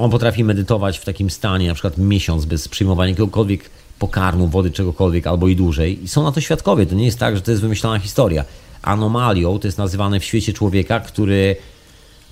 [0.00, 5.26] On potrafi medytować w takim stanie, na przykład miesiąc bez przyjmowania jakiegokolwiek pokarmu, wody, czegokolwiek,
[5.26, 6.04] albo i dłużej.
[6.04, 6.86] I są na to świadkowie.
[6.86, 8.44] To nie jest tak, że to jest wymyślana historia.
[8.82, 11.56] Anomalią to jest nazywane w świecie człowieka, który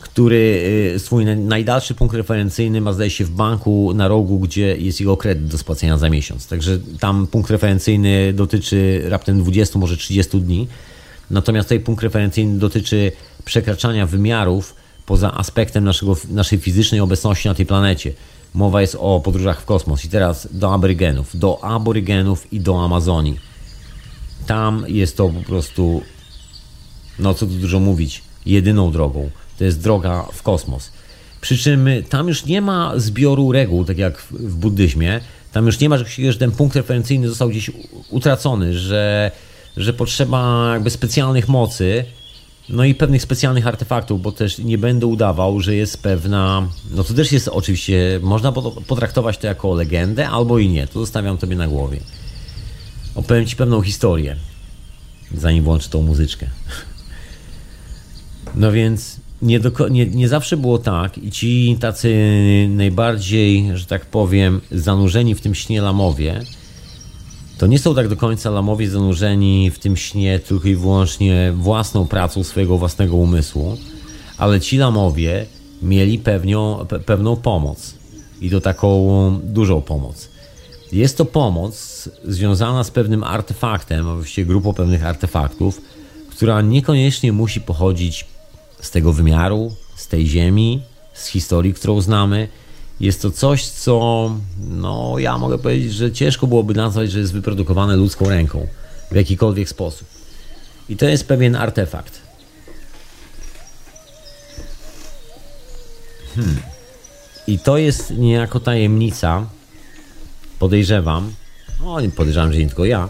[0.01, 0.63] który
[0.95, 5.17] y, swój najdalszy punkt referencyjny ma zdaje się w banku na rogu, gdzie jest jego
[5.17, 6.47] kredyt do spłacenia za miesiąc.
[6.47, 10.69] Także tam punkt referencyjny dotyczy raptem 20, może 30 dni.
[11.31, 13.13] Natomiast tutaj punkt referencyjny dotyczy
[13.45, 14.75] przekraczania wymiarów
[15.09, 18.13] poza aspektem naszego, naszej fizycznej obecności na tej planecie.
[18.55, 20.05] Mowa jest o podróżach w kosmos.
[20.05, 23.41] I teraz do aborygenów, do aborygenów i do Amazonii.
[24.47, 26.03] Tam jest to po prostu,
[27.19, 30.93] no co tu dużo mówić, jedyną drogą to jest droga w kosmos.
[31.41, 35.21] Przy czym tam już nie ma zbioru reguł, tak jak w buddyzmie.
[35.53, 35.97] Tam już nie ma
[36.31, 37.71] że ten punkt referencyjny został gdzieś
[38.11, 39.31] utracony, że,
[39.77, 42.05] że potrzeba jakby specjalnych mocy,
[42.69, 46.69] no i pewnych specjalnych artefaktów, bo też nie będę udawał, że jest pewna.
[46.91, 48.53] No to też jest oczywiście, można
[48.87, 50.87] potraktować to jako legendę, albo i nie.
[50.87, 52.01] To zostawiam tobie na głowie.
[53.15, 54.37] Opowiem ci pewną historię,
[55.35, 56.47] zanim włączę tą muzyczkę.
[58.55, 62.17] No więc nie, do, nie, nie zawsze było tak i ci tacy
[62.71, 66.41] najbardziej, że tak powiem, zanurzeni w tym śnie lamowie,
[67.59, 72.07] to nie są tak do końca lamowie zanurzeni w tym śnie tylko i wyłącznie własną
[72.07, 73.77] pracą swojego własnego umysłu,
[74.39, 75.47] ale ci lamowie
[75.83, 77.95] mieli pewnią, pe, pewną pomoc
[78.41, 80.29] i to taką dużą pomoc.
[80.93, 85.81] Jest to pomoc związana z pewnym artefaktem, a właściwie grupą pewnych artefaktów,
[86.31, 88.27] która niekoniecznie musi pochodzić
[88.81, 90.83] z tego wymiaru, z tej ziemi,
[91.15, 92.49] z historii, którą znamy.
[93.01, 94.31] Jest to coś, co
[94.69, 98.67] no, ja mogę powiedzieć, że ciężko byłoby nazwać, że jest wyprodukowane ludzką ręką
[99.11, 100.09] w jakikolwiek sposób.
[100.89, 102.21] I to jest pewien artefakt.
[106.35, 106.57] Hmm.
[107.47, 109.47] I to jest niejako tajemnica,
[110.59, 111.33] podejrzewam,
[111.81, 113.09] no podejrzewam, że nie tylko ja,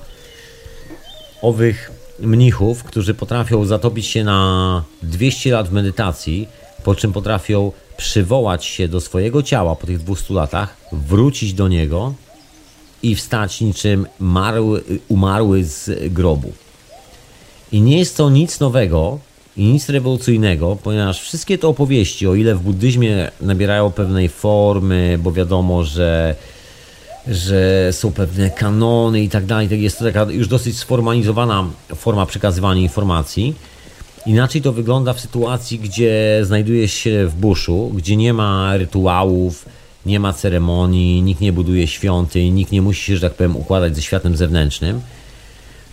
[1.43, 1.90] owych
[2.20, 6.48] mnichów, którzy potrafią zatopić się na 200 lat w medytacji,
[6.85, 12.14] po czym potrafią przywołać się do swojego ciała po tych 200 latach, wrócić do niego
[13.02, 16.52] i wstać niczym marły, umarły z grobu.
[17.72, 19.18] I nie jest to nic nowego
[19.56, 25.32] i nic rewolucyjnego, ponieważ wszystkie te opowieści, o ile w buddyzmie nabierają pewnej formy, bo
[25.32, 26.34] wiadomo, że,
[27.28, 32.80] że są pewne kanony i tak dalej, jest to taka już dosyć sformalizowana forma przekazywania
[32.80, 33.54] informacji.
[34.27, 39.65] Inaczej to wygląda w sytuacji, gdzie znajdujesz się w buszu, gdzie nie ma rytuałów,
[40.07, 43.97] nie ma ceremonii, nikt nie buduje świątyń, nikt nie musi się, że tak powiem, układać
[43.97, 45.01] ze światem zewnętrznym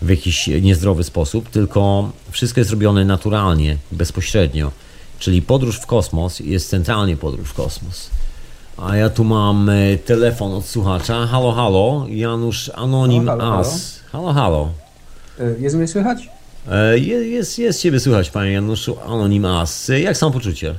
[0.02, 4.70] w jakiś niezdrowy sposób, tylko wszystko jest robione naturalnie, bezpośrednio.
[5.18, 8.10] Czyli podróż w kosmos jest centralnie podróż w kosmos.
[8.76, 11.26] A ja tu mam e, telefon od słuchacza.
[11.26, 14.00] Halo, halo, Janusz Anonim As.
[14.12, 14.68] Halo, halo.
[15.40, 16.28] Y, Jest mnie słychać?
[16.70, 19.88] E, je- Jest, jest Ciebie słychać, Panie Januszu Anonim As.
[20.02, 20.74] Jak samopoczucie?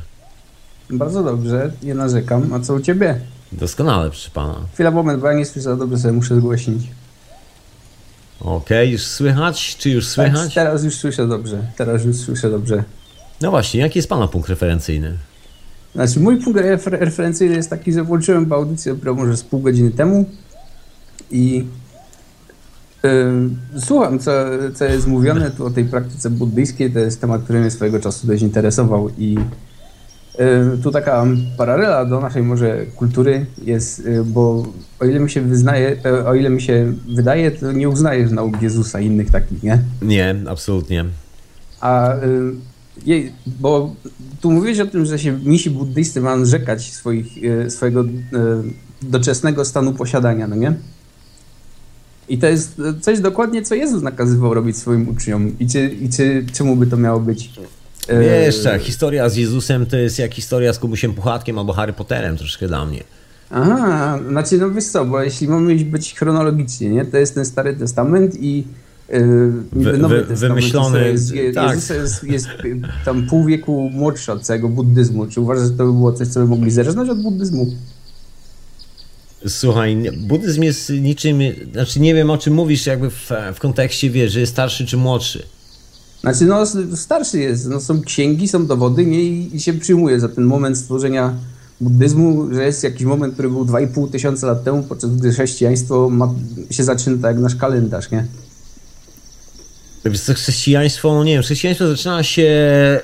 [0.89, 2.53] Bardzo dobrze, nie narzekam.
[2.53, 3.19] A co u ciebie?
[3.51, 4.55] Doskonale, proszę Pana.
[4.73, 6.83] Chwila, moment, bo ja nie słyszę za dobrze, sobie muszę zgłosić.
[8.39, 9.75] Okej, już słychać?
[9.79, 10.53] Czy już Tak, słychać?
[10.53, 12.83] teraz już słyszę dobrze, teraz już słyszę dobrze.
[13.41, 15.17] No właśnie, jaki jest Pana punkt referencyjny?
[15.95, 19.91] Znaczy, mój punkt refer- referencyjny jest taki, że włączyłem audycję dopiero może z pół godziny
[19.91, 20.25] temu
[21.31, 21.65] i
[23.79, 24.31] słucham, co,
[24.73, 26.91] co jest mówione tu o tej praktyce buddyjskiej.
[26.91, 29.37] To jest temat, który mnie swojego czasu dość interesował i
[30.83, 31.25] tu taka
[31.57, 34.65] paralela do naszej może kultury jest, yy, bo
[34.99, 38.61] o ile mi się wyznaje, e, o ile mi się wydaje, to nie uznajesz nauk
[38.61, 39.79] Jezusa i innych takich, nie?
[40.01, 41.05] Nie, absolutnie.
[41.81, 42.19] A y,
[43.05, 43.95] jej, bo
[44.41, 48.07] tu mówiłeś o tym, że się misi buddyjscy mają rzekać swoich, y, swojego y,
[49.01, 50.73] doczesnego stanu posiadania, no nie?
[52.29, 55.59] I to jest coś dokładnie, co Jezus nakazywał robić swoim uczniom.
[55.59, 57.49] I, czy, i czy, czemu by to miało być?
[58.09, 61.93] y, Wiesz, tak, historia z Jezusem to jest jak historia z Kubusiem Puchatkiem albo Harry
[61.93, 63.03] Potterem troszkę dla mnie.
[63.49, 67.73] Aha, znaczy no wiesz co, bo jeśli mamy być chronologicznie, nie, to jest ten Stary
[67.75, 68.57] Testament i
[69.09, 69.17] yy,
[69.71, 70.39] Wy- Nowy wy- Testament.
[70.39, 71.75] wymyślony, Jest, jest, tak.
[71.75, 72.47] Jezus jest, jest
[73.05, 75.27] tam pół wieku młodszy od całego buddyzmu.
[75.27, 77.67] Czy uważasz, że to by było coś, co by mogli zerżnąć od buddyzmu?
[79.47, 81.39] Słuchaj, buddyzm jest niczym,
[81.71, 84.97] znaczy nie wiem o czym mówisz jakby w, w kontekście, wiesz, że jest starszy czy
[84.97, 85.43] młodszy.
[86.21, 86.65] Znaczy, no
[86.95, 90.77] starszy jest, no, są księgi, są dowody, nie, i, i się przyjmuje za ten moment
[90.77, 91.33] stworzenia
[91.81, 96.33] buddyzmu, że jest jakiś moment, który był 2,5 tysiąca lat temu, podczas gdy chrześcijaństwo ma,
[96.71, 98.25] się zaczyna tak jak nasz kalendarz, nie?
[100.15, 102.49] Co, chrześcijaństwo, no nie wiem, chrześcijaństwo zaczyna się,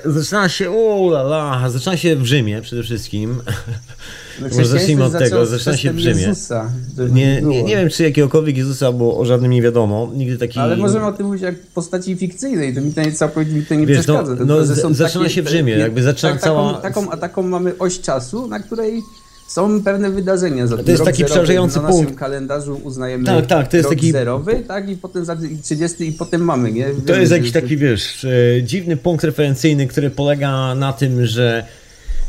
[0.04, 3.36] zaczyna się, o la la, zaczyna się w Rzymie przede wszystkim.
[4.40, 6.26] No, Może zacznijmy od tego, zaczyna się w chrzestem Rzymie.
[6.28, 10.10] Jezusa, żeby Nie, nie, nie wiem, czy jakiegokolwiek Jezusa, bo o żadnym nie wiadomo.
[10.14, 10.58] Nigdy taki...
[10.58, 13.74] Ale możemy o tym mówić jak postaci fikcyjnej, to mi to nie, całkowicie mi to
[13.74, 14.44] nie Wiesz, no- przeszkadza.
[14.44, 17.42] no, z- są zaczyna się w Rzymie, jakby zaczyna tak, cała- Taką, taką, a taką
[17.42, 19.02] mamy oś czasu, na której
[19.48, 20.66] są pewne wydarzenia.
[20.66, 22.18] Za To jest taki przerażający Na naszym punkt.
[22.20, 26.12] kalendarzu uznajemy Tak, tak, to jest taki- zerowy, tak, i potem za, i 30 i
[26.12, 26.84] potem mamy, nie?
[26.84, 28.24] To Wiemy, jest że- jakiś taki, wiesz,
[28.58, 31.64] e, dziwny punkt referencyjny, który polega na tym, że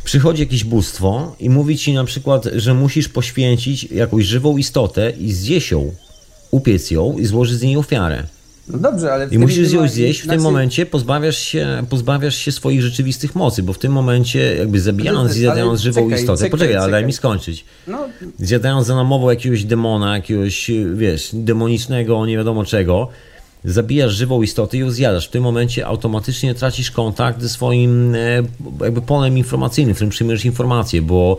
[0.06, 5.32] przychodzi jakieś bóstwo i mówi ci na przykład, że musisz poświęcić jakąś żywą istotę i
[5.32, 5.92] zjeść ją,
[6.50, 8.22] upiec ją i złożyć z niej ofiarę.
[8.68, 12.52] No dobrze, ale I musisz ją zjeść, w tym znaczy- momencie pozbawiasz się, pozbawiasz się
[12.52, 16.38] swoich rzeczywistych mocy, bo w tym momencie jakby zabijając Ale- i zjadając żywą czekaj, istotę,
[16.38, 17.06] czekaj, poczekaj, ale daj czekaj.
[17.06, 17.64] mi skończyć.
[17.86, 17.98] No,
[18.38, 23.08] Zjadając za namową jakiegoś demona, jakiegoś, wiesz, demonicznego, nie wiadomo czego,
[23.66, 25.26] zabijasz żywą istotę i ją zjadasz.
[25.26, 28.18] W tym momencie automatycznie tracisz kontakt ze swoim e,
[28.80, 31.38] jakby polem informacyjnym, w którym przyjmujesz informacje, bo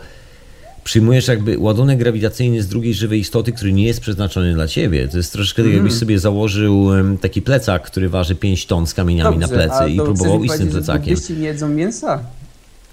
[0.83, 5.07] przyjmujesz jakby ładunek grawitacyjny z drugiej żywej istoty, który nie jest przeznaczony dla ciebie.
[5.07, 6.87] To jest troszeczkę tak, jakbyś sobie założył
[7.21, 10.57] taki plecak, który waży 5 ton z kamieniami dobrze, na plecy i próbował iść z
[10.57, 11.15] tym że plecakiem.
[11.15, 12.19] buddyści nie jedzą mięsa?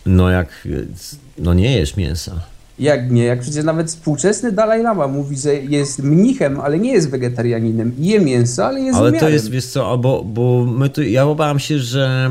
[0.07, 0.69] No jak,
[1.39, 2.41] no nie jesz mięsa.
[2.79, 3.25] Jak nie?
[3.25, 7.93] Jak przecież nawet współczesny Dalaj Lama mówi, że jest mnichem, ale nie jest wegetarianinem.
[7.99, 11.59] Je mięso, ale jest Ale to jest, wiesz co, albo, bo my tu, ja obawiam
[11.59, 12.31] się, że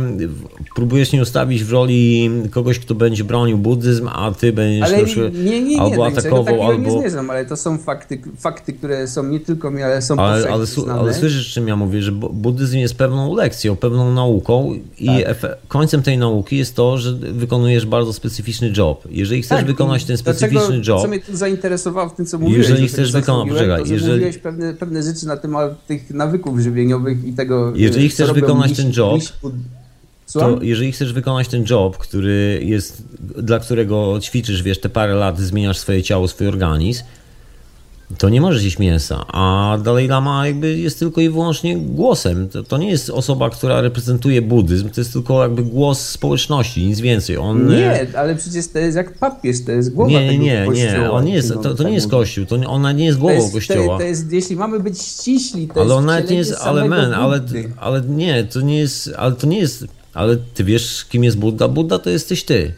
[0.75, 5.33] próbujesz mnie ustawić w roli kogoś, kto będzie bronił buddyzm, a ty będziesz Ale przykład
[5.33, 6.99] nie, nie, nie, albo atakował, nie albo...
[6.99, 10.65] zmierzam, ale to są fakty, fakty, które są nie tylko mi, ale są Ale, ale,
[10.65, 10.99] znane.
[10.99, 15.05] ale słyszysz, czym ja mówię, że bu- buddyzm jest pewną lekcją, pewną nauką i
[15.41, 15.57] Tak.
[15.67, 19.03] końcem tej nauki jest to, że wykonujesz bardzo specyficzny job.
[19.09, 22.39] Jeżeli chcesz Tak, wykonać ten dlaczego- specyficzny job, Co mnie tu zainteresowało w tym, co
[22.39, 22.67] mówiłeś.
[22.69, 26.59] Jeżeli że chcesz tego wykonać- poczekaj, jeżeli- mówiłeś pewne, pewne rzeczy na temat tych nawyków
[26.59, 29.21] żywieniowych i tego, Jeżeli e, chcesz co robią wykonać ten job,
[30.33, 33.03] to jeżeli chcesz wykonać ten job, który jest,
[33.37, 37.03] dla którego ćwiczysz, wiesz, te parę lat zmieniasz swoje ciało, swój organizm,
[38.17, 42.49] to nie możesz jeść mięsa, a Dalai Lama jakby jest tylko i wyłącznie głosem.
[42.49, 46.99] To, to nie jest osoba, która reprezentuje buddyzm, to jest tylko jakby głos społeczności, nic
[46.99, 47.37] więcej.
[47.37, 50.31] On, e, Nie, ale przecież to jest jak papież, to jest głowa nie, nie,
[50.61, 52.57] tego nie, nie, kościoła, on nie jest, jeśli to, to nie tak jest kościół, to,
[52.57, 53.97] nie- ona nie jest To głową jest, kościoła.
[53.97, 57.13] To, to jest, jeśli mamy być ściśli, to Ale jest ona nie jest, ale men,
[57.13, 57.41] ale,
[57.77, 61.67] ale nie, to nie jest, ale to nie jest, ale ty wiesz kim jest Buddha?
[61.67, 62.73] Buddha to jesteś ty.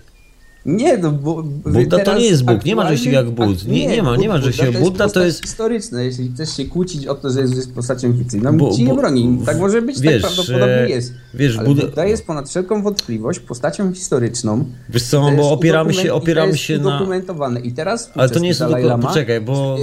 [0.66, 3.64] Nie, no bo Buddha to nie jest Bóg, nie ma czegoś takiego jak Bóg.
[3.68, 4.80] Nie- nie ma- nie ma czegoś takiego.
[4.80, 8.72] Buddha to jest- historyczna, jeśli chcesz się kłócić o to, że jest postacią fikcyjną, Bo-
[8.72, 9.40] ci nie broni.
[9.46, 11.14] Tak może być, wiesz, tak prawdopodobnie e, jest.
[11.34, 14.66] wiesz, Ale Buddha jest ponad wszelką wątpliwość postacią historyczną.
[14.90, 16.96] Wiesz co, bo opieramy się, opieramy jest się na...
[16.96, 17.60] udokumentowane.
[17.60, 19.78] I teraz Ale to nie jest Lama poczekaj, bo...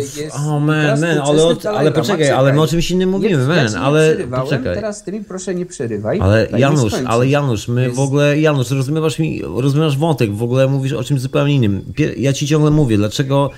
[0.48, 1.42] O, man, teraz man, ale,
[1.78, 2.30] ale poczekaj, czekaj.
[2.38, 4.74] ale my o czymś innym mówimy, nie ale poczekaj.
[4.74, 6.20] Teraz ty mi proszę nie przerywaj.
[6.20, 10.92] Ale Janusz, ale Janusz, my w ogóle, Janusz, rozumiewasz mi, rozumiewasz wątek, w ogóle mówisz
[10.92, 11.82] o czymś zupełnie innym.
[12.16, 13.50] Ja ci ciągle mówię, dlaczego,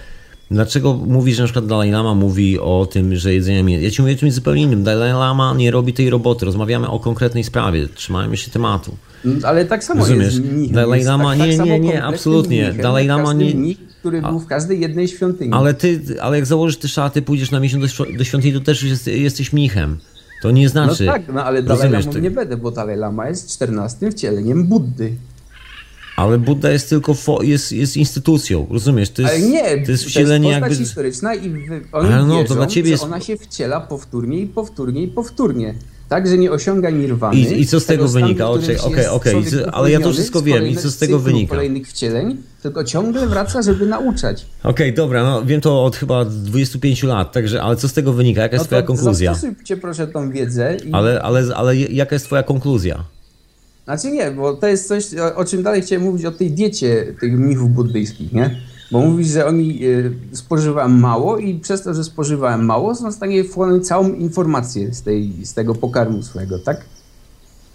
[0.51, 3.85] dlaczego mówisz, że na przykład Dalai Lama mówi o tym, że jedzenie mięsa.
[3.85, 4.85] Ja ci mówię o czymś zupełnie innym.
[4.85, 8.97] Dalai Lama nie robi tej roboty, rozmawiamy o konkretnej sprawie, trzymajmy się tematu.
[9.25, 10.25] No, Ale tak samo Rozumiesz?
[10.35, 10.75] jest mnichem.
[10.75, 12.65] Dalai Lama- tak, nie, tak nie, nie, absolutnie.
[12.65, 15.53] mnichem, Dalai Lama nie- Mnich, który był w każdej jednej świątyni.
[15.53, 18.83] Ale ty, ale jak założysz te szaty, pójdziesz na miesiąc do, do świątyni, to też
[18.83, 19.99] jest, jesteś mnichem.
[20.43, 21.07] To nie no znaczy...
[21.07, 25.13] tak, no ale Dalai ty- nie będę, bo Dalai Lama jest 14 wcieleniem Buddy.
[26.17, 29.11] Ale Buddha jest tylko fo, jest, jest instytucją, rozumiesz?
[29.11, 30.77] To jest, Ale nie, to jest wcielenie postać jakby...
[30.85, 33.81] historyczna i wy, oni Ale no, to wierzą, dla ciebie że jest- ona się wciela
[33.81, 35.75] powtórnie i powtórnie i powtórnie.
[36.09, 37.37] Tak, że nie osiąga nirwany.
[37.37, 38.49] I- i co z tego stanu, wynika?
[38.51, 40.67] Okej, jest okej, człowiek okej, ale ja to wszystko wiem.
[40.67, 41.51] I co z tego wynika?
[41.55, 44.47] kolejnych wcieleń, tylko ciągle wraca, żeby nauczać.
[44.63, 48.43] Okej, dobra, no wiem to od chyba 25 lat, także, ale co z tego wynika?
[48.43, 49.35] Jaka jest No twoja to konkluzja?
[49.35, 53.05] zastosujcie proszę tą wiedzę i Ale, ale, ale jaka jest twoja konkluzja?
[53.85, 57.39] Znaczy nie, bo to jest coś, o, czym dalej chciałem mówić, o tej diecie tych
[57.39, 58.61] mnichów buddyjskich, nie?
[58.93, 63.15] Bo mówisz, że oni y, spożywają mało i przez to, że spożywają mało, są w
[63.15, 66.85] stanie wchłonąć całą informację z, tej, z tego pokarmu swojego, tak?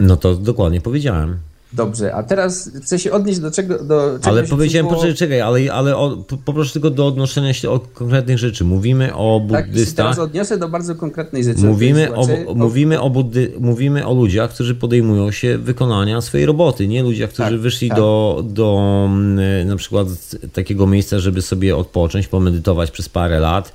[0.00, 1.38] No to dokładnie powiedziałem.
[1.72, 5.40] Dobrze, a teraz chcę się odnieść do czego, do czegoś, Ale powiedziałem, było- poczekaj, czekaj,
[5.40, 8.64] ale, ale o, po- poproszę tylko do odnoszenia się do konkretnych rzeczy.
[8.64, 10.06] Mówimy o Tak, się buddystach.
[10.06, 11.60] teraz odniosę do bardzo konkretnej rzeczy.
[11.60, 16.88] Mówimy o, Słuchacze, mówimy, o buddy, mówimy o ludziach, którzy podejmują się wykonania swojej roboty,
[16.88, 17.98] nie ludziach, którzy Tak, wyszli tak.
[17.98, 20.08] do, do mm, na przykład
[20.52, 23.72] takiego miejsca, żeby sobie odpocząć, pomedytować przez parę lat,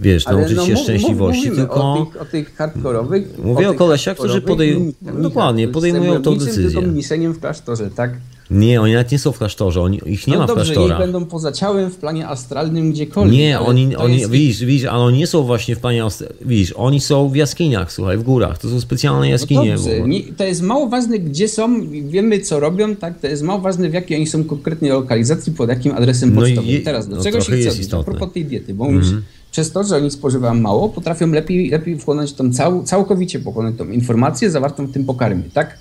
[0.00, 3.38] wiesz, Ale nauczyć no, się mów- szczęśliwości, tylko O tych, o tych hardkorowych.
[3.44, 6.64] Mówię o tych kolesiach, którzy hardkorowych podej- mnichach, dokładnie, podejmują tą decyzję.
[6.70, 8.10] Tylko mniszeniem w klasztorze, tak?
[8.50, 10.72] nie, oni nawet nie są w klasztorze, oni, ich nie no ma w dobrze, niech
[10.74, 10.98] klasztorach.
[10.98, 13.32] będą poza ciałem w planie astralnym gdziekolwiek.
[13.38, 16.72] Nie, oni, oni jest- widzisz, widzisz, ale oni nie są właśnie w planie, aust- widzisz,
[16.76, 19.70] oni są w jaskiniach, słuchaj, w górach, to są specjalne jaskinie.
[19.72, 23.20] No dobrze, bo- nie, to jest mało ważne, gdzie są, wiemy co robią, tak?
[23.20, 26.54] To jest mało ważne, w jakiej oni są konkretnej lokalizacji, pod jakim adresem No i
[26.54, 26.82] pocztowym.
[26.84, 27.78] Teraz, do no czego się jest chce odnieść?
[27.78, 28.12] A istotne.
[28.14, 29.08] Propos tej diety, bo mówisz,
[29.56, 33.88] przez to, że oni spożywają mało, potrafią lepiej, lepiej wchłonąć tą cał, całkowicie pochłonąć tą
[33.88, 35.78] informację zawartą w tym pokarmie, tak?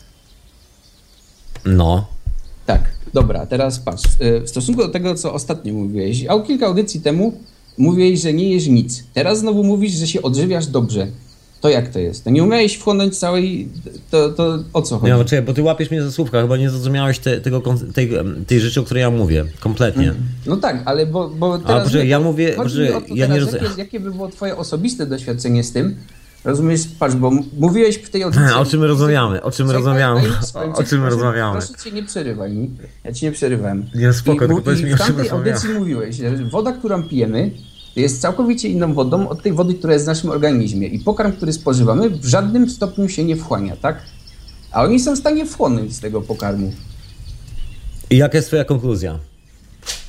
[1.65, 2.07] No,
[2.65, 2.81] Tak,
[3.14, 4.03] dobra, teraz patrz.
[4.22, 7.34] y, W stosunku do tego, co ostatnio mówiłeś, a kilka audycji temu
[7.77, 9.03] mówiłeś, że nie jesz nic.
[9.14, 11.07] Teraz znowu mówisz, że się odżywiasz dobrze.
[11.61, 12.23] To jak to jest?
[12.23, 13.69] To nie umiałeś wchłonąć całej...
[14.11, 15.11] To, to o co chodzi?
[15.11, 17.61] Nie, no, czekaj, bo ty łapiesz mnie za słówka, chyba nie zrozumiałeś te, tego,
[17.94, 18.11] tej,
[18.48, 20.14] tej rzeczy, o której ja mówię, kompletnie.
[20.45, 21.84] No tak, ale bo, bo teraz...
[21.84, 25.64] poczekaj, ja mówię, że ja nie teraz, rozum- jakie, jakie by było twoje osobiste doświadczenie
[25.64, 25.95] z tym?
[26.44, 26.82] Rozumiesz?
[26.99, 28.45] Patrz, bo mówiłeś w tej audycji...
[28.56, 29.44] O czym my rozmawiamy?
[29.44, 30.22] O czym rozmawiamy?
[30.73, 31.60] O czym rozmawiamy?
[31.60, 32.69] Proszę cię, nie przerywaj mi.
[33.03, 33.86] Ja ci nie przerywałem.
[33.95, 35.52] Nie, spoko, I, tylko powiedz mi, w o czym tamtej rozmawiamy.
[35.53, 37.52] audycji mówiłeś, że woda, którą pijemy,
[37.95, 40.88] jest całkowicie inną wodą od tej wody, która jest w naszym organizmie.
[40.88, 44.01] I pokarm, który spożywamy, w żadnym stopniu się nie wchłania, tak?
[44.72, 46.72] A oni są w stanie wchłonąć z tego pokarmu.
[48.09, 49.19] I jaka jest twoja konkluzja?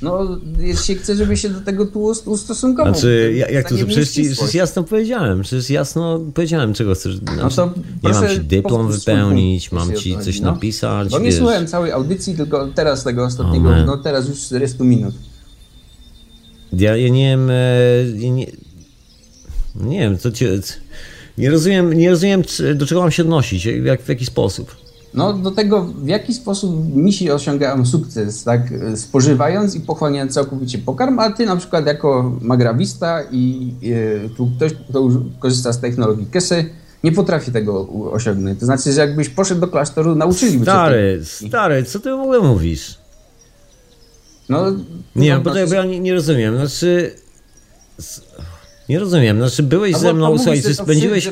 [0.03, 2.93] No, jeśli chcę, żeby się do tego tu ust- ustosunkował.
[2.95, 7.17] Znaczy, ja- jak to, że przecież, jasno powiedziałem, przecież jasno powiedziałem, czego chcesz.
[7.17, 10.53] Znaczy, No to nie proszę mam ci dyplom wypełnić, mam ci coś no.
[10.53, 11.35] napisać, Bo nie wiesz.
[11.37, 15.15] słuchałem całej audycji, tylko teraz tego ostatniego, no teraz już 400 minut.
[16.73, 17.55] Ja, ja nie wiem, e,
[18.17, 18.47] ja nie,
[19.75, 20.75] nie wiem, co cię, c-
[21.39, 22.43] nie rozumiem, nie rozumiem,
[22.75, 24.77] do czego mam się odnosić, jak, w jaki sposób.
[25.15, 28.61] No do tego, w jaki sposób misi osiągają sukces, tak,
[28.97, 33.73] spożywając i pochłaniając całkowicie pokarm, a ty na przykład jako magrawista i
[34.27, 36.65] e, tu ktoś, kto korzysta z technologii Kesy,
[37.05, 38.61] nie potrafi tego osiągnąć.
[38.61, 42.41] To znaczy, że jakbyś poszedł do klasztoru, nauczyliby cię Stary, stary, co ty w ogóle
[42.41, 42.99] mówisz?
[44.49, 44.73] No,
[45.17, 47.15] Nie, no, bo, to, znaczy- bo ja nie, nie rozumiem, znaczy...
[48.89, 51.29] Nie rozumiem, znaczy byłeś No ze mną, słuchaj, to spędziłeś...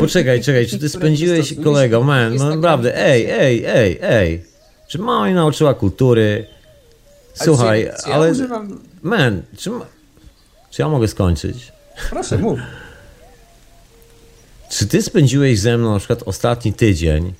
[0.00, 4.44] Poczekaj, czekaj, czy ty spędziłeś, kolego, man, no naprawdę, ej, ej, ej, ej,
[4.88, 6.46] czy mama mnie nauczyła kultury?
[7.38, 8.30] Ale Słuchaj, czy, czy ja ale...
[8.30, 8.80] używam...
[9.02, 9.86] Man, czy, ma-
[10.70, 11.72] czy ja mogę skończyć?
[12.10, 12.58] Proszę, mów.
[14.70, 17.32] Czy ty spędziłeś ze mną na przykład ostatni tydzień,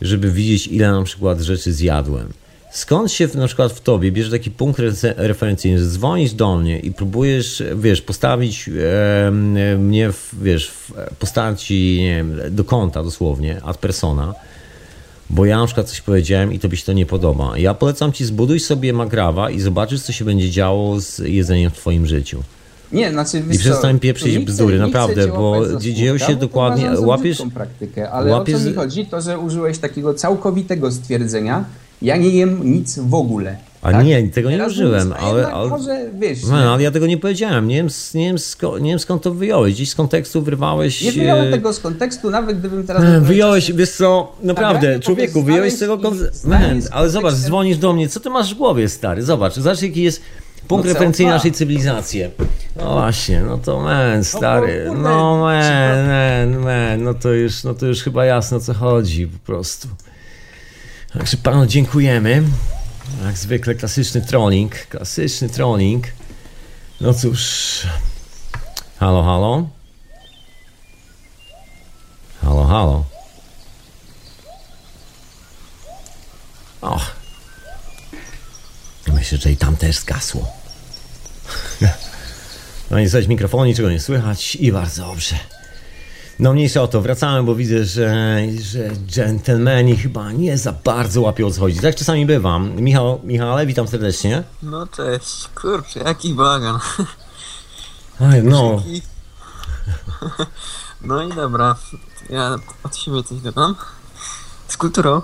[0.00, 2.32] żeby widzieć, ile na przykład rzeczy zjadłem?
[2.74, 4.80] Skąd się na przykład w tobie bierze taki punkt
[5.16, 9.30] referencyjny, że dzwonisz do mnie i próbujesz, wiesz, postawić e,
[9.78, 14.34] mnie, w, wiesz, w postaci, nie wiem, do konta dosłownie, ad persona,
[15.30, 17.58] bo ja na przykład coś powiedziałem i tobie się to nie podoba.
[17.58, 21.74] Ja polecam ci, zbuduj sobie magrawa i zobaczysz, co się będzie działo z jedzeniem w
[21.74, 22.42] twoim życiu.
[22.92, 27.42] Nie, znaczy, I przestań pieprzyć bzdury, naprawdę, bo dzieją się dokładnie, łapiesz...
[27.54, 28.54] praktykę, ale łapiesz...
[28.54, 31.64] o co mi chodzi, to że użyłeś takiego całkowitego stwierdzenia,
[32.04, 33.56] ja nie jem nic w ogóle.
[33.82, 34.06] A tak?
[34.06, 37.68] nie, tego nie użyłem, ale, ale, może, wiesz, no, ale ja tego nie powiedziałem.
[37.68, 39.74] Nie wiem, nie, wiem sko, nie wiem skąd to wyjąłeś.
[39.74, 41.02] Gdzieś z kontekstu wyrwałeś.
[41.02, 43.22] Nie wyjąłem tego z kontekstu, nawet gdybym teraz.
[43.22, 46.48] Wyjąłeś, wiesz co, naprawdę, człowieku, wyjąłeś z tego kontekstu.
[46.90, 49.22] Ale zobacz, dzwonisz do mnie, co ty masz w głowie, stary?
[49.22, 50.22] Zobacz, zobacz jaki jest
[50.68, 52.22] punkt no referencyjny naszej cywilizacji.
[52.76, 54.90] No właśnie, no to men, no stary.
[55.02, 59.26] No men, men, men, no to już, no to już chyba jasno o co chodzi
[59.26, 59.88] po prostu.
[61.18, 62.42] Także panu dziękujemy.
[63.24, 66.06] Jak zwykle klasyczny trolling, klasyczny trolling.
[67.00, 67.40] No cóż.
[68.98, 69.68] Halo, halo.
[72.42, 73.04] Halo, halo.
[76.80, 77.14] Och.
[79.12, 80.52] Myślę, że i tam też zgasło.
[82.90, 85.36] No i coś mikrofonu, niczego nie słychać i bardzo dobrze.
[86.38, 91.46] No mniejsza o to, wracamy, bo widzę, że, że dżentelmeni chyba nie za bardzo łapią
[91.46, 91.80] o co chodzi.
[91.80, 92.76] Tak czasami bywam.
[92.76, 94.42] Michał, Michale, witam serdecznie.
[94.62, 96.78] No cześć, kurczę, jaki bagan.
[98.20, 98.82] Aj, no.
[101.02, 101.76] No i dobra,
[102.30, 103.74] ja od siebie coś dodam.
[104.68, 105.22] Z kulturą.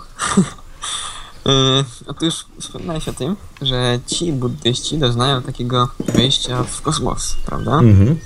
[1.45, 7.79] Yy, otóż wspomniałeś o tym, że ci buddyści doznają takiego wejścia w kosmos, prawda?
[7.79, 8.19] Mhm.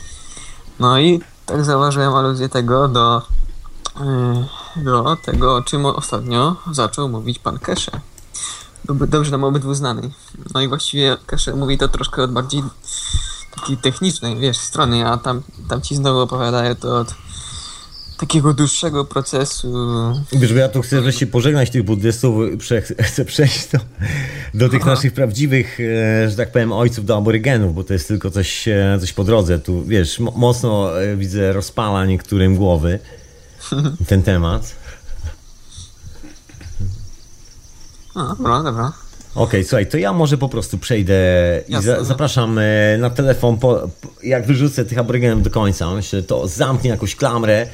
[0.78, 3.22] No i tak zauważyłem aluzję tego do,
[4.76, 8.00] yy, do tego, o czym ostatnio zaczął mówić pan Kesze.
[8.84, 10.10] Dobrze nam obydwu znany.
[10.54, 12.62] No i właściwie Kesze mówi to troszkę od bardziej
[13.56, 17.14] takiej technicznej, wiesz, strony, a tam, tam ci znowu opowiadają to od
[18.16, 19.72] takiego dłuższego procesu.
[20.32, 22.34] Wiesz, bo ja tu chcę wreszcie pożegnać tych buddystów,
[23.00, 23.78] chcę przejść do,
[24.54, 24.90] do tych Aha.
[24.90, 28.98] naszych prawdziwych, e, że tak powiem, ojców do aborygenów, bo to jest tylko coś, e,
[29.00, 29.58] coś po drodze.
[29.58, 32.98] Tu, wiesz, mocno e, widzę rozpala niektórym głowy
[34.08, 34.76] ten temat.
[38.14, 38.92] A, dobra, dobra.
[39.34, 41.14] Okej, okay, słuchaj, to ja może po prostu przejdę
[41.68, 42.04] i za, no.
[42.04, 42.60] zapraszam
[42.98, 43.88] na telefon, po,
[44.22, 47.66] jak wyrzucę tych aborygenów do końca, myślę, to zamknę jakąś klamrę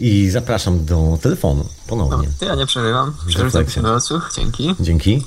[0.00, 2.28] i zapraszam do telefonu ponownie.
[2.40, 3.14] No, ja nie przerywam.
[3.26, 4.32] Przerywam się do odsłuch.
[4.36, 4.74] Dzięki.
[4.80, 5.22] Dzięki.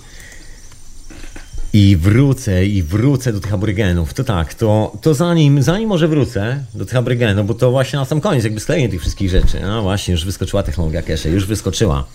[1.74, 4.14] I wrócę, i wrócę do tych aborygenów.
[4.14, 8.06] To tak, to, to zanim, zanim może wrócę do tych aborygenów, bo to właśnie na
[8.06, 9.60] sam koniec, jakby sklejenie tych wszystkich rzeczy.
[9.62, 12.06] No właśnie, już wyskoczyła technologia cache, już wyskoczyła.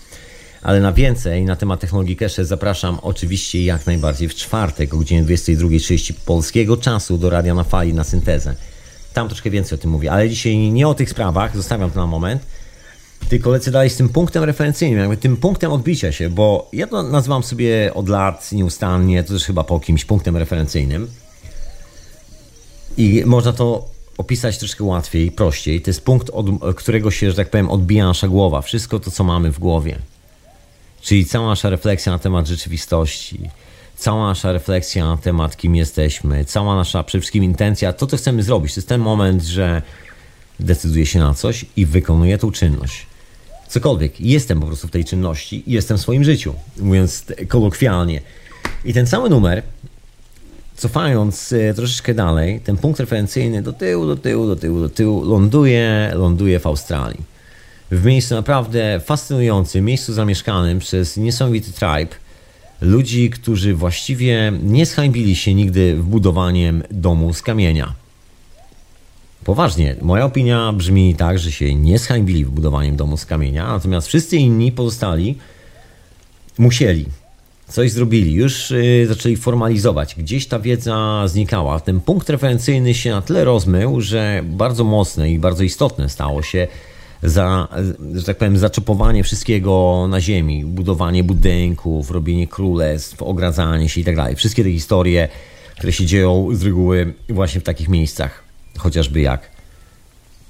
[0.61, 5.23] Ale na więcej na temat technologii cache zapraszam oczywiście jak najbardziej w czwartek o godzinie
[5.23, 8.55] 22.30 polskiego czasu do Radia na Fali na syntezę.
[9.13, 12.07] Tam troszkę więcej o tym mówię, ale dzisiaj nie o tych sprawach, zostawiam to na
[12.07, 12.41] moment,
[13.29, 17.03] tylko lecę dalej z tym punktem referencyjnym, jakby tym punktem odbicia się, bo ja to
[17.03, 21.07] nazywam sobie od lat nieustannie, to też chyba po kimś punktem referencyjnym.
[22.97, 25.81] I można to opisać troszkę łatwiej, prościej.
[25.81, 28.61] To jest punkt, od którego się, że tak powiem, odbija nasza głowa.
[28.61, 29.99] Wszystko to, co mamy w głowie.
[31.01, 33.49] Czyli cała nasza refleksja na temat rzeczywistości,
[33.99, 38.43] cała nasza refleksja na temat, kim jesteśmy, cała nasza przede wszystkim intencja, to co chcemy
[38.43, 38.73] zrobić.
[38.73, 39.81] To jest ten moment, że
[40.59, 43.07] decyduję się na coś i wykonuję tą czynność.
[43.67, 48.21] Cokolwiek, jestem po prostu w tej czynności i jestem w swoim życiu, mówiąc kolokwialnie.
[48.85, 49.63] I ten cały numer,
[50.75, 55.25] cofając e, troszeczkę dalej, ten punkt referencyjny do tyłu, do tyłu, do tyłu, do tyłu,
[55.25, 57.21] ląduje, ląduje w Australii.
[57.91, 62.15] W miejscu naprawdę fascynującym, miejscu zamieszkanym przez niesamowity tribe,
[62.81, 67.93] ludzi, którzy właściwie nie zhańbili się nigdy w budowaniem domu z kamienia.
[69.43, 74.07] Poważnie, moja opinia brzmi tak, że się nie zhańbili w budowaniem domu z kamienia, natomiast
[74.07, 75.37] wszyscy inni pozostali
[76.57, 77.05] musieli,
[77.67, 80.15] coś zrobili, już yy, zaczęli formalizować.
[80.15, 81.79] Gdzieś ta wiedza znikała.
[81.79, 86.67] Ten punkt referencyjny się na tyle rozmył, że bardzo mocne i bardzo istotne stało się
[87.23, 87.67] za,
[88.15, 94.15] że tak powiem, zaczepowanie wszystkiego na ziemi, budowanie budynków, robienie królestw, ogradzanie się i tak
[94.15, 94.35] dalej.
[94.35, 95.29] Wszystkie te historie,
[95.77, 98.43] które się dzieją z reguły właśnie w takich miejscach,
[98.77, 99.49] chociażby jak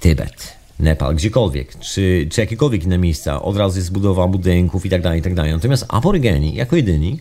[0.00, 5.02] Tybet, Nepal, gdziekolwiek, czy, czy jakiekolwiek inne miejsca, od razu jest budowa budynków i tak
[5.02, 5.52] dalej, i tak dalej.
[5.52, 7.20] Natomiast aborygeni, jako jedyni,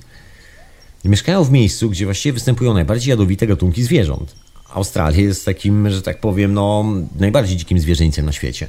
[1.05, 4.35] mieszkają w miejscu, gdzie właściwie występują najbardziej jadowite gatunki zwierząt.
[4.73, 6.85] Australia jest takim, że tak powiem, no,
[7.19, 8.67] najbardziej dzikim zwierzyńcem na świecie.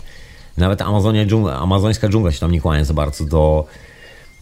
[0.61, 3.65] Nawet Amazonia dżungla, amazońska dżungla się tam nie kłania za bardzo do,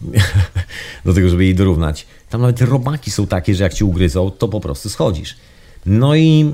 [1.05, 2.07] do tego, żeby jej dorównać.
[2.29, 5.35] Tam nawet robaki są takie, że jak ci ugryzą, to po prostu schodzisz.
[5.85, 6.53] No i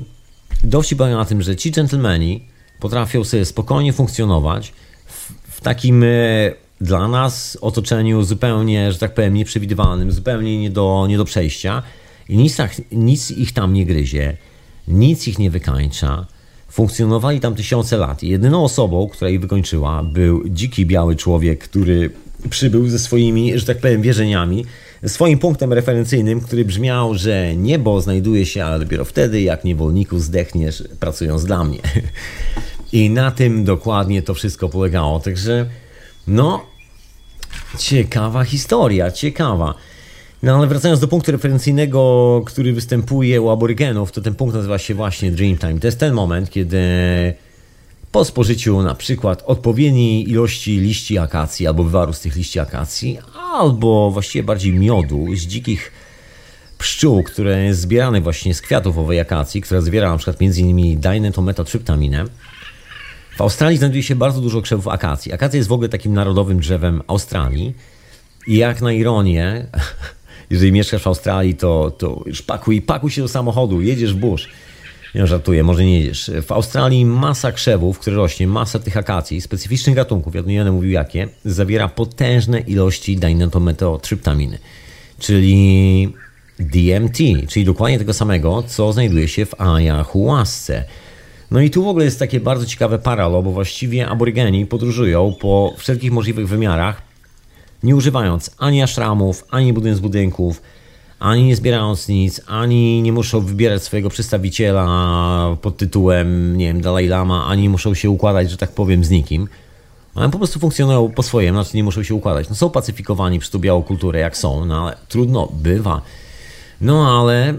[0.64, 2.44] dowcip polega na tym, że ci dżentelmeni
[2.80, 4.72] potrafią sobie spokojnie funkcjonować
[5.06, 6.06] w, w takim e,
[6.80, 11.82] dla nas otoczeniu zupełnie, że tak powiem, nieprzewidywalnym, zupełnie nie do, nie do przejścia
[12.28, 14.36] i nic, tak, nic ich tam nie gryzie,
[14.88, 16.26] nic ich nie wykańcza.
[16.76, 18.22] Funkcjonowali tam tysiące lat.
[18.22, 22.10] Jedyną osobą, która ich wykończyła, był dziki biały człowiek, który
[22.50, 24.64] przybył ze swoimi, że tak powiem, wierzeniami,
[25.06, 30.84] swoim punktem referencyjnym, który brzmiał, że niebo znajduje się, ale dopiero wtedy, jak niewolniku zdechniesz,
[31.00, 31.78] pracując dla mnie.
[32.92, 35.20] I na tym dokładnie to wszystko polegało.
[35.20, 35.66] Także,
[36.26, 36.66] no,
[37.78, 39.74] ciekawa historia, ciekawa.
[40.42, 44.94] No ale wracając do punktu referencyjnego, który występuje u aborygenów, to ten punkt nazywa się
[44.94, 45.80] właśnie Dreamtime.
[45.80, 46.78] To jest ten moment, kiedy
[48.12, 53.18] po spożyciu na przykład odpowiedniej ilości liści akacji albo wywaru z tych liści akacji,
[53.52, 55.92] albo właściwie bardziej miodu z dzikich
[56.78, 61.00] pszczół, które jest zbierane właśnie z kwiatów owej akacji, która zawiera na przykład m.in.
[61.00, 62.24] dainetometotrzyptaminę.
[63.36, 65.32] W Australii znajduje się bardzo dużo krzewów akacji.
[65.32, 67.74] Akacja jest w ogóle takim narodowym drzewem Australii.
[68.46, 69.66] I jak na ironię,
[70.50, 74.48] jeżeli mieszkasz w Australii, to, to już pakuj, się do samochodu, jedziesz w bush.
[75.14, 76.30] Nie żartuję, może nie jedziesz.
[76.42, 80.90] W Australii masa krzewów, które rośnie, masa tych akacji, specyficznych gatunków, ja nie będę mówił
[80.90, 84.58] jakie, zawiera potężne ilości dinetometotryptaminy,
[85.18, 86.12] czyli
[86.58, 87.18] DMT,
[87.48, 90.84] czyli dokładnie tego samego, co znajduje się w ayahuasce.
[91.50, 95.74] No i tu w ogóle jest takie bardzo ciekawe paralo, bo właściwie aborygeni podróżują po
[95.78, 97.05] wszelkich możliwych wymiarach,
[97.82, 100.62] nie używając ani ashramów, ani budynków, budynków,
[101.18, 107.06] ani nie zbierając nic, ani nie muszą wybierać swojego przedstawiciela pod tytułem, nie wiem, Dalai
[107.08, 109.48] Lama, ani muszą się układać, że tak powiem, z nikim.
[110.14, 112.48] One po prostu funkcjonują po swojemu, znaczy nie muszą się układać.
[112.48, 116.02] No są pacyfikowani przez tą białą kulturę, jak są, no ale trudno, bywa.
[116.80, 117.54] No ale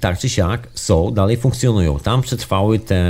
[0.00, 1.98] tak czy siak są, dalej funkcjonują.
[1.98, 3.02] Tam przetrwały te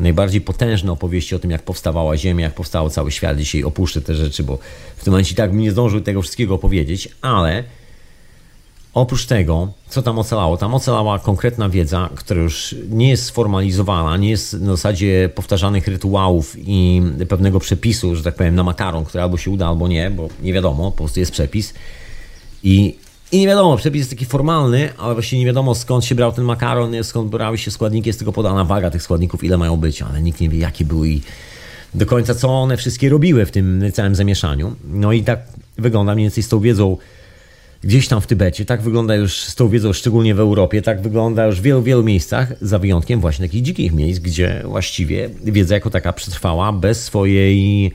[0.00, 3.38] najbardziej potężne opowieści o tym, jak powstawała Ziemia, jak powstał cały świat.
[3.38, 4.58] Dzisiaj opuszczę te rzeczy, bo
[4.96, 7.64] w tym momencie tak bym nie zdążył tego wszystkiego opowiedzieć, ale
[8.94, 10.56] oprócz tego, co tam ocalało?
[10.56, 16.56] Tam ocalała konkretna wiedza, która już nie jest sformalizowana, nie jest na zasadzie powtarzanych rytuałów
[16.58, 20.28] i pewnego przepisu, że tak powiem, na makaron, który albo się uda, albo nie, bo
[20.42, 21.74] nie wiadomo, po prostu jest przepis.
[22.62, 22.96] I
[23.32, 26.44] i nie wiadomo, przepis jest taki formalny, ale właśnie nie wiadomo skąd się brał ten
[26.44, 30.22] makaron, skąd brały się składniki, jest tylko podana waga tych składników, ile mają być, ale
[30.22, 31.22] nikt nie wie jakie były i
[31.94, 34.76] do końca co one wszystkie robiły w tym całym zamieszaniu.
[34.84, 35.40] No i tak
[35.78, 36.96] wygląda mniej więcej z tą wiedzą
[37.82, 41.46] gdzieś tam w Tybecie, tak wygląda już z tą wiedzą szczególnie w Europie, tak wygląda
[41.46, 45.90] już w wielu, wielu miejscach, za wyjątkiem właśnie takich dzikich miejsc, gdzie właściwie wiedza jako
[45.90, 47.92] taka przetrwała bez swojej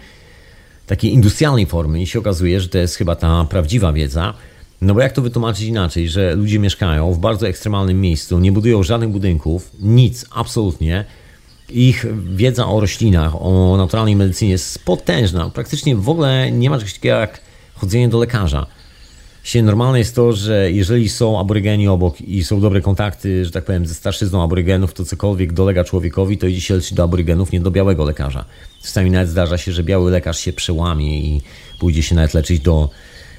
[0.87, 2.01] takiej industrialnej formy.
[2.01, 4.33] I się okazuje, że to jest chyba ta prawdziwa wiedza,
[4.81, 8.83] no bo jak to wytłumaczyć inaczej, że ludzie mieszkają w bardzo ekstremalnym miejscu, nie budują
[8.83, 11.05] żadnych budynków, nic, absolutnie.
[11.69, 15.49] Ich wiedza o roślinach, o naturalnej medycynie jest potężna.
[15.49, 17.41] Praktycznie w ogóle nie ma czegoś takiego jak
[17.75, 18.67] chodzenie do lekarza.
[19.43, 23.65] Się normalne jest to, że jeżeli są aborygeni obok i są dobre kontakty, że tak
[23.65, 27.59] powiem, ze starszyzną aborygenów, to cokolwiek dolega człowiekowi, to idzie się leczyć do aborygenów, nie
[27.59, 28.45] do białego lekarza.
[28.81, 31.41] Czasami nawet zdarza się, że biały lekarz się przełamie i
[31.79, 32.89] pójdzie się nawet leczyć do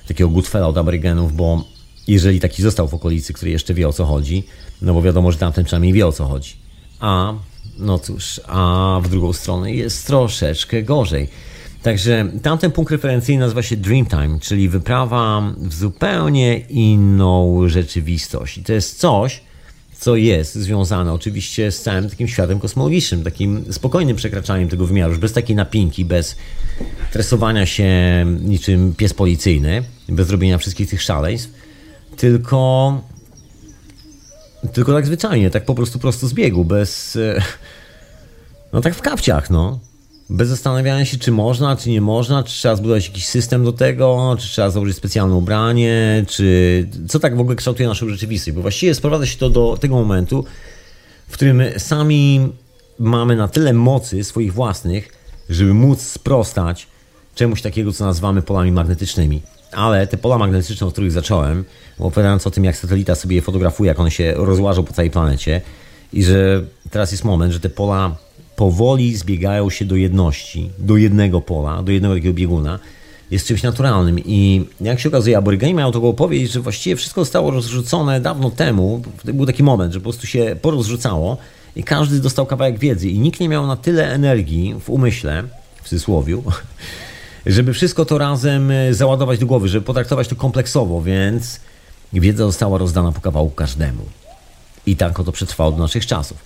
[0.08, 1.64] takiego Goodfella od Aborygenów, bo
[2.08, 4.44] jeżeli taki został w okolicy, który jeszcze wie o co chodzi,
[4.82, 6.56] no bo wiadomo, że tamten przynajmniej wie o co chodzi.
[7.00, 7.34] A,
[7.78, 11.28] no cóż, a w drugą stronę jest troszeczkę gorzej.
[11.82, 18.58] Także tamten punkt referencyjny nazywa się Dreamtime, czyli wyprawa w zupełnie inną rzeczywistość.
[18.58, 19.40] I to jest coś,
[19.98, 25.20] co jest związane oczywiście z całym takim światem kosmologicznym, takim spokojnym przekraczaniem tego wymiaru, już
[25.20, 26.36] bez takiej napinki, bez
[27.12, 27.92] tresowania się
[28.40, 31.50] niczym pies policyjny, bez robienia wszystkich tych szaleństw,
[32.16, 33.00] tylko
[34.72, 37.18] tylko tak zwyczajnie, tak po prostu prosto z biegu, bez
[38.72, 39.78] no tak w kapciach, no
[40.30, 44.36] bez zastanawiania się, czy można, czy nie można, czy trzeba zbudować jakiś system do tego,
[44.38, 48.54] czy trzeba założyć specjalne ubranie, czy co tak w ogóle kształtuje naszą rzeczywistość.
[48.54, 50.44] Bo właściwie sprowadza się to do tego momentu,
[51.28, 52.48] w którym sami
[52.98, 55.12] mamy na tyle mocy swoich własnych,
[55.50, 56.86] żeby móc sprostać
[57.34, 59.42] czemuś takiego, co nazywamy polami magnetycznymi.
[59.72, 61.64] Ale te pola magnetyczne, od których zacząłem,
[61.98, 65.60] opowiadając o tym, jak satelita sobie je fotografuje, jak one się rozłażą po całej planecie
[66.12, 68.16] i że teraz jest moment, że te pola
[68.56, 72.78] powoli zbiegają się do jedności, do jednego pola, do jednego takiego bieguna,
[73.30, 74.18] jest czymś naturalnym.
[74.24, 79.02] I jak się okazuje, aborygeni mają taką opowieść, że właściwie wszystko zostało rozrzucone dawno temu.
[79.24, 81.36] Był taki moment, że po prostu się porozrzucało
[81.76, 85.42] i każdy dostał kawałek wiedzy i nikt nie miał na tyle energii w umyśle,
[85.82, 86.42] w cudzysłowiu,
[87.46, 91.60] żeby wszystko to razem e, załadować do głowy, żeby potraktować to kompleksowo, więc
[92.12, 94.02] wiedza została rozdana po kawałku każdemu.
[94.86, 96.38] I tak oto przetrwało do naszych czasów.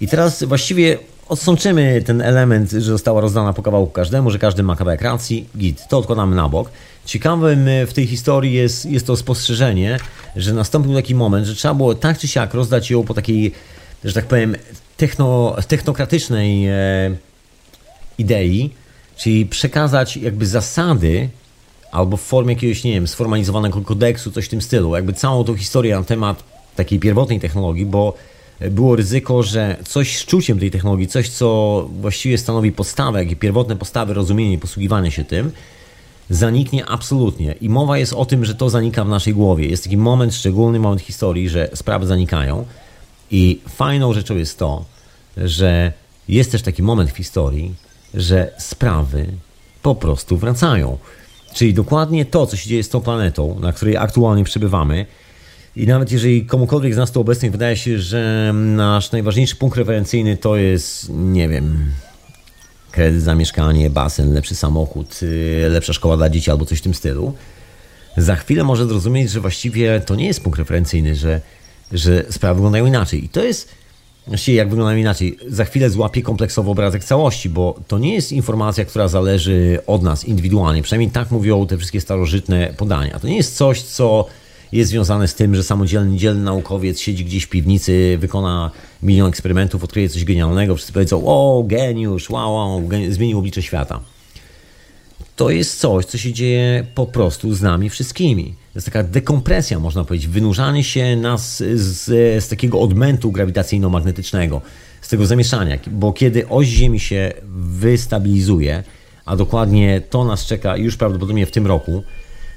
[0.00, 0.98] I teraz właściwie
[1.34, 5.88] odsączymy ten element, że została rozdana po kawałku każdemu, że każdy ma kawałek racji, git,
[5.88, 6.70] to odkładamy na bok.
[7.04, 9.98] Ciekawym w tej historii jest, jest to spostrzeżenie,
[10.36, 13.52] że nastąpił taki moment, że trzeba było tak czy siak rozdać ją po takiej,
[14.04, 14.56] że tak powiem,
[14.96, 16.74] techno, technokratycznej e,
[18.18, 18.70] idei,
[19.16, 21.28] czyli przekazać jakby zasady
[21.92, 25.56] albo w formie jakiegoś, nie wiem, sformalizowanego kodeksu, coś w tym stylu, jakby całą tą
[25.56, 26.44] historię na temat
[26.76, 28.14] takiej pierwotnej technologii, bo
[28.60, 33.76] było ryzyko, że coś z czuciem tej technologii, coś co właściwie stanowi podstawę, jakie pierwotne
[33.76, 35.52] postawy rozumienie posługiwania się tym,
[36.30, 37.54] zaniknie absolutnie.
[37.60, 39.66] I mowa jest o tym, że to zanika w naszej głowie.
[39.66, 42.64] Jest taki moment, szczególny moment historii, że sprawy zanikają.
[43.30, 44.84] I fajną rzeczą jest to,
[45.36, 45.92] że
[46.28, 47.74] jest też taki moment w historii,
[48.14, 49.26] że sprawy
[49.82, 50.98] po prostu wracają.
[51.54, 55.06] Czyli dokładnie to, co się dzieje z tą planetą, na której aktualnie przebywamy,
[55.76, 60.36] i nawet jeżeli komukolwiek z nas tu obecnych wydaje się, że nasz najważniejszy punkt referencyjny
[60.36, 61.92] to jest, nie wiem,
[62.90, 66.94] kredyt za mieszkanie, basen, lepszy samochód, y, lepsza szkoła dla dzieci albo coś w tym
[66.94, 67.34] stylu,
[68.16, 71.40] za chwilę może zrozumieć, że właściwie to nie jest punkt referencyjny, że,
[71.92, 73.24] że sprawy wyglądają inaczej.
[73.24, 73.68] I to jest,
[74.26, 78.84] właściwie jak wyglądają inaczej, za chwilę złapie kompleksowy obrazek całości, bo to nie jest informacja,
[78.84, 80.82] która zależy od nas indywidualnie.
[80.82, 83.18] Przynajmniej tak mówią te wszystkie starożytne podania.
[83.18, 84.26] To nie jest coś, co
[84.72, 88.70] jest związane z tym, że samodzielny, dzielny naukowiec siedzi gdzieś w piwnicy, wykona
[89.02, 94.00] milion eksperymentów, odkryje coś genialnego, wszyscy powiedzą, o, geniusz, wow, wow zmienił oblicze świata.
[95.36, 98.44] To jest coś, co się dzieje po prostu z nami wszystkimi.
[98.44, 102.04] To jest taka dekompresja, można powiedzieć, wynurzanie się nas z,
[102.44, 104.60] z takiego odmętu grawitacyjno-magnetycznego,
[105.00, 107.32] z tego zamieszania, bo kiedy oś Ziemi się
[107.68, 108.82] wystabilizuje,
[109.24, 112.02] a dokładnie to nas czeka już prawdopodobnie w tym roku,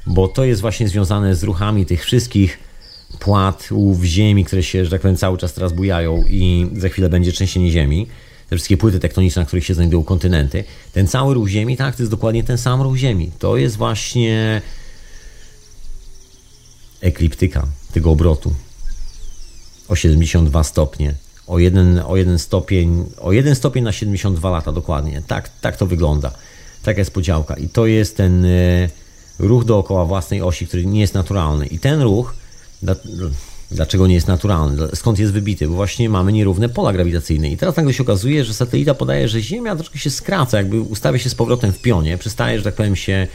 [0.07, 2.59] bo to jest właśnie związane z ruchami tych wszystkich
[3.19, 7.31] płatów ziemi, które się, że tak powiem, cały czas teraz bujają i za chwilę będzie
[7.31, 8.07] trzęsienie ziemi.
[8.49, 10.63] Te wszystkie płyty tektoniczne, na których się znajdują kontynenty.
[10.93, 13.31] Ten cały ruch ziemi, tak, to jest dokładnie ten sam ruch ziemi.
[13.39, 14.61] To jest właśnie
[17.01, 18.53] ekliptyka tego obrotu
[19.87, 21.13] o 72 stopnie.
[21.47, 25.21] O jeden, o jeden stopień, o jeden stopień na 72 lata dokładnie.
[25.27, 26.31] Tak, tak to wygląda.
[26.83, 27.55] Taka jest podziałka.
[27.55, 28.89] I to jest ten e,
[29.39, 31.67] ruch dookoła własnej osi, który nie jest naturalny.
[31.67, 32.33] I ten ruch,
[33.71, 34.87] dlaczego nie jest naturalny?
[34.93, 35.67] Skąd jest wybity?
[35.67, 37.49] Bo właśnie mamy nierówne pola grawitacyjne.
[37.49, 41.19] I teraz nagle się okazuje, że satelita podaje, że Ziemia troszkę się skraca, jakby ustawia
[41.19, 43.27] się z powrotem w pionie, przestaje, że tak powiem, się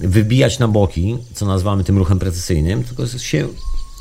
[0.00, 3.48] wybijać na boki, co nazywamy tym ruchem precesyjnym, tylko się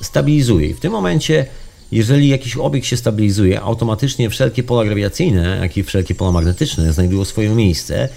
[0.02, 0.68] stabilizuje.
[0.68, 1.46] I w tym momencie,
[1.92, 7.26] jeżeli jakiś obiekt się stabilizuje, automatycznie wszelkie pola grawitacyjne, jak i wszelkie pola magnetyczne znajdują
[7.26, 8.10] swoje miejsce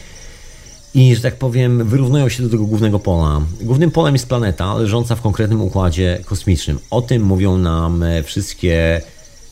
[0.96, 3.40] i, że tak powiem, wyrównują się do tego głównego pola.
[3.60, 6.78] Głównym polem jest planeta leżąca w konkretnym układzie kosmicznym.
[6.90, 9.00] O tym mówią nam e, wszystkie,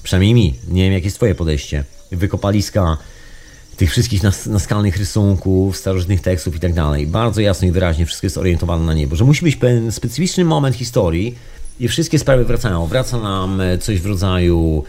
[0.03, 2.97] przynajmniej mi, nie wiem jakie jest Twoje podejście, wykopaliska
[3.77, 7.07] tych wszystkich nas, naskalnych rysunków, starożytnych tekstów i tak dalej.
[7.07, 10.77] Bardzo jasno i wyraźnie wszystko jest orientowane na niebo, że musi być pewien specyficzny moment
[10.77, 11.35] historii
[11.81, 12.87] i wszystkie sprawy wracają.
[12.87, 14.85] Wraca nam e, coś w rodzaju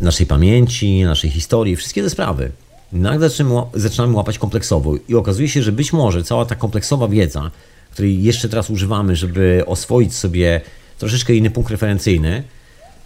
[0.00, 2.52] naszej pamięci, naszej historii, wszystkie te sprawy
[2.92, 3.30] nagle
[3.74, 7.50] zaczynamy łapać kompleksowo i okazuje się, że być może cała ta kompleksowa wiedza,
[7.90, 10.60] której jeszcze teraz używamy, żeby oswoić sobie
[10.98, 12.42] troszeczkę inny punkt referencyjny,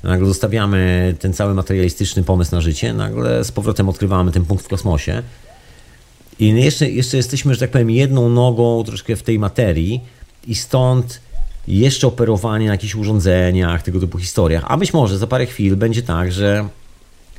[0.02, 4.68] nagle zostawiamy ten cały materialistyczny pomysł na życie, nagle z powrotem odkrywamy ten punkt w
[4.68, 5.22] kosmosie
[6.38, 10.00] i jeszcze, jeszcze jesteśmy, że tak powiem, jedną nogą troszkę w tej materii
[10.46, 11.20] i stąd
[11.68, 14.64] jeszcze operowanie na jakichś urządzeniach, tego typu historiach.
[14.66, 16.68] A być może za parę chwil będzie tak, że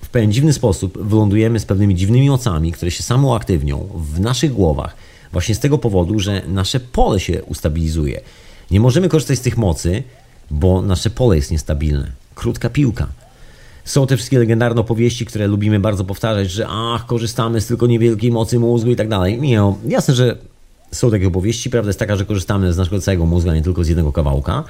[0.08, 4.54] w pewien dziwny sposób wylądujemy z pewnymi dziwnymi mocami, które się samo uaktywnią w naszych
[4.54, 4.96] głowach,
[5.32, 8.22] właśnie z tego powodu, że nasze pole się ustabilizuje.
[8.72, 10.04] Nie możemy korzystać z tych mocy,
[10.52, 12.12] bo nasze pole jest niestabilne.
[12.36, 13.08] Krótka piłka.
[13.86, 18.32] Są te wszystkie legendarne opowieści, które lubimy bardzo powtarzać, że ach, korzystamy z tylko niewielkiej
[18.32, 19.42] mocy mózgu i tak dalej.
[19.42, 20.38] Nie, jasne, że
[20.92, 21.70] są takie opowieści.
[21.70, 24.64] Prawda jest taka, że korzystamy z naszego całego mózgu, a nie tylko z jednego kawałka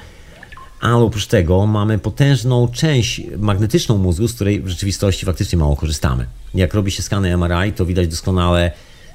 [0.81, 6.25] ale oprócz tego mamy potężną część magnetyczną mózgu, z której w rzeczywistości faktycznie mało korzystamy.
[6.53, 8.71] Jak robi się skany MRI, to widać doskonale,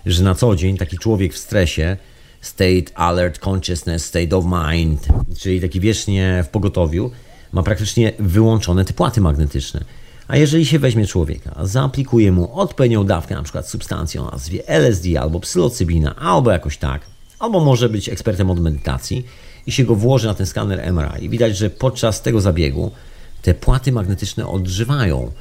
[0.07, 1.97] że na co dzień taki człowiek w stresie,
[2.41, 5.09] state alert consciousness, state of mind,
[5.39, 7.11] czyli taki wiecznie w pogotowiu,
[7.53, 9.85] ma praktycznie wyłączone te płaty magnetyczne.
[10.29, 15.21] A jeżeli się weźmie człowieka, zaaplikuje mu odpowiednią dawkę, na przykład substancji o nazwie LSD
[15.21, 17.03] albo psylocybina, albo jakoś tak,
[17.39, 19.27] albo może być ekspertem od medytacji
[19.67, 21.25] i się go włoży na ten skaner MRI.
[21.25, 22.91] I widać, że podczas tego zabiegu
[23.43, 25.33] te płaty magnetyczne odżywają.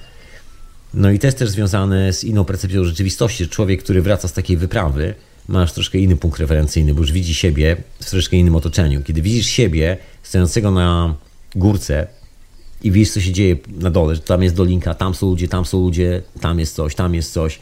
[0.93, 3.49] No i to jest też związane z inną percepcją rzeczywistości.
[3.49, 5.14] Człowiek, który wraca z takiej wyprawy,
[5.48, 9.02] masz troszkę inny punkt referencyjny, bo już widzi siebie w troszkę innym otoczeniu.
[9.03, 11.15] Kiedy widzisz siebie stojącego na
[11.56, 12.07] górce
[12.84, 15.65] i widzisz, co się dzieje na dole, że tam jest dolinka, tam są ludzie, tam
[15.65, 17.60] są ludzie, tam jest coś, tam jest coś.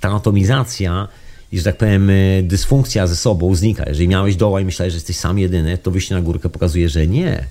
[0.00, 1.08] Ta atomizacja
[1.52, 3.84] i, że tak powiem, y, dysfunkcja ze sobą znika.
[3.88, 7.06] Jeżeli miałeś doła i myślałeś, że jesteś sam jedyny, to wyjście na górkę pokazuje, że
[7.06, 7.44] nie.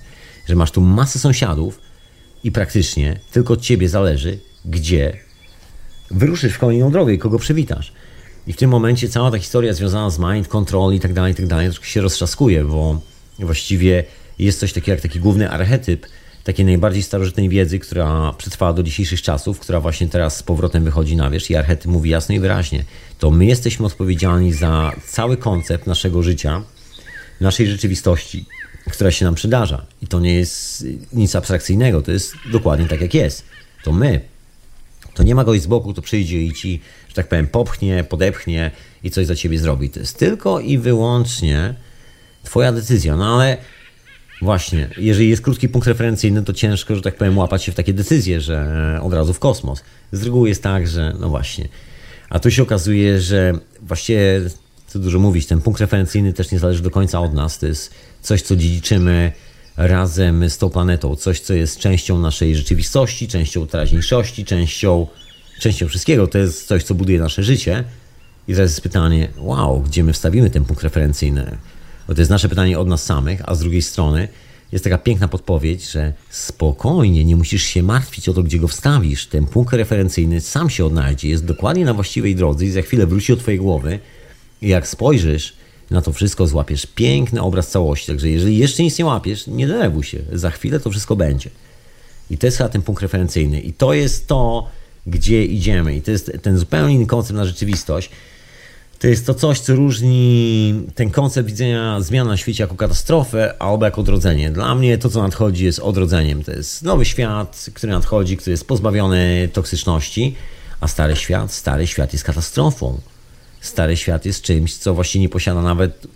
[0.48, 1.80] Że masz tu masę sąsiadów
[2.44, 5.16] i praktycznie tylko od ciebie zależy, gdzie
[6.10, 7.92] wyruszysz w kolejną drogę i kogo przywitasz.
[8.46, 11.36] I w tym momencie cała ta historia związana z mind control i tak dalej, i
[11.36, 13.00] tak dalej, troszkę się roztrzaskuje, bo
[13.38, 14.04] właściwie
[14.38, 16.06] jest coś takiego jak taki główny archetyp
[16.44, 21.16] takiej najbardziej starożytnej wiedzy, która przetrwała do dzisiejszych czasów, która właśnie teraz z powrotem wychodzi
[21.16, 22.84] na wierzch i archetyp mówi jasno i wyraźnie,
[23.18, 26.62] to my jesteśmy odpowiedzialni za cały koncept naszego życia,
[27.40, 28.44] naszej rzeczywistości,
[28.90, 29.86] która się nam przydarza.
[30.02, 33.44] I to nie jest nic abstrakcyjnego, to jest dokładnie tak jak jest.
[33.84, 34.20] To my.
[35.14, 38.70] To nie ma goś z boku, kto przyjdzie i ci, że tak powiem, popchnie, podepchnie
[39.02, 39.90] i coś za ciebie zrobi.
[39.90, 41.74] To jest tylko i wyłącznie
[42.42, 43.16] twoja decyzja.
[43.16, 43.56] No ale
[44.42, 47.92] Właśnie, jeżeli jest krótki punkt referencyjny, to ciężko, że tak powiem, łapać się w takie
[47.92, 49.82] decyzje, że od razu w kosmos.
[50.12, 51.68] Z reguły jest tak, że no właśnie.
[52.30, 53.52] A tu się okazuje, że
[53.82, 54.40] właściwie,
[54.86, 57.58] co dużo mówić, ten punkt referencyjny też nie zależy do końca od nas.
[57.58, 59.32] To jest coś, co dziedziczymy
[59.76, 65.06] razem z tą planetą, coś, co jest częścią naszej rzeczywistości, częścią teraźniejszości, częścią,
[65.60, 66.26] częścią wszystkiego.
[66.26, 67.84] To jest coś, co buduje nasze życie.
[68.48, 71.58] I teraz jest pytanie, wow, gdzie my wstawimy ten punkt referencyjny?
[72.10, 74.28] Bo to jest nasze pytanie od nas samych, a z drugiej strony
[74.72, 79.26] jest taka piękna podpowiedź, że spokojnie, nie musisz się martwić o to, gdzie go wstawisz.
[79.26, 83.32] Ten punkt referencyjny sam się odnajdzie, jest dokładnie na właściwej drodze i za chwilę wróci
[83.32, 83.98] do Twojej głowy.
[84.62, 85.52] I jak spojrzysz
[85.90, 88.06] na to wszystko, złapiesz piękny obraz całości.
[88.06, 90.18] Także jeżeli jeszcze nic nie łapiesz, nie denerwuj się.
[90.32, 91.50] Za chwilę to wszystko będzie.
[92.30, 93.60] I to jest chyba ten punkt referencyjny.
[93.60, 94.68] I to jest to,
[95.06, 95.96] gdzie idziemy.
[95.96, 98.10] I to jest ten zupełnie inny koncept na rzeczywistość
[99.00, 103.84] to jest to coś, co różni ten koncept widzenia zmian na świecie jako katastrofę albo
[103.84, 104.50] jako odrodzenie.
[104.50, 106.44] Dla mnie to, co nadchodzi, jest odrodzeniem.
[106.44, 110.34] To jest nowy świat, który nadchodzi, który jest pozbawiony toksyczności,
[110.80, 113.00] a stary świat, stary świat jest katastrofą.
[113.60, 116.06] Stary świat jest czymś, co właściwie nie posiada nawet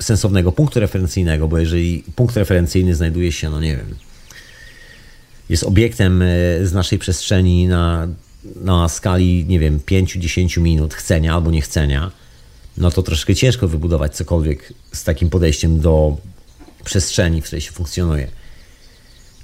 [0.00, 3.94] sensownego punktu referencyjnego, bo jeżeli punkt referencyjny znajduje się, no nie wiem,
[5.48, 6.26] jest obiektem e,
[6.66, 8.08] z naszej przestrzeni na,
[8.56, 12.21] na skali, nie wiem, 5-10 minut chcenia albo niechcenia,
[12.76, 16.16] no to troszkę ciężko wybudować cokolwiek z takim podejściem do
[16.84, 18.28] przestrzeni, w której się funkcjonuje.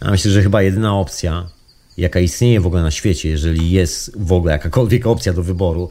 [0.00, 1.48] A myślę, że chyba jedyna opcja,
[1.96, 5.90] jaka istnieje w ogóle na świecie, jeżeli jest w ogóle jakakolwiek opcja do wyboru,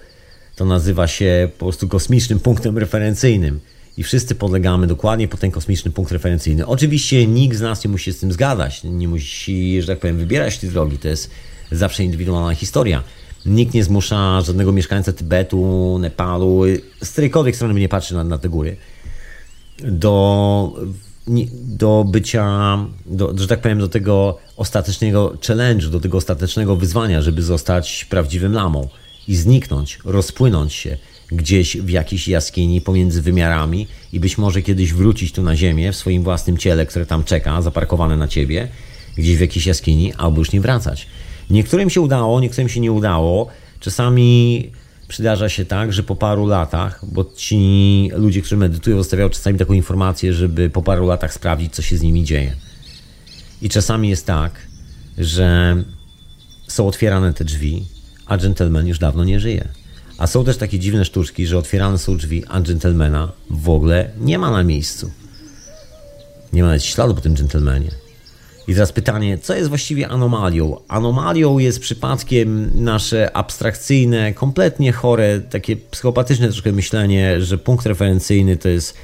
[0.55, 3.59] to nazywa się po prostu kosmicznym punktem referencyjnym.
[3.97, 6.67] I wszyscy podlegamy dokładnie pod ten kosmiczny punkt referencyjny.
[6.67, 10.17] Oczywiście nikt z nas nie musi się z tym zgadać, nie musi, że tak powiem,
[10.17, 10.97] wybierać tej drogi.
[10.97, 11.31] To jest
[11.71, 13.03] zawsze indywidualna historia.
[13.47, 16.61] Nikt nie zmusza żadnego mieszkańca Tybetu, Nepalu,
[17.03, 18.77] z którejkolwiek strony by nie patrzy na, na te góry,
[19.83, 20.73] do,
[21.51, 27.43] do bycia, do, że tak powiem, do tego ostatecznego challenge'u, do tego ostatecznego wyzwania, żeby
[27.43, 28.87] zostać prawdziwym lamą
[29.27, 30.97] i zniknąć, rozpłynąć się
[31.31, 35.95] gdzieś w jakiejś jaskini pomiędzy wymiarami i być może kiedyś wrócić tu na ziemię w
[35.95, 38.67] swoim własnym ciele, które tam czeka, zaparkowane na ciebie,
[39.17, 41.07] gdzieś w jakiejś jaskini, albo już nie wracać.
[41.49, 43.47] Niektórym się udało, niektórym się nie udało.
[43.79, 44.71] Czasami
[45.07, 49.73] przydarza się tak, że po paru latach, bo ci ludzie, którzy medytują, zostawiają czasami taką
[49.73, 52.55] informację, żeby po paru latach sprawdzić, co się z nimi dzieje.
[53.61, 54.67] I czasami jest tak,
[55.17, 55.75] że
[56.67, 57.85] są otwierane te drzwi,
[58.25, 59.67] a gentleman już dawno nie żyje.
[60.17, 64.39] A są też takie dziwne sztuczki, że otwierane są drzwi, a gentlemana w ogóle nie
[64.39, 65.11] ma na miejscu.
[66.53, 67.91] Nie ma nawet śladu po tym gentlemanie.
[68.67, 70.77] I teraz pytanie, co jest właściwie anomalią?
[70.87, 78.69] Anomalią jest przypadkiem nasze abstrakcyjne, kompletnie chore, takie psychopatyczne troszkę myślenie, że punkt referencyjny to
[78.69, 78.97] jest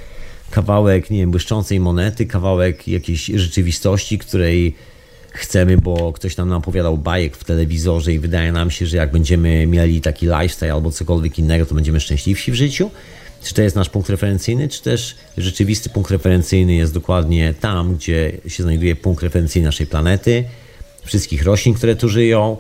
[0.52, 4.76] kawałek, nie wiem, błyszczącej monety, kawałek jakiejś rzeczywistości, której
[5.32, 9.68] chcemy, bo ktoś nam opowiadał bajek w telewizorze i wydaje nam się, że jak będziemy
[9.68, 12.90] mieli taki lifestyle albo cokolwiek innego, to będziemy szczęśliwsi w życiu.
[13.44, 18.32] Czy to jest nasz punkt referencyjny, czy też rzeczywisty punkt referencyjny jest dokładnie tam, gdzie
[18.48, 20.44] się znajduje punkt referencyjny naszej planety,
[21.04, 22.58] wszystkich roślin, które tu żyją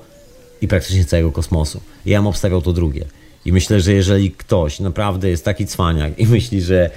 [0.61, 1.81] i praktycznie całego kosmosu.
[2.05, 3.05] Ja bym obstawiał to drugie.
[3.45, 6.89] I myślę, że jeżeli ktoś naprawdę jest taki cwaniak i myśli, że,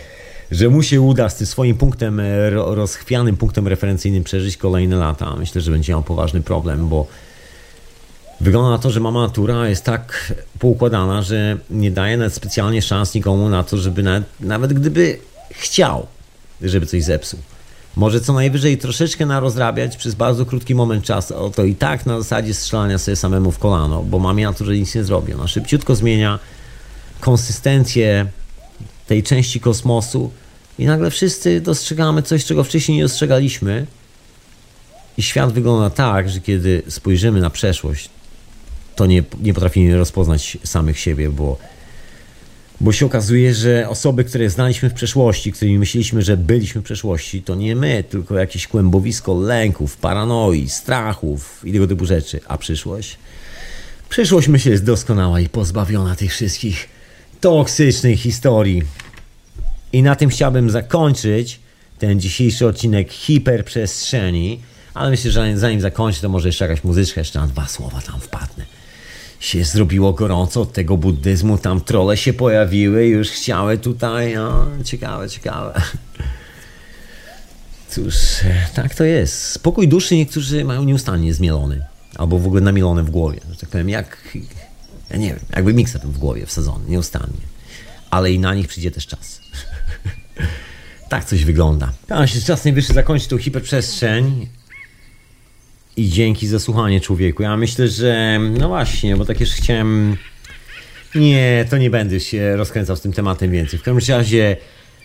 [0.50, 2.20] że mu się uda z tym swoim punktem,
[2.52, 7.06] rozchwianym punktem referencyjnym przeżyć kolejne lata, myślę, że będzie miał poważny problem, bo
[8.40, 13.14] Wygląda na to, że mama natura jest tak poukładana, że nie daje nawet specjalnie szans
[13.14, 15.18] nikomu na to, żeby nawet, nawet gdyby
[15.50, 16.06] chciał,
[16.62, 17.40] żeby coś zepsuł.
[17.96, 21.50] Może co najwyżej troszeczkę narozrabiać przez bardzo krótki moment czasu.
[21.54, 24.74] To i tak na zasadzie strzelania sobie samemu w kolano, bo mamie na to, że
[24.74, 25.34] nic nie zrobi.
[25.34, 26.38] Ona szybciutko zmienia
[27.20, 28.26] konsystencję
[29.06, 30.30] tej części kosmosu
[30.78, 33.86] i nagle wszyscy dostrzegamy coś, czego wcześniej nie dostrzegaliśmy.
[35.18, 38.10] I świat wygląda tak, że kiedy spojrzymy na przeszłość,
[38.96, 41.58] to nie, nie potrafimy rozpoznać samych siebie, bo,
[42.80, 47.42] bo się okazuje, że osoby, które znaliśmy w przeszłości, którymi myśleliśmy, że byliśmy w przeszłości,
[47.42, 52.40] to nie my, tylko jakieś kłębowisko lęków, paranoi, strachów i tego typu rzeczy.
[52.48, 53.18] A przyszłość?
[54.08, 56.88] Przyszłość myślę jest doskonała i pozbawiona tych wszystkich
[57.40, 58.82] toksycznych historii.
[59.92, 61.60] I na tym chciałbym zakończyć
[61.98, 64.60] ten dzisiejszy odcinek hiperprzestrzeni.
[64.94, 68.20] Ale myślę, że zanim zakończę, to może jeszcze jakaś muzyczka, jeszcze na dwa słowa tam
[68.20, 68.75] wpadnę.
[69.40, 75.28] Się zrobiło gorąco od tego buddyzmu, tam trole się pojawiły, już chciały tutaj, o, ciekawe,
[75.30, 75.82] ciekawe.
[77.90, 78.14] Cóż,
[78.74, 79.42] tak to jest.
[79.42, 81.84] Spokój duszy niektórzy mają nieustannie zmielony.
[82.16, 83.40] Albo w ogóle namielony w głowie.
[83.50, 84.36] Że tak powiem, jak,
[85.10, 87.40] ja nie wiem, jakby mikser w głowie wsadzony, nieustannie.
[88.10, 89.40] Ale i na nich przyjdzie też czas.
[91.08, 91.92] tak coś wygląda.
[92.06, 94.48] Tam się czas najwyższy zakończyć tą hiperprzestrzeń.
[95.96, 97.42] I dzięki za słuchanie człowieku.
[97.42, 100.16] Ja myślę, że no właśnie, bo tak już chciałem.
[101.14, 103.78] Nie, to nie będę się rozkręcał z tym tematem więcej.
[103.78, 104.56] W każdym razie,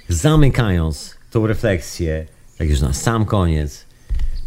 [0.09, 2.25] zamykając tą refleksję,
[2.57, 3.85] tak już na sam koniec,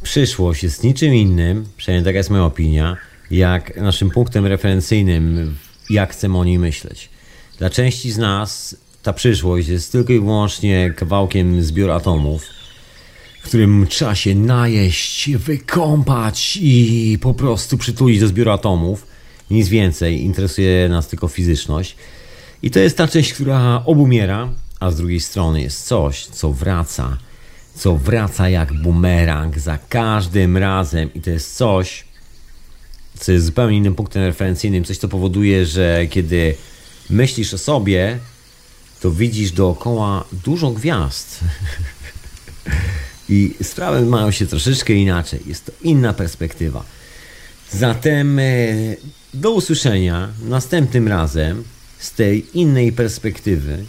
[0.02, 2.96] przyszłość jest niczym innym, przynajmniej taka jest moja opinia,
[3.30, 5.56] jak naszym punktem referencyjnym,
[5.90, 7.08] jak chcemy o niej myśleć.
[7.58, 12.44] Dla części z nas ta przyszłość jest tylko i wyłącznie kawałkiem zbioru atomów,
[13.44, 19.06] w którym trzeba się najeść, wykąpać i po prostu przytulić do zbioru atomów.
[19.50, 21.96] Nic więcej, interesuje nas tylko fizyczność.
[22.62, 24.48] I to jest ta część, która obumiera,
[24.80, 27.18] a z drugiej strony jest coś, co wraca,
[27.74, 31.14] co wraca jak bumerang za każdym razem.
[31.14, 32.04] I to jest coś,
[33.18, 36.54] co jest zupełnie innym punktem referencyjnym, coś, co powoduje, że kiedy
[37.10, 38.18] myślisz o sobie,
[39.00, 41.40] to widzisz dookoła dużo gwiazd.
[43.28, 45.40] I sprawy mają się troszeczkę inaczej.
[45.46, 46.84] Jest to inna perspektywa.
[47.70, 48.42] Zatem e,
[49.34, 51.64] do usłyszenia następnym razem
[51.98, 53.84] z tej innej perspektywy,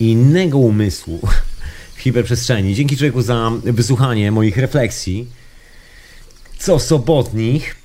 [0.00, 1.20] innego umysłu
[1.94, 2.74] w hiperprzestrzeni.
[2.74, 5.26] Dzięki człowieku za wysłuchanie moich refleksji
[6.58, 7.76] co sobotnich.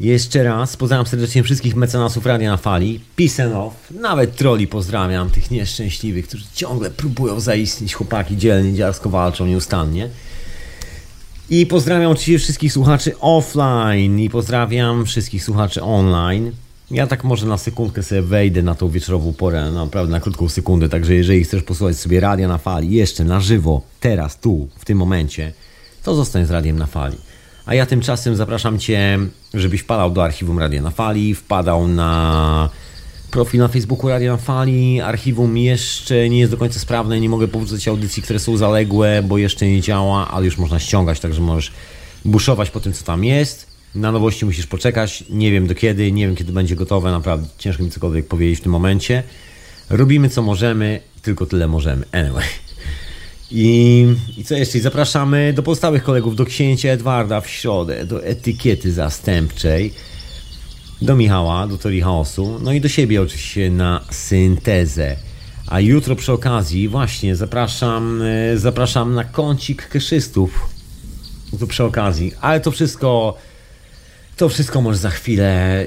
[0.00, 3.00] Jeszcze raz pozdrawiam serdecznie wszystkich mecenasów Radia na Fali.
[3.54, 3.74] Off.
[3.90, 7.94] Nawet troli pozdrawiam, tych nieszczęśliwych, którzy ciągle próbują zaistnieć.
[7.94, 10.08] Chłopaki dzielnie, dziarsko walczą nieustannie.
[11.50, 16.52] I pozdrawiam oczywiście wszystkich słuchaczy offline i pozdrawiam wszystkich słuchaczy online.
[16.90, 20.88] Ja tak może na sekundkę sobie wejdę na tą wieczorową porę, naprawdę na krótką sekundę,
[20.88, 24.98] także jeżeli chcesz posłuchać sobie radia na fali, jeszcze na żywo, teraz, tu, w tym
[24.98, 25.52] momencie,
[26.02, 27.27] to zostań z radiem na fali.
[27.68, 29.18] A ja tymczasem zapraszam Cię,
[29.54, 32.70] żebyś wpadał do archiwum Radia na Fali, wpadał na
[33.30, 35.00] profil na Facebooku Radia na Fali.
[35.00, 39.38] Archiwum jeszcze nie jest do końca sprawne, nie mogę powrócić audycji, które są zaległe, bo
[39.38, 41.72] jeszcze nie działa, ale już można ściągać, także możesz
[42.24, 43.66] buszować po tym, co tam jest.
[43.94, 47.82] Na nowości musisz poczekać, nie wiem do kiedy, nie wiem kiedy będzie gotowe, naprawdę ciężko
[47.82, 49.22] mi cokolwiek powiedzieć w tym momencie.
[49.90, 52.04] Robimy co możemy, tylko tyle możemy.
[52.12, 52.44] Anyway.
[53.50, 54.06] I,
[54.36, 54.80] I co jeszcze?
[54.80, 59.94] Zapraszamy do pozostałych kolegów, do księcia Edwarda w środę, do etykiety zastępczej,
[61.02, 65.16] do Michała, do Teorii Chaosu, no i do siebie oczywiście na syntezę.
[65.66, 70.68] A jutro przy okazji właśnie zapraszam, e, zapraszam na kącik keszystów.
[71.60, 72.32] To przy okazji.
[72.40, 73.36] Ale to wszystko
[74.36, 75.86] to wszystko może za chwilę e,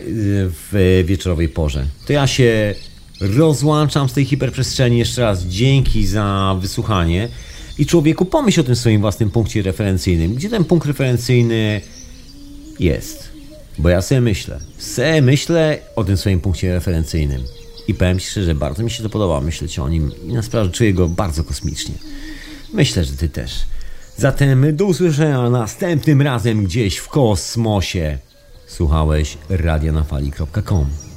[0.71, 1.85] w wieczorowej porze.
[2.07, 2.75] To ja się
[3.19, 4.97] rozłączam z tej hiperprzestrzeni.
[4.97, 7.29] Jeszcze raz dzięki za wysłuchanie.
[7.81, 10.35] I człowieku, pomyśl o tym swoim własnym punkcie referencyjnym.
[10.35, 11.81] Gdzie ten punkt referencyjny
[12.79, 13.29] jest?
[13.77, 14.59] Bo ja sobie myślę.
[14.77, 17.41] Se myślę o tym swoim punkcie referencyjnym.
[17.87, 20.69] I powiem Ci szczerze, bardzo mi się to podoba myśleć o nim i na sprawę
[20.69, 21.95] czuję go bardzo kosmicznie.
[22.73, 23.51] Myślę, że Ty też.
[24.17, 28.17] Zatem do usłyszenia następnym razem gdzieś w kosmosie.
[28.67, 31.10] Słuchałeś radionafali.com